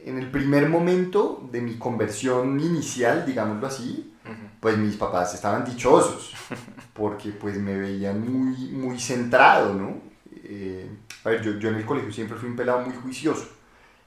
en 0.05 0.19
el 0.19 0.29
primer 0.29 0.69
momento 0.69 1.49
de 1.51 1.61
mi 1.61 1.77
conversión 1.77 2.59
inicial, 2.59 3.25
digámoslo 3.25 3.65
así, 3.65 4.13
uh 4.25 4.29
-huh. 4.29 4.49
pues 4.59 4.77
mis 4.77 4.97
papás 4.97 5.33
estaban 5.33 5.65
dichosos, 5.65 6.35
porque 6.93 7.29
pues 7.31 7.57
me 7.57 7.75
veían 7.75 8.21
muy, 8.21 8.69
muy 8.69 8.99
centrado, 8.99 9.73
¿no? 9.73 9.99
Eh, 10.43 10.87
a 11.23 11.29
ver, 11.29 11.41
yo, 11.41 11.57
yo 11.57 11.69
en 11.69 11.75
el 11.75 11.85
colegio 11.85 12.11
siempre 12.11 12.37
fui 12.37 12.49
un 12.49 12.55
pelado 12.55 12.81
muy 12.81 12.93
juicioso 12.93 13.47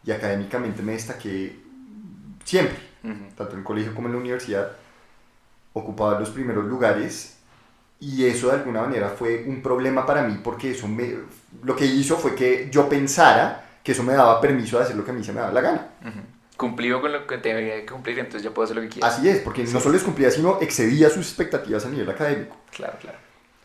y 0.05 0.13
académicamente 0.13 0.83
me 0.83 0.93
destaqué 0.93 1.59
siempre, 2.45 2.79
uh 3.03 3.09
-huh. 3.09 3.35
tanto 3.35 3.55
en 3.55 3.59
el 3.59 3.65
colegio 3.65 3.93
como 3.93 4.07
en 4.07 4.15
la 4.15 4.21
universidad 4.21 4.71
ocupaba 5.79 6.19
los 6.19 6.31
primeros 6.31 6.65
lugares 6.65 7.39
y 8.01 8.25
eso 8.25 8.49
de 8.49 8.55
alguna 8.55 8.83
manera 8.83 9.09
fue 9.09 9.45
un 9.47 9.61
problema 9.61 10.07
para 10.07 10.23
mí 10.23 10.41
porque 10.43 10.71
eso 10.71 10.87
me, 10.87 11.15
lo 11.63 11.75
que 11.75 11.85
hizo 11.85 12.17
fue 12.17 12.35
que 12.35 12.69
yo 12.71 12.89
pensara 12.89 13.65
que 13.83 13.93
eso 13.93 14.03
me 14.03 14.13
daba 14.13 14.41
permiso 14.41 14.79
de 14.79 14.85
hacer 14.85 14.97
lo 14.97 15.05
que 15.05 15.11
a 15.11 15.15
mí 15.15 15.25
se 15.25 15.33
me 15.33 15.41
daba 15.41 15.53
la 15.53 15.61
gana. 15.61 15.89
Uh 16.03 16.07
-huh. 16.09 16.57
Cumplió 16.57 17.01
con 17.01 17.13
lo 17.13 17.27
que 17.27 17.39
tenía 17.39 17.81
que 17.81 17.87
cumplir, 17.87 18.19
entonces 18.19 18.43
ya 18.43 18.51
puedo 18.51 18.65
hacer 18.65 18.77
lo 18.77 18.83
que 18.83 18.89
quiera. 18.89 19.09
Así 19.09 19.29
es, 19.29 19.39
porque 19.39 19.67
sí. 19.67 19.73
no 19.73 19.81
solo 19.81 19.95
les 19.95 20.03
cumplía, 20.03 20.31
sino 20.31 20.59
excedía 20.61 21.09
sus 21.09 21.27
expectativas 21.27 21.87
a 21.87 21.89
nivel 21.89 22.11
académico. 22.11 22.57
Claro, 22.71 22.95
claro. 23.01 23.19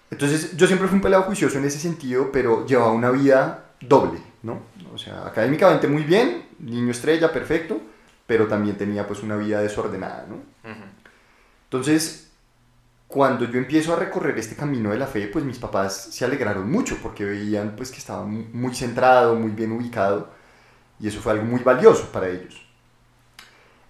Entonces 0.10 0.56
yo 0.56 0.68
siempre 0.68 0.88
fui 0.88 0.96
un 0.96 1.02
pelado 1.02 1.24
juicioso 1.24 1.58
en 1.58 1.66
ese 1.66 1.80
sentido, 1.80 2.32
pero 2.32 2.66
llevaba 2.66 2.92
una 2.92 3.10
vida 3.10 3.66
doble, 3.82 4.20
¿no? 4.44 4.62
O 4.94 4.98
sea, 4.98 5.26
académicamente 5.26 5.88
muy 5.88 6.04
bien, 6.04 6.46
niño 6.60 6.92
estrella, 6.92 7.34
perfecto, 7.34 7.82
pero 8.28 8.48
también 8.48 8.78
tenía 8.78 9.08
pues 9.08 9.24
una 9.24 9.36
vida 9.36 9.62
desordenada, 9.62 10.26
¿no? 10.30 10.36
Uh 10.36 10.74
-huh. 10.74 11.03
Entonces, 11.74 12.30
cuando 13.08 13.46
yo 13.46 13.58
empiezo 13.58 13.94
a 13.94 13.96
recorrer 13.96 14.38
este 14.38 14.56
camino 14.56 14.92
de 14.92 15.00
la 15.00 15.08
fe, 15.08 15.26
pues 15.26 15.44
mis 15.44 15.58
papás 15.58 16.10
se 16.12 16.24
alegraron 16.24 16.70
mucho 16.70 17.00
porque 17.02 17.26
veían 17.26 17.76
pues 17.76 17.90
que 17.90 17.98
estaba 17.98 18.24
muy 18.26 18.76
centrado, 18.76 19.34
muy 19.34 19.50
bien 19.50 19.72
ubicado 19.72 20.30
y 21.00 21.08
eso 21.08 21.20
fue 21.20 21.32
algo 21.32 21.46
muy 21.46 21.62
valioso 21.62 22.12
para 22.12 22.30
ellos. 22.30 22.64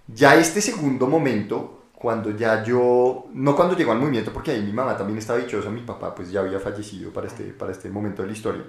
Ya 0.08 0.36
este 0.36 0.62
segundo 0.62 1.08
momento, 1.08 1.88
cuando 1.94 2.32
ya 2.32 2.64
yo, 2.64 3.26
no 3.34 3.54
cuando 3.54 3.76
llegó 3.76 3.92
al 3.92 4.00
movimiento 4.00 4.32
porque 4.32 4.52
ahí 4.52 4.62
mi 4.62 4.72
mamá 4.72 4.96
también 4.96 5.20
estaba 5.20 5.40
dichosa, 5.40 5.70
mi 5.70 5.82
papá 5.82 6.16
pues 6.16 6.32
ya 6.32 6.40
había 6.40 6.62
fallecido 6.62 7.12
para 7.12 7.28
este, 7.28 7.44
para 7.52 7.74
este 7.74 7.90
momento 7.90 8.22
de 8.22 8.30
la 8.30 8.34
historia, 8.34 8.64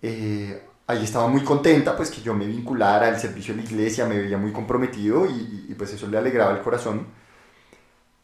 eh, 0.00 0.62
ahí 0.86 1.02
estaba 1.02 1.26
muy 1.26 1.42
contenta 1.42 1.96
pues 1.96 2.08
que 2.08 2.20
yo 2.20 2.34
me 2.34 2.46
vinculara 2.46 3.08
al 3.08 3.18
servicio 3.18 3.52
de 3.52 3.62
la 3.64 3.68
iglesia, 3.68 4.06
me 4.06 4.16
veía 4.16 4.38
muy 4.38 4.52
comprometido 4.52 5.26
y, 5.26 5.66
y 5.68 5.74
pues 5.74 5.92
eso 5.92 6.06
le 6.06 6.18
alegraba 6.18 6.52
el 6.52 6.62
corazón 6.62 7.20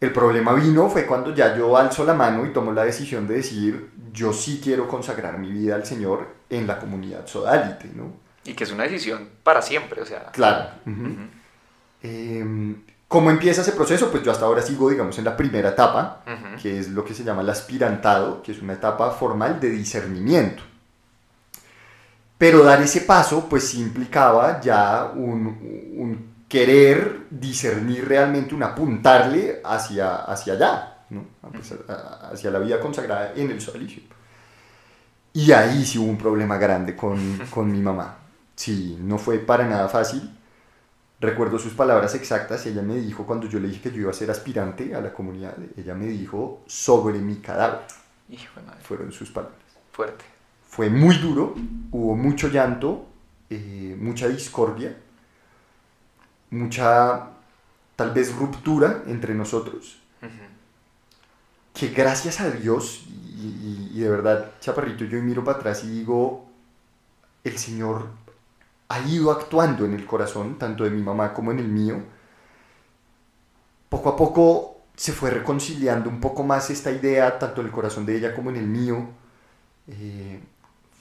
el 0.01 0.13
problema 0.13 0.53
vino 0.55 0.89
fue 0.89 1.07
cuando 1.07 1.35
ya 1.35 1.57
yo 1.57 1.77
alzo 1.77 2.05
la 2.05 2.15
mano 2.15 2.47
y 2.47 2.53
tomo 2.53 2.73
la 2.73 2.85
decisión 2.85 3.27
de 3.27 3.37
decir, 3.37 3.91
yo 4.13 4.33
sí 4.33 4.61
quiero 4.63 4.87
consagrar 4.87 5.39
mi 5.39 5.51
vida 5.51 5.75
al 5.75 5.85
Señor 5.85 6.29
en 6.49 6.67
la 6.67 6.79
comunidad 6.79 7.27
sodalite, 7.27 7.91
¿no? 7.95 8.13
Y 8.45 8.55
que 8.55 8.65
es 8.65 8.73
una 8.73 8.85
decisión 8.85 9.29
para 9.43 9.61
siempre, 9.61 10.01
o 10.01 10.07
sea... 10.07 10.27
Claro. 10.33 10.71
Uh 10.87 10.91
-huh. 10.91 11.03
Uh 11.03 11.09
-huh. 11.09 11.29
eh, 12.03 12.77
¿Cómo 13.09 13.31
empieza 13.31 13.63
ese 13.63 13.73
proceso? 13.73 14.11
Pues 14.11 14.23
yo 14.23 14.31
hasta 14.31 14.45
ahora 14.45 14.63
sigo, 14.63 14.89
digamos, 14.91 15.19
en 15.19 15.25
la 15.25 15.37
primera 15.37 15.71
etapa, 15.71 16.23
uh 16.27 16.31
-huh. 16.31 16.63
que 16.63 16.79
es 16.79 16.91
lo 16.91 17.05
que 17.05 17.15
se 17.15 17.25
llama 17.25 17.43
el 17.43 17.51
aspirantado, 17.51 18.43
que 18.43 18.53
es 18.53 18.63
una 18.63 18.75
etapa 18.75 19.11
formal 19.11 19.59
de 19.59 19.71
discernimiento. 19.71 20.63
Pero 22.37 22.63
dar 22.63 22.81
ese 22.83 23.01
paso, 23.01 23.49
pues 23.49 23.75
implicaba 23.75 24.61
ya 24.61 25.11
un, 25.15 25.47
un 25.97 26.38
querer 26.49 27.27
discernir 27.31 28.09
realmente 28.09 28.55
un 28.55 28.63
apuntarle 28.63 29.61
hacia, 29.65 30.17
hacia 30.17 30.55
allá, 30.55 31.05
¿no? 31.11 31.27
pues, 31.53 31.75
hacia 32.33 32.51
la 32.51 32.59
vida 32.59 32.81
consagrada 32.81 33.33
en 33.37 33.51
el 33.51 33.61
sodalicio. 33.61 34.03
Y 35.35 35.53
ahí 35.53 35.85
sí 35.85 35.99
hubo 35.99 36.09
un 36.09 36.19
problema 36.19 36.57
grande 36.57 36.97
con, 36.97 37.39
con 37.51 37.71
mi 37.71 37.81
mamá. 37.81 38.17
Sí, 38.57 38.99
no 39.01 39.19
fue 39.19 39.39
para 39.39 39.69
nada 39.69 39.89
fácil. 39.89 40.35
Recuerdo 41.21 41.59
sus 41.59 41.75
palabras 41.75 42.15
exactas. 42.15 42.65
Ella 42.67 42.83
me 42.83 42.97
dijo, 42.97 43.27
cuando 43.27 43.47
yo 43.47 43.61
le 43.61 43.69
dije 43.69 43.83
que 43.83 43.91
yo 43.93 44.01
iba 44.03 44.11
a 44.11 44.15
ser 44.15 44.31
aspirante 44.31 44.95
a 44.95 45.01
la 45.01 45.13
comunidad, 45.13 45.55
ella 45.77 45.95
me 45.95 46.07
dijo, 46.07 46.65
sobre 46.67 47.19
mi 47.19 47.37
cadáver. 47.37 47.81
Hijo 48.31 48.59
de 48.59 48.67
madre. 48.67 48.81
Fueron 48.83 49.13
sus 49.13 49.31
palabras. 49.31 49.59
Fuerte. 49.93 50.25
Fue 50.67 50.91
muy 50.91 51.17
duro, 51.17 51.55
hubo 51.91 52.17
mucho 52.17 52.49
llanto, 52.49 53.07
eh, 53.51 53.97
mucha 53.99 54.29
discordia 54.29 54.97
mucha, 56.51 57.31
tal 57.97 58.13
vez, 58.13 58.35
ruptura 58.35 59.03
entre 59.07 59.35
nosotros. 59.35 59.99
Uh 60.23 60.27
-huh. 60.27 60.49
Que 61.75 61.89
gracias 61.89 62.41
a 62.41 62.51
Dios, 62.51 63.05
y, 63.07 63.47
y, 63.47 63.91
y, 63.95 64.01
de 64.01 64.09
verdad, 64.09 64.53
Chaparrito, 64.61 65.05
yo 65.05 65.21
miro 65.23 65.45
para 65.45 65.59
atrás 65.59 65.85
y 65.85 65.89
digo, 65.89 66.49
el 67.45 67.57
Señor 67.59 68.09
ha 68.89 69.01
ido 69.01 69.31
actuando 69.31 69.85
en 69.85 69.95
el 69.95 70.07
corazón, 70.07 70.59
tanto 70.59 70.85
de 70.85 70.91
mi 70.91 71.03
mamá 71.03 71.35
como 71.35 71.53
en 71.53 71.59
el 71.59 71.69
mío. 71.69 72.03
Poco 73.89 74.09
a 74.11 74.17
poco 74.17 74.81
se 74.97 75.13
fue 75.13 75.31
reconciliando 75.31 76.11
un 76.11 76.21
poco 76.21 76.43
más 76.43 76.71
esta 76.71 76.91
idea, 76.91 77.39
tanto 77.39 77.61
en 77.61 77.69
el 77.69 77.73
corazón 77.73 78.05
de 78.07 78.17
ella 78.17 78.35
como 78.35 78.51
en 78.51 78.57
el 78.57 78.67
mío. 78.67 79.09
Eh, 79.87 80.41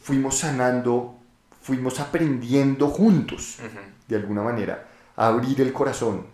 fuimos 0.02 0.38
sanando, 0.40 1.16
fuimos 1.62 2.00
aprendiendo 2.00 2.90
juntos, 2.90 3.58
uh 3.60 3.64
-huh. 3.64 4.08
de 4.08 4.16
alguna 4.16 4.44
manera 4.44 4.88
a 5.18 5.28
abrir 5.28 5.60
el 5.60 5.74
corazón, 5.74 6.26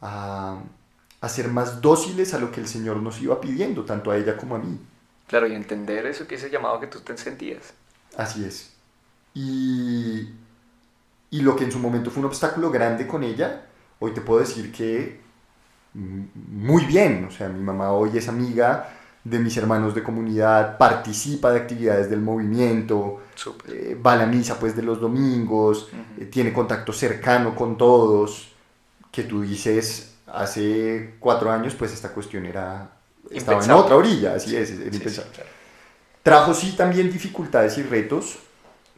a, 0.00 0.56
a, 1.20 1.28
ser 1.28 1.48
más 1.48 1.82
dóciles 1.82 2.32
a 2.32 2.38
lo 2.38 2.50
que 2.50 2.60
el 2.60 2.68
Señor 2.68 2.96
nos 2.96 3.20
iba 3.20 3.38
pidiendo, 3.40 3.84
tanto 3.84 4.10
a 4.10 4.16
ella 4.16 4.38
como 4.38 4.54
a 4.54 4.58
mí. 4.58 4.80
Claro, 5.26 5.46
y 5.46 5.54
entender 5.54 6.06
eso 6.06 6.26
que 6.26 6.36
ese 6.36 6.48
llamado 6.48 6.80
que 6.80 6.86
tú 6.86 7.00
te 7.00 7.16
sentías. 7.18 7.74
Así 8.16 8.44
es. 8.44 8.72
Y, 9.34 10.30
y 11.30 11.40
lo 11.40 11.56
que 11.56 11.64
en 11.64 11.72
su 11.72 11.78
momento 11.78 12.10
fue 12.10 12.20
un 12.20 12.26
obstáculo 12.26 12.70
grande 12.70 13.06
con 13.06 13.22
ella, 13.22 13.66
hoy 13.98 14.12
te 14.12 14.22
puedo 14.22 14.40
decir 14.40 14.72
que 14.72 15.20
muy 15.94 16.86
bien, 16.86 17.26
o 17.28 17.30
sea, 17.30 17.48
mi 17.48 17.62
mamá 17.62 17.92
hoy 17.92 18.16
es 18.16 18.28
amiga 18.28 18.88
de 19.24 19.38
mis 19.38 19.56
hermanos 19.56 19.94
de 19.94 20.02
comunidad, 20.02 20.78
participa 20.78 21.52
de 21.52 21.60
actividades 21.60 22.10
del 22.10 22.20
movimiento, 22.20 23.20
eh, 23.68 23.96
va 24.04 24.14
a 24.14 24.16
la 24.16 24.26
misa 24.26 24.58
pues 24.58 24.74
de 24.74 24.82
los 24.82 25.00
domingos, 25.00 25.88
uh 25.92 25.96
-huh. 25.96 26.22
eh, 26.22 26.26
tiene 26.26 26.52
contacto 26.52 26.92
cercano 26.92 27.54
con 27.54 27.78
todos, 27.78 28.48
que 29.12 29.22
tú 29.22 29.42
dices, 29.42 30.14
hace 30.26 31.14
cuatro 31.20 31.52
años 31.52 31.74
pues 31.74 31.92
esta 31.92 32.08
cuestión 32.08 32.46
era, 32.46 32.90
estaba 33.30 33.58
impensable. 33.58 33.64
en 33.64 33.84
otra 33.84 33.96
orilla, 33.96 34.34
así 34.34 34.56
es, 34.56 34.70
era 34.70 34.92
sí, 34.92 34.98
sí, 34.98 35.20
claro. 35.32 35.50
Trajo 36.22 36.54
sí 36.54 36.74
también 36.76 37.10
dificultades 37.10 37.78
y 37.78 37.82
retos 37.82 38.38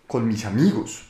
con 0.06 0.26
mis 0.26 0.44
amigos, 0.46 1.04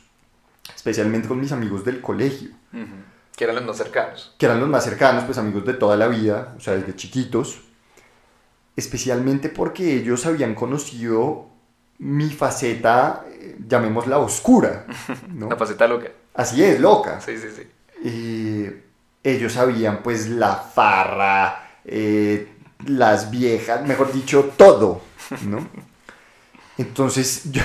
especialmente 0.75 1.27
con 1.27 1.39
mis 1.39 1.51
amigos 1.51 1.85
del 1.85 2.01
colegio. 2.01 2.49
Uh 2.73 2.77
-huh. 2.77 3.03
Que 3.35 3.43
eran 3.43 3.57
los 3.57 3.65
más 3.65 3.77
cercanos. 3.77 4.33
Que 4.37 4.45
eran 4.45 4.61
los 4.61 4.69
más 4.69 4.83
cercanos, 4.85 5.25
pues 5.25 5.37
amigos 5.37 5.65
de 5.65 5.73
toda 5.73 5.97
la 5.97 6.07
vida, 6.07 6.53
o 6.57 6.59
sea, 6.61 6.73
desde 6.75 6.95
chiquitos 6.95 7.64
especialmente 8.75 9.49
porque 9.49 9.95
ellos 9.95 10.25
habían 10.25 10.55
conocido 10.55 11.47
mi 11.99 12.29
faceta, 12.29 13.25
eh, 13.31 13.55
llamémosla 13.67 14.17
oscura. 14.19 14.85
¿no? 15.33 15.49
La 15.49 15.55
faceta 15.55 15.87
loca. 15.87 16.07
Así 16.33 16.63
es, 16.63 16.79
loca. 16.79 17.21
Sí, 17.21 17.37
sí, 17.37 17.47
sí. 17.55 17.63
Eh, 18.03 18.83
ellos 19.23 19.53
sabían 19.53 20.01
pues 20.03 20.27
la 20.29 20.55
farra, 20.55 21.77
eh, 21.85 22.49
las 22.85 23.31
viejas, 23.31 23.87
mejor 23.87 24.11
dicho, 24.11 24.51
todo, 24.57 25.01
¿no? 25.47 25.67
Entonces, 26.77 27.43
yo- 27.51 27.61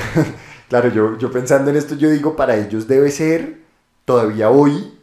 claro, 0.69 0.89
yo, 0.89 1.19
yo 1.19 1.31
pensando 1.31 1.71
en 1.71 1.77
esto, 1.77 1.95
yo 1.97 2.11
digo, 2.11 2.37
para 2.37 2.57
ellos 2.57 2.87
debe 2.87 3.11
ser 3.11 3.59
todavía 4.05 4.51
hoy 4.51 4.95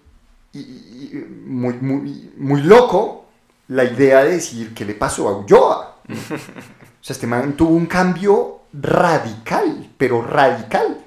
y- 0.53 0.59
y- 0.59 1.09
y 1.13 1.25
muy, 1.45 1.73
muy, 1.75 2.31
muy 2.37 2.61
loco 2.61 3.25
la 3.67 3.83
idea 3.83 4.23
de 4.23 4.31
decir 4.31 4.73
qué 4.73 4.85
le 4.85 4.93
pasó 4.93 5.27
a 5.27 5.37
Ulloa. 5.39 5.86
O 6.99 7.03
sea, 7.07 7.13
este 7.13 7.27
man 7.27 7.55
tuvo 7.55 7.69
un 7.69 7.85
cambio 7.85 8.61
radical, 8.73 9.91
pero 9.97 10.21
radical. 10.21 11.05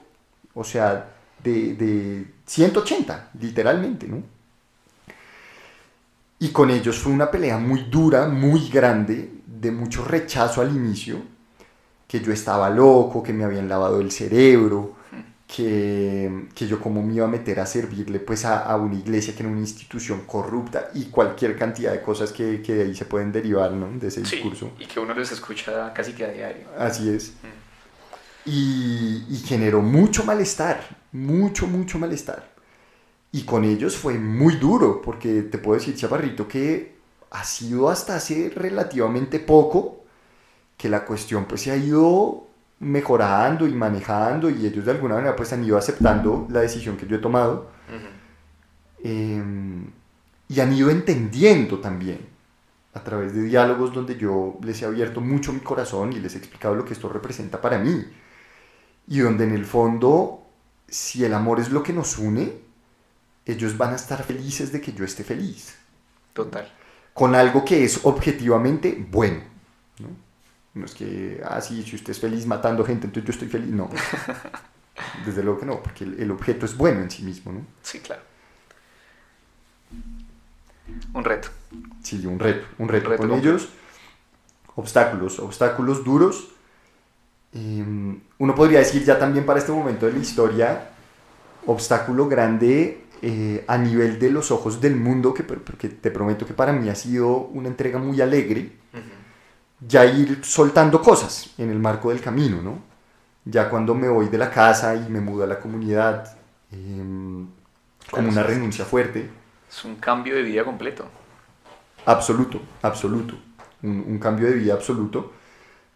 O 0.55 0.65
sea, 0.65 1.13
de, 1.43 1.75
de 1.75 2.27
180, 2.47 3.31
literalmente, 3.39 4.07
¿no? 4.07 4.23
Y 6.39 6.49
con 6.53 6.71
ellos 6.71 6.99
fue 6.99 7.13
una 7.13 7.31
pelea 7.31 7.59
muy 7.59 7.83
dura, 7.83 8.27
muy 8.27 8.71
grande, 8.71 9.31
de 9.47 9.71
mucho 9.71 10.05
rechazo 10.05 10.63
al 10.63 10.75
inicio, 10.75 11.19
que 12.09 12.21
yo 12.21 12.33
estaba 12.33 12.71
loco, 12.71 13.23
que 13.23 13.35
me 13.35 13.45
habían 13.45 13.69
lavado 13.69 14.01
el 14.01 14.11
cerebro, 14.11 14.97
que, 15.55 16.47
que 16.55 16.67
yo 16.69 16.81
como 16.81 17.03
me 17.03 17.15
iba 17.15 17.27
a 17.27 17.29
meter 17.29 17.59
a 17.61 17.67
servirle 17.67 18.21
pues 18.21 18.45
a, 18.45 18.61
a 18.65 18.77
una 18.77 18.95
iglesia 18.95 19.35
que 19.35 19.43
era 19.43 19.51
una 19.51 19.61
institución 19.61 20.23
corrupta 20.27 20.91
y 20.95 21.07
cualquier 21.07 21.57
cantidad 21.57 21.93
de 21.93 22.03
cosas 22.03 22.33
que, 22.33 22.63
que 22.63 22.75
de 22.75 22.85
ahí 22.85 22.95
se 22.95 23.05
pueden 23.05 23.33
derivar, 23.33 23.73
¿no? 23.73 23.89
De 23.99 24.09
ese 24.09 24.25
Sí, 24.25 24.37
discurso. 24.37 24.71
y 24.79 24.87
que 24.87 25.01
uno 25.01 25.13
les 25.15 25.33
escucha 25.33 25.93
casi 25.93 26.13
que 26.13 26.25
a 26.25 26.29
diario. 26.29 26.67
Así 26.79 27.09
es. 27.11 27.33
Y, 28.45 29.25
y 29.29 29.37
generó 29.47 29.83
mucho 29.83 30.25
malestar, 30.25 30.81
mucho, 31.13 31.67
mucho 31.67 31.99
malestar. 31.99 32.49
Y 33.33 33.43
con 33.45 33.65
ellos 33.65 33.97
fue 33.97 34.19
muy 34.19 34.57
duro, 34.57 35.03
porque 35.03 35.43
te 35.43 35.59
puedo 35.59 35.79
decir, 35.79 35.95
Chaparrito, 35.97 36.49
que 36.49 36.97
ha 37.31 37.45
sido 37.45 37.91
hasta 37.91 38.17
hace 38.17 38.51
relativamente 38.55 39.41
poco 39.41 40.05
que 40.77 40.89
la 40.89 41.05
cuestión 41.05 41.47
pues 41.47 41.63
se 41.63 41.71
ha 41.73 41.77
ido 41.77 42.49
mejorando 42.81 43.67
y 43.67 43.75
manejando 43.75 44.51
y 44.51 44.67
ellos 44.67 44.85
de 44.87 44.91
alguna 44.93 45.15
manera 45.17 45.37
pues 45.37 45.53
han 45.53 45.65
ido 45.65 45.77
aceptando 45.79 46.47
la 46.51 46.61
decisión 46.61 46.97
que 46.97 47.07
yo 47.07 47.17
he 47.17 47.21
tomado 47.21 47.71
Ujú. 47.89 48.07
eh, 49.05 49.43
y 50.49 50.61
han 50.61 50.73
ido 50.73 50.91
entendiendo 50.91 51.79
también 51.79 52.21
a 52.95 53.05
través 53.05 53.35
de 53.35 53.43
diálogos 53.43 53.93
donde 53.95 54.17
yo 54.17 54.59
les 54.63 54.83
he 54.83 54.87
abierto 54.87 55.21
mucho 55.21 55.53
mi 55.53 55.61
corazón 55.61 56.13
y 56.13 56.19
les 56.21 56.35
he 56.35 56.39
explicado 56.39 56.75
lo 56.75 56.85
que 56.85 56.93
esto 56.95 57.09
representa 57.09 57.61
para 57.61 57.79
mí 57.79 58.05
y 59.07 59.19
donde 59.21 59.45
en 59.45 59.53
el 59.53 59.65
fondo 59.65 60.43
si 60.89 61.25
el 61.25 61.35
amor 61.35 61.61
es 61.61 61.71
lo 61.71 61.83
que 61.83 61.93
nos 61.93 62.19
une 62.19 62.53
ellos 63.47 63.77
van 63.77 63.93
a 63.93 63.97
estar 63.97 64.23
felices 64.25 64.73
de 64.73 64.81
que 64.81 64.93
yo 64.93 65.05
esté 65.05 65.23
feliz 65.23 65.77
Total. 66.33 66.67
con 67.15 67.35
algo 67.35 67.65
que 67.65 67.85
es 67.85 68.01
objetivamente 68.05 69.07
bueno 69.11 69.41
¿no? 70.75 70.85
Es 70.85 70.95
que, 70.95 71.41
ah, 71.45 71.61
sí, 71.61 71.83
si 71.83 71.97
usted 71.97 72.11
es 72.13 72.21
feliz 72.21 72.47
matando 72.47 72.85
gente, 72.85 73.07
entonces 73.07 73.27
yo 73.27 73.33
estoy 73.33 73.49
feliz. 73.49 73.71
No. 73.71 73.91
Desde 75.25 75.43
luego 75.43 75.61
que 75.61 75.67
no, 75.67 75.83
porque 75.83 76.05
el, 76.05 76.21
el 76.21 76.31
objeto 76.31 76.67
es 76.67 76.77
bueno 76.77 77.01
en 77.01 77.11
sí 77.11 77.23
mismo, 77.23 77.53
¿no? 77.53 77.61
Sí, 77.83 78.01
claro. 78.01 78.23
Un 81.13 81.25
reto. 81.25 81.49
Sí, 82.03 82.25
un 82.27 82.39
reto, 82.39 82.67
un 82.79 82.89
reto, 82.89 83.11
Reto 83.11 83.23
con 83.23 83.39
ellos. 83.39 83.69
Obstáculos, 84.77 85.39
obstáculos 85.39 86.05
duros. 86.05 86.49
Eh, 87.53 87.85
uno 88.39 88.55
podría 88.55 88.79
decir 88.79 89.05
ya 89.05 89.19
también 89.19 89.45
para 89.45 89.59
este 89.59 89.73
momento 89.73 90.07
de 90.07 90.13
la 90.13 90.19
historia, 90.19 90.91
obstáculo 91.67 92.29
grande 92.29 93.05
eh, 93.23 93.65
a 93.67 93.77
nivel 93.77 94.19
de 94.19 94.31
los 94.31 94.51
ojos 94.51 94.81
del 94.81 94.97
mundo, 94.97 95.35
que, 95.35 95.43
porque 95.43 95.89
te 95.89 96.11
prometo 96.11 96.47
que 96.47 96.55
para 96.55 96.73
mí 96.73 96.89
ha 96.89 96.95
sido 96.95 97.39
una 97.39 97.69
entrega 97.69 97.99
muy 97.99 98.21
alegre. 98.21 98.73
Ya 99.81 100.05
ir 100.07 100.45
soltando 100.45 101.01
cosas 101.03 101.51
en 101.59 101.71
el 101.71 101.79
marco 101.79 102.11
del 102.11 102.21
camino, 102.21 102.63
¿no? 102.63 102.83
Ya 103.45 103.71
cuando 103.71 103.95
me 103.95 104.09
voy 104.09 104.29
de 104.29 104.39
la 104.39 104.51
casa 104.51 104.95
y 104.97 105.09
me 105.11 105.21
mudo 105.21 105.45
a 105.45 105.47
la 105.49 105.61
comunidad, 105.61 106.39
em, 106.73 107.49
como 108.11 108.29
una 108.31 108.43
sí, 108.43 108.49
sí. 108.49 108.53
renuncia 108.53 108.85
fuerte, 108.87 109.31
Es 109.69 109.85
un 109.87 109.97
cambio 109.97 110.35
de 110.37 110.43
vida 110.43 110.65
completo. 110.65 111.11
absoluto, 112.07 112.61
absoluto, 112.83 113.35
un, 113.83 114.05
un 114.07 114.19
cambio 114.19 114.49
de 114.49 114.55
vida 114.55 114.75
absoluto, 114.75 115.33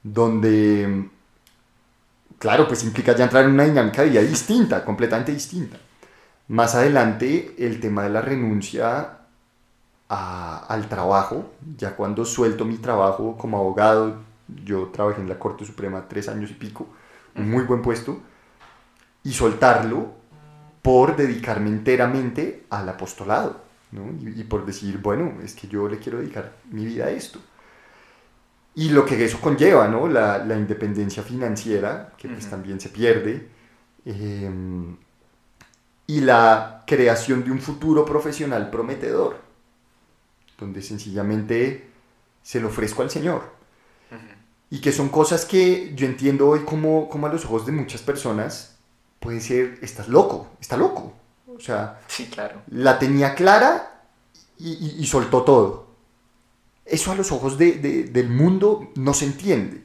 donde, 0.03 1.11
claro, 2.39 2.67
pues 2.69 2.85
implica 2.85 3.15
ya 3.17 3.25
entrar 3.25 3.45
en 3.45 3.53
una 3.53 3.65
dinámica 3.65 4.03
de 4.03 4.11
vida 4.11 4.23
distinta, 4.23 4.85
completamente 4.85 5.33
distinta. 5.33 5.79
Más 6.49 6.77
adelante, 6.77 7.55
el 7.59 7.81
tema 7.81 8.05
de 8.05 8.11
la 8.11 8.23
renuncia 8.23 9.19
a- 10.09 10.59
al 10.69 10.89
trabajo, 10.89 11.51
ya 11.77 11.97
cuando 11.97 12.25
suelto 12.25 12.65
mi 12.65 12.77
trabajo 12.79 13.37
como 13.39 13.59
abogado, 13.59 14.17
yo 14.65 14.89
trabajé 14.89 15.21
en 15.23 15.29
la 15.29 15.39
Corte 15.39 15.65
Suprema 15.65 16.07
tres 16.09 16.29
años 16.29 16.51
y 16.51 16.55
pico, 16.55 16.87
un 17.37 17.51
muy 17.51 17.65
buen 17.65 17.83
puesto, 17.83 18.19
y 19.23 19.33
soltarlo 19.33 20.13
por 20.83 21.17
dedicarme 21.17 21.71
enteramente 21.71 22.67
al 22.71 22.89
apostolado, 22.89 23.61
¿no? 23.93 24.13
y, 24.21 24.41
y 24.41 24.45
por 24.45 24.67
decir, 24.67 24.99
bueno, 24.99 25.35
es 25.43 25.55
que 25.55 25.69
yo 25.69 25.89
le 25.89 25.99
quiero 25.99 26.19
dedicar 26.19 26.53
mi 26.71 26.85
vida 26.85 27.07
a 27.07 27.11
esto. 27.11 27.41
Y 28.77 28.91
lo 28.91 29.05
que 29.07 29.25
eso 29.25 29.41
conlleva, 29.41 29.87
¿no? 29.89 30.09
La, 30.09 30.39
la 30.39 30.57
independencia 30.57 31.23
financiera, 31.23 32.13
que 32.19 32.29
pues 32.29 32.51
también 32.51 32.81
se 32.81 32.89
pierde, 32.89 33.49
em, 34.05 34.97
y 36.07 36.21
la 36.21 36.83
creación 36.87 37.45
de 37.45 37.51
un 37.51 37.61
futuro 37.61 38.05
profesional 38.05 38.71
prometedor, 38.71 39.39
donde 40.59 40.83
sencillamente 40.83 41.89
se 42.43 42.61
lo 42.61 42.69
ofrezco 42.69 43.03
al 43.03 43.11
Señor. 43.11 43.53
Y 44.71 44.81
que 44.81 44.93
son 44.93 45.09
cosas 45.09 45.45
que 45.45 45.93
yo 45.95 46.07
entiendo 46.07 46.49
hoy 46.49 46.61
como, 46.65 47.09
como 47.09 47.27
a 47.27 47.33
los 47.33 47.45
ojos 47.45 47.65
de 47.67 47.73
muchas 47.73 48.03
personas 48.03 48.77
puede 49.21 49.41
ser, 49.41 49.79
estás 49.83 50.09
loco, 50.09 50.49
está 50.61 50.77
loco. 50.77 51.15
O 51.47 51.61
sea, 51.61 52.01
Sí, 52.09 52.27
claro. 52.27 52.63
la 52.69 52.99
tenía 52.99 53.35
clara 53.35 54.03
y, 54.59 54.73
y- 54.73 54.97
y 54.99 55.07
soltó 55.07 55.43
todo. 55.43 55.95
Eso 56.85 57.13
a 57.13 57.15
los 57.15 57.31
ojos 57.33 57.57
de- 57.57 57.73
de- 57.79 58.05
del 58.05 58.29
mundo 58.31 58.91
no 58.97 59.15
se 59.15 59.27
entiende. 59.27 59.83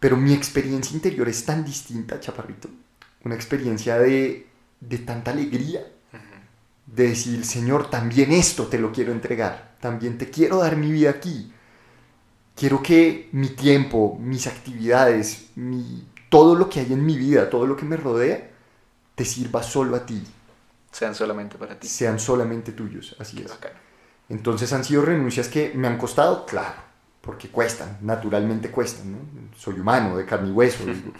Pero 0.00 0.16
mi 0.16 0.32
experiencia 0.34 0.94
interior 0.94 1.28
es 1.28 1.44
tan 1.44 1.64
distinta, 1.64 2.20
chaparrito. 2.20 2.68
Una 3.24 3.34
experiencia 3.34 3.98
de, 3.98 4.46
de 4.80 4.98
tanta 4.98 5.30
alegría. 5.30 5.86
De 6.86 7.08
decir, 7.08 7.44
Señor, 7.44 7.90
también 7.90 8.32
esto 8.32 8.66
te 8.66 8.78
lo 8.78 8.92
quiero 8.92 9.12
entregar, 9.12 9.76
también 9.80 10.18
te 10.18 10.30
quiero 10.30 10.58
dar 10.58 10.76
mi 10.76 10.90
vida 10.92 11.10
aquí. 11.10 11.52
Quiero 12.54 12.82
que 12.82 13.28
mi 13.32 13.48
tiempo, 13.48 14.16
mis 14.20 14.46
actividades, 14.46 15.50
mi, 15.56 16.06
todo 16.30 16.54
lo 16.54 16.70
que 16.70 16.80
hay 16.80 16.92
en 16.92 17.04
mi 17.04 17.16
vida, 17.16 17.50
todo 17.50 17.66
lo 17.66 17.76
que 17.76 17.84
me 17.84 17.96
rodea, 17.96 18.50
te 19.14 19.24
sirva 19.24 19.62
solo 19.62 19.96
a 19.96 20.06
ti, 20.06 20.22
Sean 20.90 21.14
solamente 21.14 21.58
para 21.58 21.78
ti. 21.78 21.88
sean 21.88 22.18
solamente 22.18 22.72
tuyos, 22.72 23.16
así 23.18 23.36
Qué 23.36 23.44
es. 23.44 23.52
Entonces 24.28 24.72
han 24.72 24.84
sido 24.84 25.02
renuncias 25.02 25.48
que 25.48 25.72
me 25.74 25.86
han 25.88 25.98
costado, 25.98 26.46
claro, 26.46 26.76
porque 27.20 27.48
cuestan, 27.48 27.98
naturalmente 28.00 28.70
cuestan, 28.70 29.12
¿no? 29.12 29.18
Soy 29.56 29.78
humano, 29.78 30.16
de 30.16 30.24
carne 30.24 30.48
y 30.48 30.52
hueso, 30.52 30.84
digo. 30.86 31.12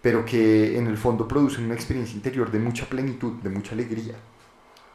pero 0.00 0.24
que 0.24 0.78
en 0.78 0.86
el 0.86 0.96
fondo 0.96 1.28
producen 1.28 1.64
una 1.64 1.74
experiencia 1.74 2.14
interior 2.16 2.50
de 2.50 2.58
mucha 2.58 2.86
plenitud, 2.86 3.34
de 3.42 3.50
mucha 3.50 3.72
alegría. 3.74 4.14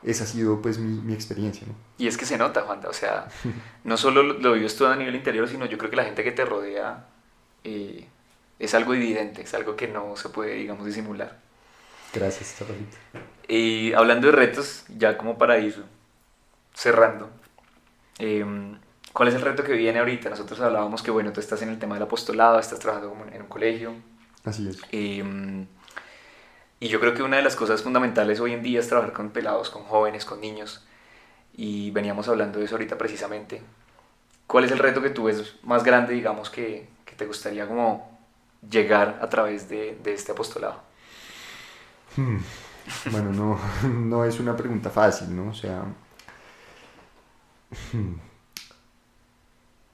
Esa 0.07 0.23
ha 0.23 0.27
sido 0.27 0.61
pues 0.61 0.77
mi, 0.79 1.01
mi 1.01 1.13
experiencia, 1.13 1.67
¿no? 1.67 1.75
Y 1.97 2.07
es 2.07 2.15
que 2.15 2.25
se 2.25 2.37
nota, 2.37 2.61
Juanda, 2.61 2.87
o 2.87 2.93
sea, 2.93 3.27
no 3.83 3.97
solo 3.97 4.23
lo, 4.23 4.53
vives 4.53 4.77
tú 4.77 4.85
a 4.85 4.95
nivel 4.95 5.15
interior, 5.15 5.49
sino 5.49 5.65
yo 5.65 5.77
creo 5.77 5.89
que 5.89 5.97
la 5.97 6.05
gente 6.05 6.23
que 6.23 6.31
te 6.31 6.45
rodea 6.45 7.07
eh, 7.65 8.07
es 8.57 8.73
algo 8.73 8.93
evidente, 8.93 9.41
es 9.41 9.53
algo 9.53 9.75
que 9.75 9.89
no 9.89 10.15
se 10.15 10.29
puede, 10.29 10.53
digamos, 10.53 10.85
disimular. 10.85 11.37
Gracias, 12.13 12.55
Chaparrito. 12.57 12.95
Y 13.49 13.91
hablando 13.91 14.27
de 14.27 14.33
retos, 14.33 14.85
ya 14.87 15.17
como 15.17 15.37
para 15.37 15.59
ir 15.59 15.83
cerrando, 16.73 17.29
em, 18.17 18.79
¿cuál 19.11 19.27
es 19.27 19.35
el 19.35 19.41
reto 19.41 19.65
que 19.65 19.73
viene 19.73 19.99
ahorita? 19.99 20.29
Nosotros 20.29 20.61
hablábamos 20.61 21.03
que, 21.03 21.11
bueno, 21.11 21.33
tú 21.33 21.41
estás 21.41 21.61
en 21.63 21.69
el 21.69 21.79
tema 21.79 21.95
del 21.95 22.03
apostolado, 22.03 22.59
estás 22.59 22.79
trabajando 22.79 23.13
en 23.33 23.41
un 23.41 23.49
colegio, 23.49 23.93
Así 24.45 24.69
es. 24.69 24.79
em, 24.93 25.67
y 26.80 26.89
yo 26.89 26.99
creo 26.99 27.13
que 27.13 27.23
una 27.23 27.38
de 27.38 27.43
las 27.43 27.55
cosas 27.55 27.82
fundamentales 27.82 28.39
hoy 28.39 28.53
en 28.53 28.61
día 28.61 28.80
es 28.80 28.88
trabajar 28.88 29.13
con 29.13 29.32
pelados, 29.32 29.69
con 29.69 29.84
jóvenes, 29.84 30.25
con 30.25 30.39
niños, 30.41 30.86
y 31.55 31.89
veníamos 31.91 32.28
hablando 32.28 32.59
de 32.59 32.65
eso 32.65 32.75
ahorita 32.75 32.97
precisamente. 32.97 33.63
¿Cuál 34.45 34.65
es 34.65 34.71
el 34.71 34.80
reto 34.80 35.01
que 35.01 35.09
tú 35.09 35.23
ves 35.23 35.55
más 35.63 35.84
grande, 35.84 36.13
digamos, 36.13 36.49
que, 36.49 36.88
que 37.03 37.15
te 37.15 37.25
gustaría 37.25 37.67
como 37.67 38.19
llegar 38.69 39.19
a 39.21 39.28
través 39.28 39.67
de, 39.67 39.97
de 40.03 40.13
este 40.13 40.32
apostolado? 40.32 40.82
Hmm. 42.15 42.38
Bueno, 43.11 43.34
no, 43.34 43.59
no 43.89 44.23
es 44.23 44.39
una 44.39 44.55
pregunta 44.55 44.89
fácil, 44.89 45.36
¿no? 45.36 45.49
O 45.49 45.53
sea, 45.53 45.84
hmm. 47.91 48.13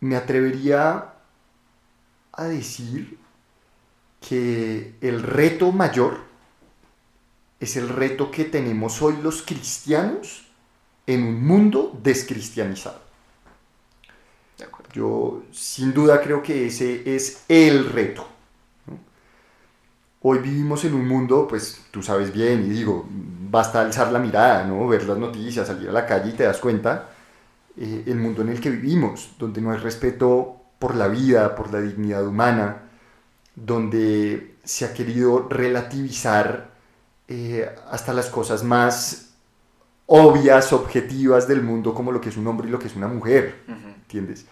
me 0.02 0.16
atrevería 0.18 1.14
a 2.34 2.44
decir 2.44 3.18
que 4.20 4.96
el 5.02 5.24
reto 5.24 5.72
mayor 5.72 6.33
es 7.64 7.78
el 7.78 7.90
reto 7.90 8.30
que 8.30 8.46
tenemos 8.46 9.02
hoy 9.02 9.18
los 9.22 9.42
cristianos 9.42 10.46
en 11.08 11.24
un 11.24 11.46
mundo 11.46 11.98
descristianizado. 12.02 13.02
Yo 14.94 15.44
sin 15.52 15.92
duda 15.94 16.22
creo 16.22 16.44
que 16.44 16.68
ese 16.68 17.16
es 17.16 17.46
el 17.48 17.90
reto. 17.90 18.28
Hoy 20.22 20.38
vivimos 20.40 20.86
en 20.86 20.94
un 20.94 21.08
mundo, 21.08 21.48
pues 21.50 21.82
tú 21.90 22.04
sabes 22.04 22.32
bien, 22.32 22.64
y 22.66 22.70
digo, 22.70 23.06
basta 23.10 23.82
alzar 23.82 24.12
la 24.12 24.20
mirada, 24.20 24.64
¿no? 24.66 24.88
ver 24.88 25.04
las 25.06 25.18
noticias, 25.18 25.68
salir 25.68 25.90
a 25.90 25.92
la 25.92 26.06
calle 26.06 26.30
y 26.30 26.34
te 26.34 26.44
das 26.44 26.60
cuenta 26.60 27.10
eh, 27.76 28.04
el 28.06 28.16
mundo 28.16 28.44
en 28.44 28.50
el 28.50 28.62
que 28.62 28.70
vivimos, 28.70 29.32
donde 29.40 29.60
no 29.62 29.72
hay 29.72 29.80
respeto 29.80 30.58
por 30.80 30.96
la 30.96 31.08
vida, 31.08 31.56
por 31.56 31.74
la 31.74 31.82
dignidad 31.82 32.26
humana, 32.26 32.84
donde 33.56 34.58
se 34.64 34.86
ha 34.86 34.94
querido 34.94 35.48
relativizar 35.50 36.73
eh, 37.36 37.68
hasta 37.90 38.14
las 38.14 38.28
cosas 38.28 38.64
más 38.64 39.32
obvias, 40.06 40.72
objetivas 40.72 41.48
del 41.48 41.64
mundo, 41.64 41.96
como 41.96 42.12
lo 42.12 42.22
que 42.22 42.30
es 42.30 42.38
un 42.38 42.46
hombre 42.46 42.68
y 42.68 42.72
lo 42.72 42.78
que 42.78 42.86
es 42.86 42.96
una 42.96 43.08
mujer, 43.08 43.64
¿entiendes? 43.68 44.46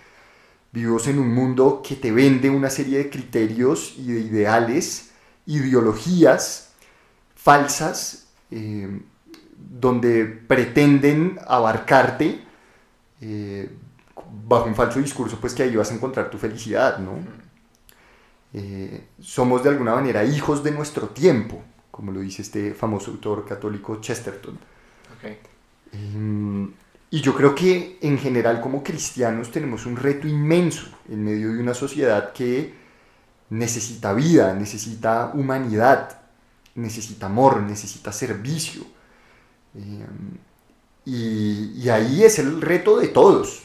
Vivimos 0.72 1.06
en 1.08 1.20
un 1.20 1.32
mundo 1.32 1.84
que 1.88 1.96
te 1.96 2.12
vende 2.12 2.50
una 2.50 2.72
serie 2.72 2.98
de 2.98 3.10
criterios 3.12 3.94
y 4.00 4.14
de 4.14 4.22
ideales, 4.22 5.12
ideologías 5.46 6.72
falsas, 7.36 8.30
eh, 8.50 9.00
donde 9.56 10.26
pretenden 10.26 11.40
abarcarte 11.48 12.44
eh, 13.22 13.70
bajo 14.48 14.66
un 14.66 14.76
falso 14.76 15.00
discurso, 15.00 15.38
pues 15.40 15.54
que 15.54 15.62
ahí 15.62 15.76
vas 15.76 15.92
a 15.92 15.94
encontrar 15.94 16.32
tu 16.32 16.40
felicidad, 16.40 16.98
¿no? 16.98 17.20
Eh, 18.54 19.08
somos 19.20 19.64
de 19.64 19.70
alguna 19.70 19.94
manera 19.94 20.24
hijos 20.24 20.64
de 20.64 20.72
nuestro 20.72 21.10
tiempo, 21.10 21.62
como 21.92 22.12
lo 22.12 22.22
dice 22.22 22.42
este 22.42 22.74
famoso 22.74 23.12
autor 23.12 23.46
católico 23.46 24.00
Chesterton. 24.00 24.58
Em, 25.92 26.72
y 27.12 27.22
yo 27.22 27.36
creo 27.36 27.54
que 27.54 28.00
en 28.02 28.18
general 28.18 28.62
como 28.62 28.82
cristianos 28.82 29.52
tenemos 29.52 29.86
un 29.86 29.98
reto 29.98 30.28
inmenso 30.28 30.88
en 31.10 31.24
medio 31.24 31.54
de 31.54 31.60
una 31.60 31.74
sociedad 31.74 32.32
que 32.32 32.74
necesita 33.50 34.14
vida, 34.14 34.54
necesita 34.54 35.32
humanidad, 35.34 36.22
necesita 36.76 37.26
amor, 37.26 37.62
necesita 37.62 38.12
servicio. 38.12 38.84
Em, 39.76 40.38
y, 41.06 41.90
ahí 41.90 42.24
es 42.24 42.40
el 42.40 42.62
reto 42.62 42.98
de 43.00 43.10
todos. 43.10 43.64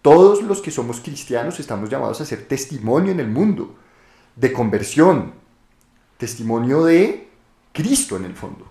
Todos 0.00 0.42
los 0.42 0.60
que 0.62 0.70
somos 0.70 1.00
cristianos 1.00 1.60
estamos 1.60 1.90
llamados 1.90 2.20
a 2.20 2.24
ser 2.24 2.46
testimonio 2.46 3.12
en 3.12 3.20
el 3.20 3.28
mundo, 3.28 3.76
de 4.34 4.52
conversión, 4.52 5.34
testimonio 6.16 6.84
de 6.84 7.28
Cristo 7.72 8.16
en 8.16 8.24
el 8.24 8.34
fondo. 8.34 8.66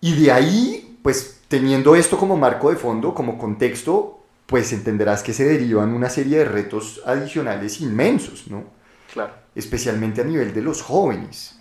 Y 0.00 0.14
de 0.14 0.32
ahí, 0.32 0.98
pues 1.02 1.40
teniendo 1.48 1.96
esto 1.96 2.18
como 2.18 2.36
marco 2.36 2.70
de 2.70 2.76
fondo, 2.76 3.14
como 3.14 3.38
contexto, 3.38 4.20
pues 4.46 4.72
entenderás 4.72 5.22
que 5.22 5.32
se 5.32 5.44
derivan 5.44 5.92
una 5.92 6.10
serie 6.10 6.38
de 6.38 6.44
retos 6.44 7.00
adicionales 7.04 7.80
inmensos, 7.80 8.48
¿no? 8.48 8.64
Claro. 9.12 9.32
Especialmente 9.54 10.20
a 10.20 10.24
nivel 10.24 10.52
de 10.52 10.62
los 10.62 10.82
jóvenes 10.82 11.56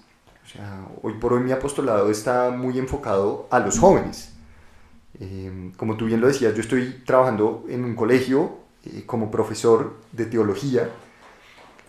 hoy 1.02 1.14
por 1.14 1.34
hoy 1.34 1.42
mi 1.42 1.52
apostolado 1.52 2.10
está 2.10 2.52
muy 2.52 2.78
enfocado 2.80 3.48
a 3.50 3.60
los 3.60 3.80
jóvenes. 3.80 4.34
Eh, 5.20 5.72
como 5.78 5.96
tú 5.96 6.06
bien 6.06 6.22
lo 6.22 6.28
decías, 6.28 6.54
yo 6.54 6.62
estoy 6.62 7.02
trabajando 7.06 7.66
en 7.70 7.84
un 7.84 7.96
colegio 7.96 8.58
eh, 8.86 9.04
como 9.06 9.32
profesor 9.32 9.96
de 10.12 10.26
teología 10.26 10.90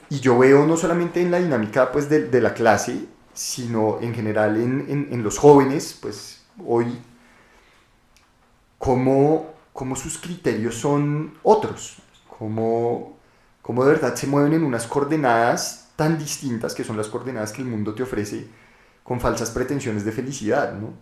y 0.08 0.20
yo 0.20 0.38
veo 0.38 0.66
no 0.66 0.76
solamente 0.76 1.20
en 1.20 1.30
la 1.30 1.38
dinámica 1.38 1.90
pues, 1.90 2.08
de, 2.08 2.40
la 2.40 2.54
clase, 2.54 3.06
sino 3.34 3.98
en 4.00 4.14
general 4.14 4.56
en, 4.56 5.22
los 5.22 5.38
jóvenes, 5.38 5.98
pues 6.00 6.44
hoy, 6.64 6.98
cómo, 8.78 9.54
cómo 9.72 9.96
sus 9.96 10.18
criterios 10.18 10.76
son 10.76 11.34
otros, 11.42 11.98
cómo, 12.38 13.18
cómo 13.62 13.84
de 13.84 13.92
verdad 13.92 14.14
se 14.14 14.26
mueven 14.26 14.52
en 14.52 14.64
unas 14.64 14.86
coordenadas 14.86 15.88
tan 15.96 16.18
distintas 16.18 16.74
que 16.74 16.84
son 16.84 16.96
las 16.96 17.08
coordenadas 17.08 17.52
que 17.52 17.62
el 17.62 17.68
mundo 17.68 17.94
te 17.94 18.02
ofrece 18.02 18.46
con 19.02 19.20
falsas 19.20 19.50
pretensiones 19.50 20.04
de 20.04 20.12
felicidad, 20.12 20.74
¿no? 20.74 20.94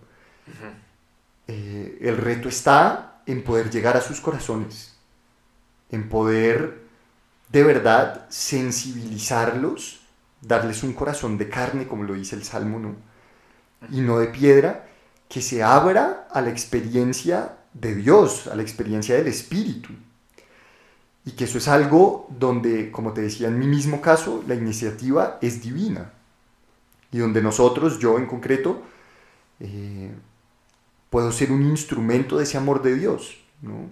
Eh, 1.47 1.99
el 2.01 2.17
reto 2.17 2.49
está 2.49 3.23
en 3.27 3.43
poder 3.43 3.71
llegar 3.71 3.97
a 3.97 4.01
sus 4.01 4.21
corazones, 4.21 4.97
en 5.91 6.09
poder 6.09 6.84
de 7.49 7.63
verdad 7.63 8.27
sensibilizarlos, 8.29 10.01
darles 10.41 10.83
un 10.83 10.93
corazón 10.93 11.39
de 11.39 11.49
carne, 11.49 11.87
como 11.87 12.05
lo 12.05 12.15
dice 12.15 12.37
el 12.37 12.45
Salmo, 12.45 12.79
¿no? 12.79 12.97
Y 13.91 14.01
no 14.01 14.19
de 14.19 14.29
piedra, 14.29 14.87
que 15.29 15.41
se 15.41 15.63
abra 15.63 16.29
a 16.31 16.41
la 16.41 16.51
experiencia 16.51 17.57
de 17.73 17.95
Dios, 17.95 18.47
a 18.47 18.55
la 18.55 18.63
experiencia 18.63 19.17
del 19.17 19.27
Espíritu 19.27 19.93
y 21.27 21.33
que 21.33 21.45
eso 21.45 21.59
es 21.59 21.69
algo 21.69 22.27
donde, 22.39 22.91
como 22.91 23.13
te 23.13 23.23
decía 23.23 23.49
en 23.49 23.59
mi 23.59 23.67
mismo 23.67 24.01
caso, 24.01 24.45
la 24.47 24.55
iniciativa 24.55 25.39
es 25.41 25.63
divina 25.63 26.13
y 27.11 27.19
donde 27.19 27.43
nosotros, 27.43 27.99
yo 27.99 28.19
en 28.19 28.27
concreto, 28.27 28.83
eh, 29.61 30.13
puedo 31.11 31.33
ser 31.33 31.53
un 31.53 31.63
instrumento 31.63 32.37
de 32.37 32.45
ese 32.45 32.59
amor 32.59 32.83
de 32.83 32.97
Dios 32.97 33.39
¿no? 33.63 33.89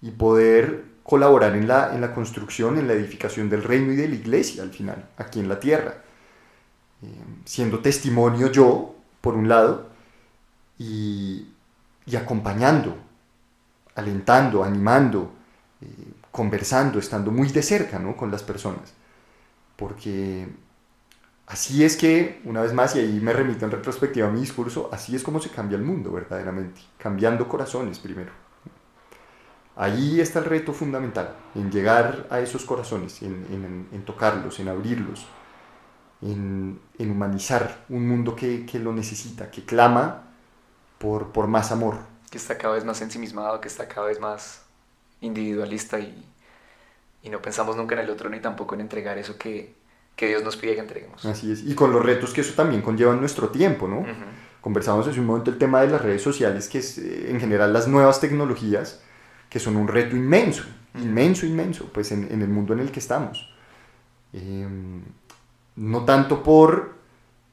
y 0.00 0.12
poder 0.12 0.84
colaborar 1.02 1.56
en 1.56 1.66
la, 1.66 1.94
en 1.94 2.00
la 2.00 2.14
construcción, 2.14 2.78
en 2.78 2.86
la 2.86 2.94
edificación 2.94 3.48
del 3.48 3.62
reino 3.62 3.92
y 3.92 3.96
de 3.96 4.08
la 4.08 4.14
iglesia 4.14 4.62
al 4.62 4.70
final, 4.70 5.08
aquí 5.16 5.40
en 5.40 5.48
la 5.48 5.58
tierra, 5.58 6.02
eh, 7.02 7.06
siendo 7.44 7.80
testimonio 7.80 8.50
yo, 8.50 8.94
por 9.20 9.34
un 9.34 9.48
lado, 9.48 9.90
y, 10.78 11.48
acompañando, 12.16 12.96
alentando, 13.94 14.64
animando, 14.64 15.32
eh, 15.80 15.86
conversando, 16.30 16.98
estando 16.98 17.30
muy 17.30 17.48
de 17.48 17.62
cerca 17.62 17.98
¿no? 17.98 18.16
con 18.16 18.30
las 18.30 18.42
personas. 18.42 18.92
Porque 19.76 20.48
así 21.46 21.84
es 21.84 21.96
que, 21.96 22.40
una 22.44 22.62
vez 22.62 22.72
más, 22.72 22.94
y 22.96 23.00
ahí 23.00 23.20
me 23.20 23.32
remito 23.32 23.64
en 23.64 23.70
retrospectiva 23.70 24.28
a 24.28 24.30
mi 24.30 24.40
discurso, 24.40 24.88
así 24.92 25.16
es 25.16 25.22
como 25.22 25.40
se 25.40 25.50
cambia 25.50 25.76
el 25.76 25.84
mundo 25.84 26.12
verdaderamente, 26.12 26.80
cambiando 26.98 27.48
corazones 27.48 27.98
primero. 27.98 28.32
Ahí 29.74 30.20
está 30.20 30.40
el 30.40 30.44
reto 30.44 30.74
fundamental, 30.74 31.34
en 31.54 31.70
llegar 31.70 32.26
a 32.28 32.40
esos 32.40 32.64
corazones, 32.64 33.22
en, 33.22 34.02
tocarlos, 34.04 34.60
en 34.60 34.68
abrirlos, 34.68 35.26
en, 36.20 36.78
humanizar 36.98 37.84
un 37.88 38.06
mundo 38.06 38.36
que, 38.36 38.66
lo 38.74 38.92
necesita, 38.92 39.50
que 39.50 39.64
clama 39.64 40.24
por, 40.98 41.32
por 41.32 41.46
más 41.46 41.72
amor. 41.72 41.96
Que 42.30 42.36
está 42.36 42.58
cada 42.58 42.74
vez 42.74 42.84
más 42.84 43.00
ensimismado, 43.00 43.60
que 43.60 43.68
está 43.68 43.88
cada 43.88 44.08
vez 44.08 44.20
más 44.20 44.62
individualista 45.22 45.98
y, 45.98 46.22
y, 47.22 47.30
no 47.30 47.40
pensamos 47.40 47.74
nunca 47.76 47.94
en 47.94 48.02
el 48.02 48.10
otro 48.10 48.28
ni 48.28 48.40
tampoco 48.40 48.74
en 48.74 48.82
entregar 48.82 49.16
eso 49.16 49.38
que, 49.38 49.74
que, 50.16 50.28
Dios 50.28 50.44
nos 50.44 50.56
pide 50.56 50.74
que 50.74 50.80
entreguemos. 50.80 51.24
Así 51.24 51.50
es, 51.50 51.62
y 51.62 51.74
con 51.74 51.92
los 51.92 52.04
retos 52.04 52.34
que 52.34 52.42
eso 52.42 52.52
también 52.54 52.82
conlleva 52.82 53.14
en 53.14 53.20
nuestro 53.20 53.48
tiempo, 53.48 53.88
¿no? 53.88 54.04
Conversamos 54.60 55.08
hace 55.08 55.18
un 55.18 55.26
momento 55.26 55.50
el 55.50 55.58
tema 55.58 55.80
de 55.80 55.88
las 55.88 56.02
redes 56.02 56.22
sociales, 56.22 56.68
que 56.68 56.78
es 56.78 56.98
eh, 56.98 57.30
en 57.30 57.40
general 57.40 57.72
las 57.72 57.88
nuevas 57.88 58.20
tecnologías, 58.20 59.00
que 59.52 59.60
son 59.60 59.76
un 59.76 59.86
reto 59.86 60.16
inmenso, 60.16 60.64
inmenso, 60.94 61.44
inmenso, 61.44 61.90
pues 61.92 62.10
en, 62.10 62.26
en, 62.32 62.40
el 62.40 62.48
mundo 62.48 62.72
en 62.72 62.80
el 62.80 62.90
que 62.90 63.00
estamos. 63.00 63.52
Em, 64.32 65.02
no 65.76 66.06
tanto 66.06 66.42
por 66.42 66.94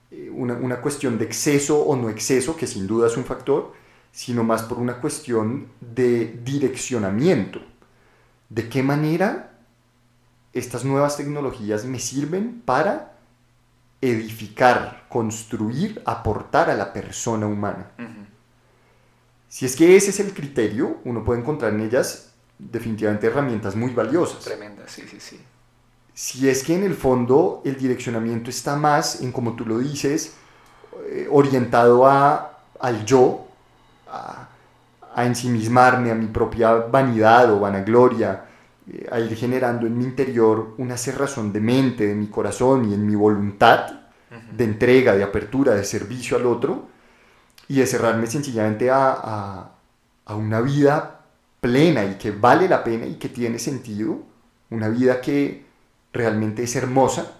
eh, 0.10 0.30
una, 0.32 0.54
una 0.54 0.80
cuestión 0.80 1.18
de 1.18 1.26
exceso 1.26 1.78
o 1.78 1.98
no 1.98 2.08
exceso, 2.08 2.56
que 2.56 2.68
sin 2.68 2.88
duda 2.88 3.08
es 3.08 3.18
un 3.18 3.26
factor, 3.26 3.74
sino 4.14 4.46
más 4.46 4.64
por 4.64 4.78
una 4.78 5.02
cuestión 5.02 5.68
de 5.82 6.40
direccionamiento. 6.42 7.60
¿De 8.48 8.70
qué 8.70 8.82
manera 8.82 9.60
estas 10.54 10.86
nuevas 10.86 11.18
tecnologías 11.18 11.84
me 11.84 12.00
sirven 12.00 12.62
para 12.64 13.18
edificar, 14.00 15.06
construir, 15.10 16.02
aportar 16.06 16.70
a 16.70 16.76
la 16.76 16.94
persona 16.94 17.46
humana? 17.46 17.92
Si 19.50 19.66
es 19.66 19.76
que 19.76 19.96
ese 19.96 20.12
es 20.12 20.20
el 20.20 20.34
criterio, 20.34 21.00
uno 21.06 21.24
puede 21.24 21.42
encontrar 21.42 21.74
en 21.74 21.82
ellas 21.82 22.34
definitivamente 22.60 23.28
herramientas 23.28 23.76
muy 23.76 23.94
valiosas. 23.94 24.46
Tremendas, 24.46 24.92
sí, 24.92 25.04
sí, 25.10 25.20
sí. 25.20 25.40
Si 26.14 26.48
es 26.48 26.64
que 26.64 26.76
en 26.76 26.84
el 26.84 26.94
fondo 26.94 27.62
el 27.66 27.76
direccionamiento 27.76 28.50
está 28.50 28.76
más 28.76 29.22
en, 29.22 29.32
como 29.32 29.56
tú 29.56 29.66
lo 29.66 29.80
dices, 29.80 30.36
eh, 31.08 31.28
orientado 31.32 32.06
a, 32.06 32.60
al 32.80 33.06
yo, 33.06 33.48
a, 34.08 34.50
ensimismarme 35.18 36.12
a 36.12 36.16
mi 36.16 36.28
propia 36.28 36.74
vanidad 36.74 37.52
o 37.52 37.60
vanagloria, 37.60 38.46
eh, 38.88 39.08
a 39.12 39.20
ir 39.20 39.36
generando 39.36 39.88
en 39.88 39.98
mi 39.98 40.04
interior 40.04 40.76
una 40.78 40.96
cerrazón 40.96 41.52
de 41.52 41.60
mente, 41.60 42.06
de 42.06 42.16
mi 42.16 42.28
corazón 42.28 42.90
y 42.90 42.94
en 42.94 43.06
mi 43.06 43.16
voluntad 43.16 44.00
de 44.56 44.64
entrega, 44.64 45.16
de 45.16 45.24
apertura, 45.24 45.74
de 45.74 45.84
servicio 45.84 46.38
al 46.38 46.46
otro, 46.46 46.88
y 47.70 47.76
de 47.76 47.86
cerrarme 47.86 48.28
sencillamente 48.28 48.92
a, 48.92 49.72
a, 50.26 50.36
una 50.36 50.60
vida 50.60 51.22
plena 51.62 52.04
y 52.04 52.16
que 52.16 52.32
vale 52.32 52.68
la 52.68 52.84
pena 52.84 53.06
y 53.06 53.16
que 53.16 53.30
tiene 53.30 53.60
sentido, 53.60 54.22
una 54.70 54.90
vida 54.90 55.22
que, 55.22 55.70
realmente 56.12 56.64
es 56.64 56.76
hermosa, 56.76 57.32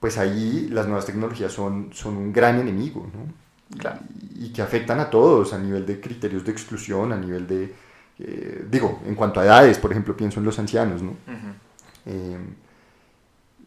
pues 0.00 0.18
ahí 0.18 0.68
las 0.70 0.86
nuevas 0.86 1.06
tecnologías 1.06 1.52
son, 1.52 1.90
son 1.92 2.16
un 2.16 2.32
gran 2.32 2.60
enemigo, 2.60 3.08
¿no? 3.12 3.78
Claro. 3.78 4.00
Y, 4.36 4.52
que 4.52 4.62
afectan 4.62 5.00
a 5.00 5.10
todos 5.10 5.52
a 5.52 5.58
nivel 5.58 5.84
de 5.86 6.00
criterios 6.00 6.44
de 6.44 6.52
exclusión, 6.52 7.12
a 7.12 7.16
nivel 7.16 7.46
de, 7.46 7.74
eh, 8.18 8.66
digo, 8.70 9.00
en 9.06 9.14
cuanto 9.14 9.40
a 9.40 9.44
edades, 9.44 9.78
por 9.78 9.90
ejemplo, 9.90 10.16
pienso 10.16 10.38
en 10.38 10.46
los 10.46 10.58
ancianos, 10.58 11.02
¿no? 11.02 11.16
Eh, 12.06 12.38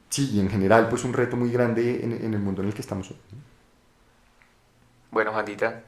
sí, 0.09 0.31
y 0.33 0.39
en 0.39 0.49
general, 0.49 0.87
pues 0.89 1.03
un 1.03 1.13
reto 1.13 1.35
muy 1.35 1.51
grande 1.51 2.03
en, 2.03 2.13
en 2.13 2.33
el 2.33 2.39
mundo 2.39 2.61
en 2.61 2.69
el 2.69 2.73
que 2.73 2.81
estamos 2.81 3.09
hoy. 3.11 3.17
Bueno, 5.11 5.31
Juanita, 5.31 5.83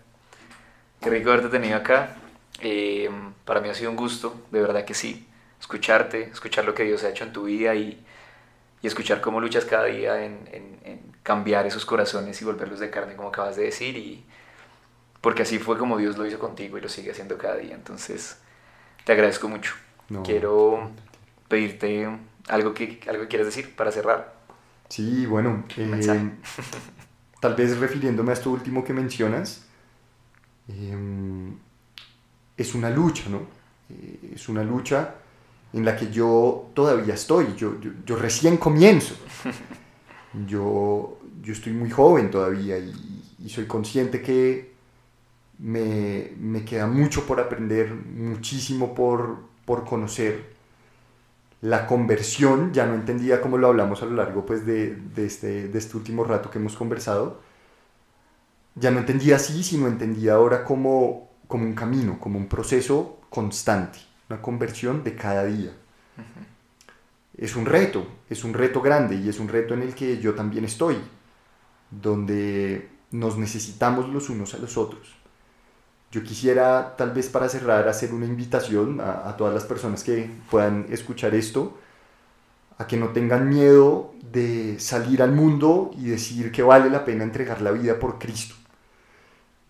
qué 1.02 1.10
rico 1.10 1.30
haberte 1.30 1.50
tenido 1.50 1.78
acá. 1.78 2.16
Eh, 2.62 3.10
para 3.46 3.62
mí 3.62 3.70
ha 3.70 3.74
sido 3.74 3.90
un 3.90 3.96
gusto, 3.96 4.46
de 4.52 4.62
verdad 4.62 4.86
que 4.86 4.94
sí, 4.94 5.28
escucharte, 5.60 6.24
escuchar 6.24 6.66
lo 6.66 6.74
que 6.74 6.84
Dios 6.84 7.04
ha 7.04 7.10
hecho 7.10 7.24
en 7.24 7.34
tu 7.34 7.44
vida 7.44 7.76
y, 7.76 8.04
y 8.82 8.88
escuchar 8.88 9.22
cómo 9.22 9.40
luchas 9.40 9.66
cada 9.66 9.86
día 9.86 10.24
en, 10.24 10.48
en, 10.52 10.80
en, 10.84 11.02
cambiar 11.24 11.66
esos 11.66 11.86
corazones 11.86 12.42
y 12.42 12.46
volverlos 12.46 12.80
de 12.80 12.90
carne, 12.90 13.16
como 13.16 13.30
acabas 13.30 13.56
de 13.56 13.64
decir, 13.64 13.96
y 13.96 14.26
porque 15.22 15.44
así 15.44 15.60
fue 15.60 15.78
como 15.78 15.98
Dios 15.98 16.18
lo 16.18 16.26
hizo 16.26 16.40
contigo 16.40 16.78
y 16.78 16.82
lo 16.82 16.90
sigue 16.90 17.12
haciendo 17.12 17.38
cada 17.38 17.58
día. 17.58 17.76
Entonces, 17.76 18.38
te 19.06 19.12
agradezco 19.12 19.48
mucho. 19.50 19.74
No. 20.10 20.24
Quiero 20.24 20.92
pedirte 21.48 22.10
algo 22.48 22.74
que, 22.74 23.00
algo 23.08 23.24
que 23.24 23.28
quieras 23.28 23.48
decir 23.48 23.76
para 23.76 23.92
cerrar. 23.92 24.34
Sí, 24.90 25.26
bueno, 25.26 25.66
eh, 25.78 26.32
tal 27.40 27.56
vez 27.56 27.78
refiriéndome 27.78 28.32
a 28.32 28.34
esto 28.34 28.52
último 28.52 28.84
que 28.84 28.94
mencionas, 28.94 29.66
eh, 30.68 30.98
es 32.58 32.76
una 32.76 32.90
lucha, 32.90 33.30
¿no? 33.30 33.42
Eh, 33.90 34.34
es 34.36 34.50
una 34.50 34.64
lucha 34.64 35.16
en 35.74 35.86
la 35.86 35.96
que 35.96 36.12
yo 36.12 36.72
todavía 36.74 37.14
estoy, 37.14 37.56
yo, 37.56 37.80
yo, 37.80 37.92
yo 38.06 38.16
recién 38.16 38.58
comienzo. 38.58 39.16
Yo, 40.46 41.18
yo, 41.42 41.54
estoy 41.54 41.74
muy 41.74 41.90
joven 41.90 42.30
todavía 42.30 42.78
y, 42.78 42.94
y 43.44 43.50
soy 43.50 43.66
consciente 43.66 44.22
que 44.22 44.74
me, 45.58 46.34
me, 46.38 46.64
queda 46.64 46.86
mucho 46.86 47.26
por 47.26 47.40
aprender, 47.40 47.96
muchísimo 47.96 48.94
por, 48.94 49.40
por 49.66 49.86
conocer. 49.86 50.59
La 51.62 51.88
conversión, 51.88 52.74
ya 52.74 52.86
no 52.86 52.94
entendía 52.96 53.42
cómo 53.42 53.58
lo 53.58 53.68
hablamos 53.68 54.02
a 54.02 54.06
lo 54.06 54.16
largo 54.16 54.46
pues, 54.46 54.66
de, 54.66 54.96
de, 54.96 55.26
este, 55.26 55.68
de 55.68 55.78
este 55.78 55.98
último 55.98 56.24
rato 56.24 56.50
que 56.50 56.60
hemos 56.60 56.76
conversado, 56.76 57.42
ya 58.76 58.92
no 58.92 59.00
entendía 59.00 59.36
así, 59.36 59.64
sino 59.64 59.88
entendía 59.88 60.34
ahora 60.36 60.64
como 60.64 61.30
como 61.50 61.66
un 61.66 61.74
camino, 61.74 62.20
como 62.20 62.38
un 62.38 62.48
proceso 62.48 63.18
constante, 63.32 63.98
una 64.30 64.40
conversión 64.40 65.04
de 65.04 65.16
cada 65.16 65.46
día. 65.46 65.72
Uh 66.16 66.22
-huh. 66.22 67.44
Es 67.44 67.56
un 67.56 67.66
reto, 67.66 68.06
es 68.30 68.44
un 68.44 68.54
reto 68.54 68.82
grande 68.82 69.16
y 69.16 69.28
es 69.28 69.40
un 69.40 69.48
reto 69.48 69.74
en 69.74 69.82
el 69.82 69.96
que 69.96 70.20
yo 70.20 70.36
también 70.36 70.64
estoy, 70.64 70.98
donde 71.90 72.90
nos 73.10 73.40
necesitamos 73.40 74.10
los 74.10 74.30
unos 74.30 74.54
a 74.54 74.60
los 74.60 74.78
otros. 74.78 75.19
Yo 76.12 76.24
quisiera, 76.24 76.96
tal 76.98 77.12
vez 77.12 77.30
para 77.30 77.50
cerrar, 77.50 77.88
hacer 77.88 78.14
una 78.14 78.26
invitación 78.26 79.00
a, 79.02 79.36
todas 79.38 79.54
las 79.54 79.64
personas 79.64 80.04
que 80.04 80.30
puedan 80.50 80.88
escuchar 80.90 81.36
esto, 81.36 81.78
a 82.78 82.88
que 82.88 82.98
no 82.98 83.10
tengan 83.10 83.50
miedo 83.50 84.14
de 84.32 84.80
salir 84.80 85.22
al 85.22 85.34
mundo 85.34 85.92
y 85.98 86.10
decir 86.10 86.52
que 86.52 86.64
vale 86.64 86.90
la 86.90 87.06
pena 87.06 87.24
entregar 87.24 87.62
la 87.62 87.72
vida 87.72 88.00
por 88.00 88.18
Cristo 88.18 88.56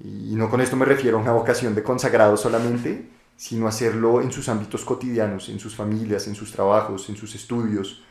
y 0.01 0.35
no 0.35 0.49
con 0.49 0.61
esto 0.61 0.77
me 0.77 0.85
refiero 0.85 1.17
a 1.17 1.21
una 1.21 1.33
vocación 1.33 1.75
de 1.75 1.83
consagrado 1.83 2.37
solamente, 2.37 3.09
sino 3.35 3.67
hacerlo 3.67 4.21
en 4.21 4.31
sus 4.31 4.47
ámbitos 4.47 4.85
cotidianos, 4.85 5.49
en 5.49 5.59
sus 5.59 5.75
familias, 5.75 6.27
en 6.27 6.35
sus 6.35 6.51
trabajos, 6.51 7.09
en 7.09 7.17
sus 7.17 7.35
estudios. 7.35 8.03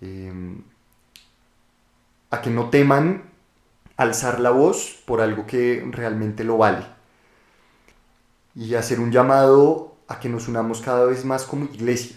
Eh, 0.00 0.32
a 2.30 2.40
que 2.40 2.50
no 2.50 2.70
teman 2.70 3.24
alzar 3.96 4.40
la 4.40 4.50
voz 4.50 5.02
por 5.06 5.20
algo 5.20 5.46
que 5.46 5.86
realmente 5.90 6.44
lo 6.44 6.58
vale. 6.58 6.86
Y 8.54 8.74
hacer 8.74 9.00
un 9.00 9.10
llamado 9.10 9.96
a 10.08 10.20
que 10.20 10.28
nos 10.28 10.48
unamos 10.48 10.80
cada 10.80 11.04
vez 11.06 11.24
más 11.24 11.44
como 11.44 11.64
iglesia. 11.66 12.16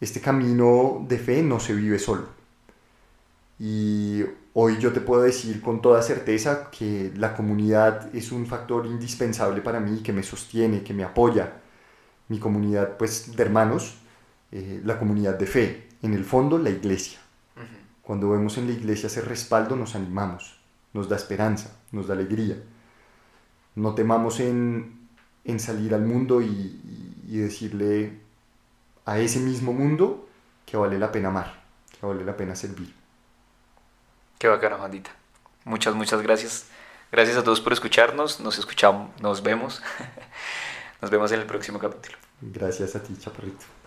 Este 0.00 0.20
camino 0.20 1.04
de 1.08 1.18
fe 1.18 1.42
no 1.42 1.60
se 1.60 1.74
vive 1.74 1.98
solo. 1.98 2.26
Y 3.58 4.22
Hoy 4.56 4.78
yo 4.78 4.92
te 4.92 5.00
puedo 5.00 5.22
decir 5.22 5.60
con 5.60 5.82
toda 5.82 6.00
certeza 6.00 6.70
que 6.70 7.12
la 7.16 7.34
comunidad 7.34 8.14
es 8.14 8.30
un 8.30 8.46
factor 8.46 8.86
indispensable 8.86 9.60
para 9.62 9.80
mí, 9.80 10.00
que 10.00 10.12
me 10.12 10.22
sostiene, 10.22 10.84
que 10.84 10.94
me 10.94 11.02
apoya. 11.02 11.54
Mi 12.28 12.38
comunidad 12.38 12.96
pues, 12.96 13.34
de 13.34 13.42
hermanos, 13.42 13.96
eh, 14.52 14.80
la 14.84 14.96
comunidad 14.96 15.36
de 15.36 15.46
fe, 15.46 15.88
en 16.02 16.14
el 16.14 16.24
fondo 16.24 16.56
la 16.56 16.70
iglesia. 16.70 17.18
Uh 17.56 17.60
-huh. 17.62 17.64
Cuando 18.02 18.30
vemos 18.30 18.56
en 18.56 18.68
la 18.68 18.74
iglesia 18.74 19.08
ese 19.08 19.22
respaldo 19.22 19.74
nos 19.74 19.96
animamos, 19.96 20.60
nos 20.92 21.08
da 21.08 21.16
esperanza, 21.16 21.76
nos 21.90 22.06
da 22.06 22.14
alegría. 22.14 22.56
No 23.74 23.96
temamos 23.96 24.38
en, 24.38 25.03
en 25.44 25.60
salir 25.60 25.94
al 25.94 26.02
mundo 26.02 26.40
y, 26.40 26.80
y 27.28 27.38
decirle 27.38 28.18
a 29.04 29.18
ese 29.18 29.40
mismo 29.40 29.72
mundo 29.72 30.28
que 30.66 30.76
vale 30.76 30.98
la 30.98 31.12
pena 31.12 31.28
amar, 31.28 31.62
que 31.98 32.06
vale 32.06 32.24
la 32.24 32.36
pena 32.36 32.56
servir. 32.56 32.92
Qué 34.38 34.48
bacana, 34.48 34.76
Juanita. 34.76 35.10
Muchas, 35.64 35.94
muchas 35.94 36.20
gracias. 36.22 36.66
Gracias 37.10 37.36
a 37.36 37.44
todos 37.44 37.60
por 37.60 37.72
escucharnos. 37.72 38.40
Nos 38.40 38.58
escuchamos, 38.58 39.10
nos 39.20 39.42
vemos. 39.42 39.82
Nos 41.00 41.10
vemos 41.10 41.30
en 41.32 41.40
el 41.40 41.46
próximo 41.46 41.78
capítulo. 41.78 42.16
Gracias 42.40 42.96
a 42.96 43.02
ti, 43.02 43.14
Chaparrito. 43.18 43.83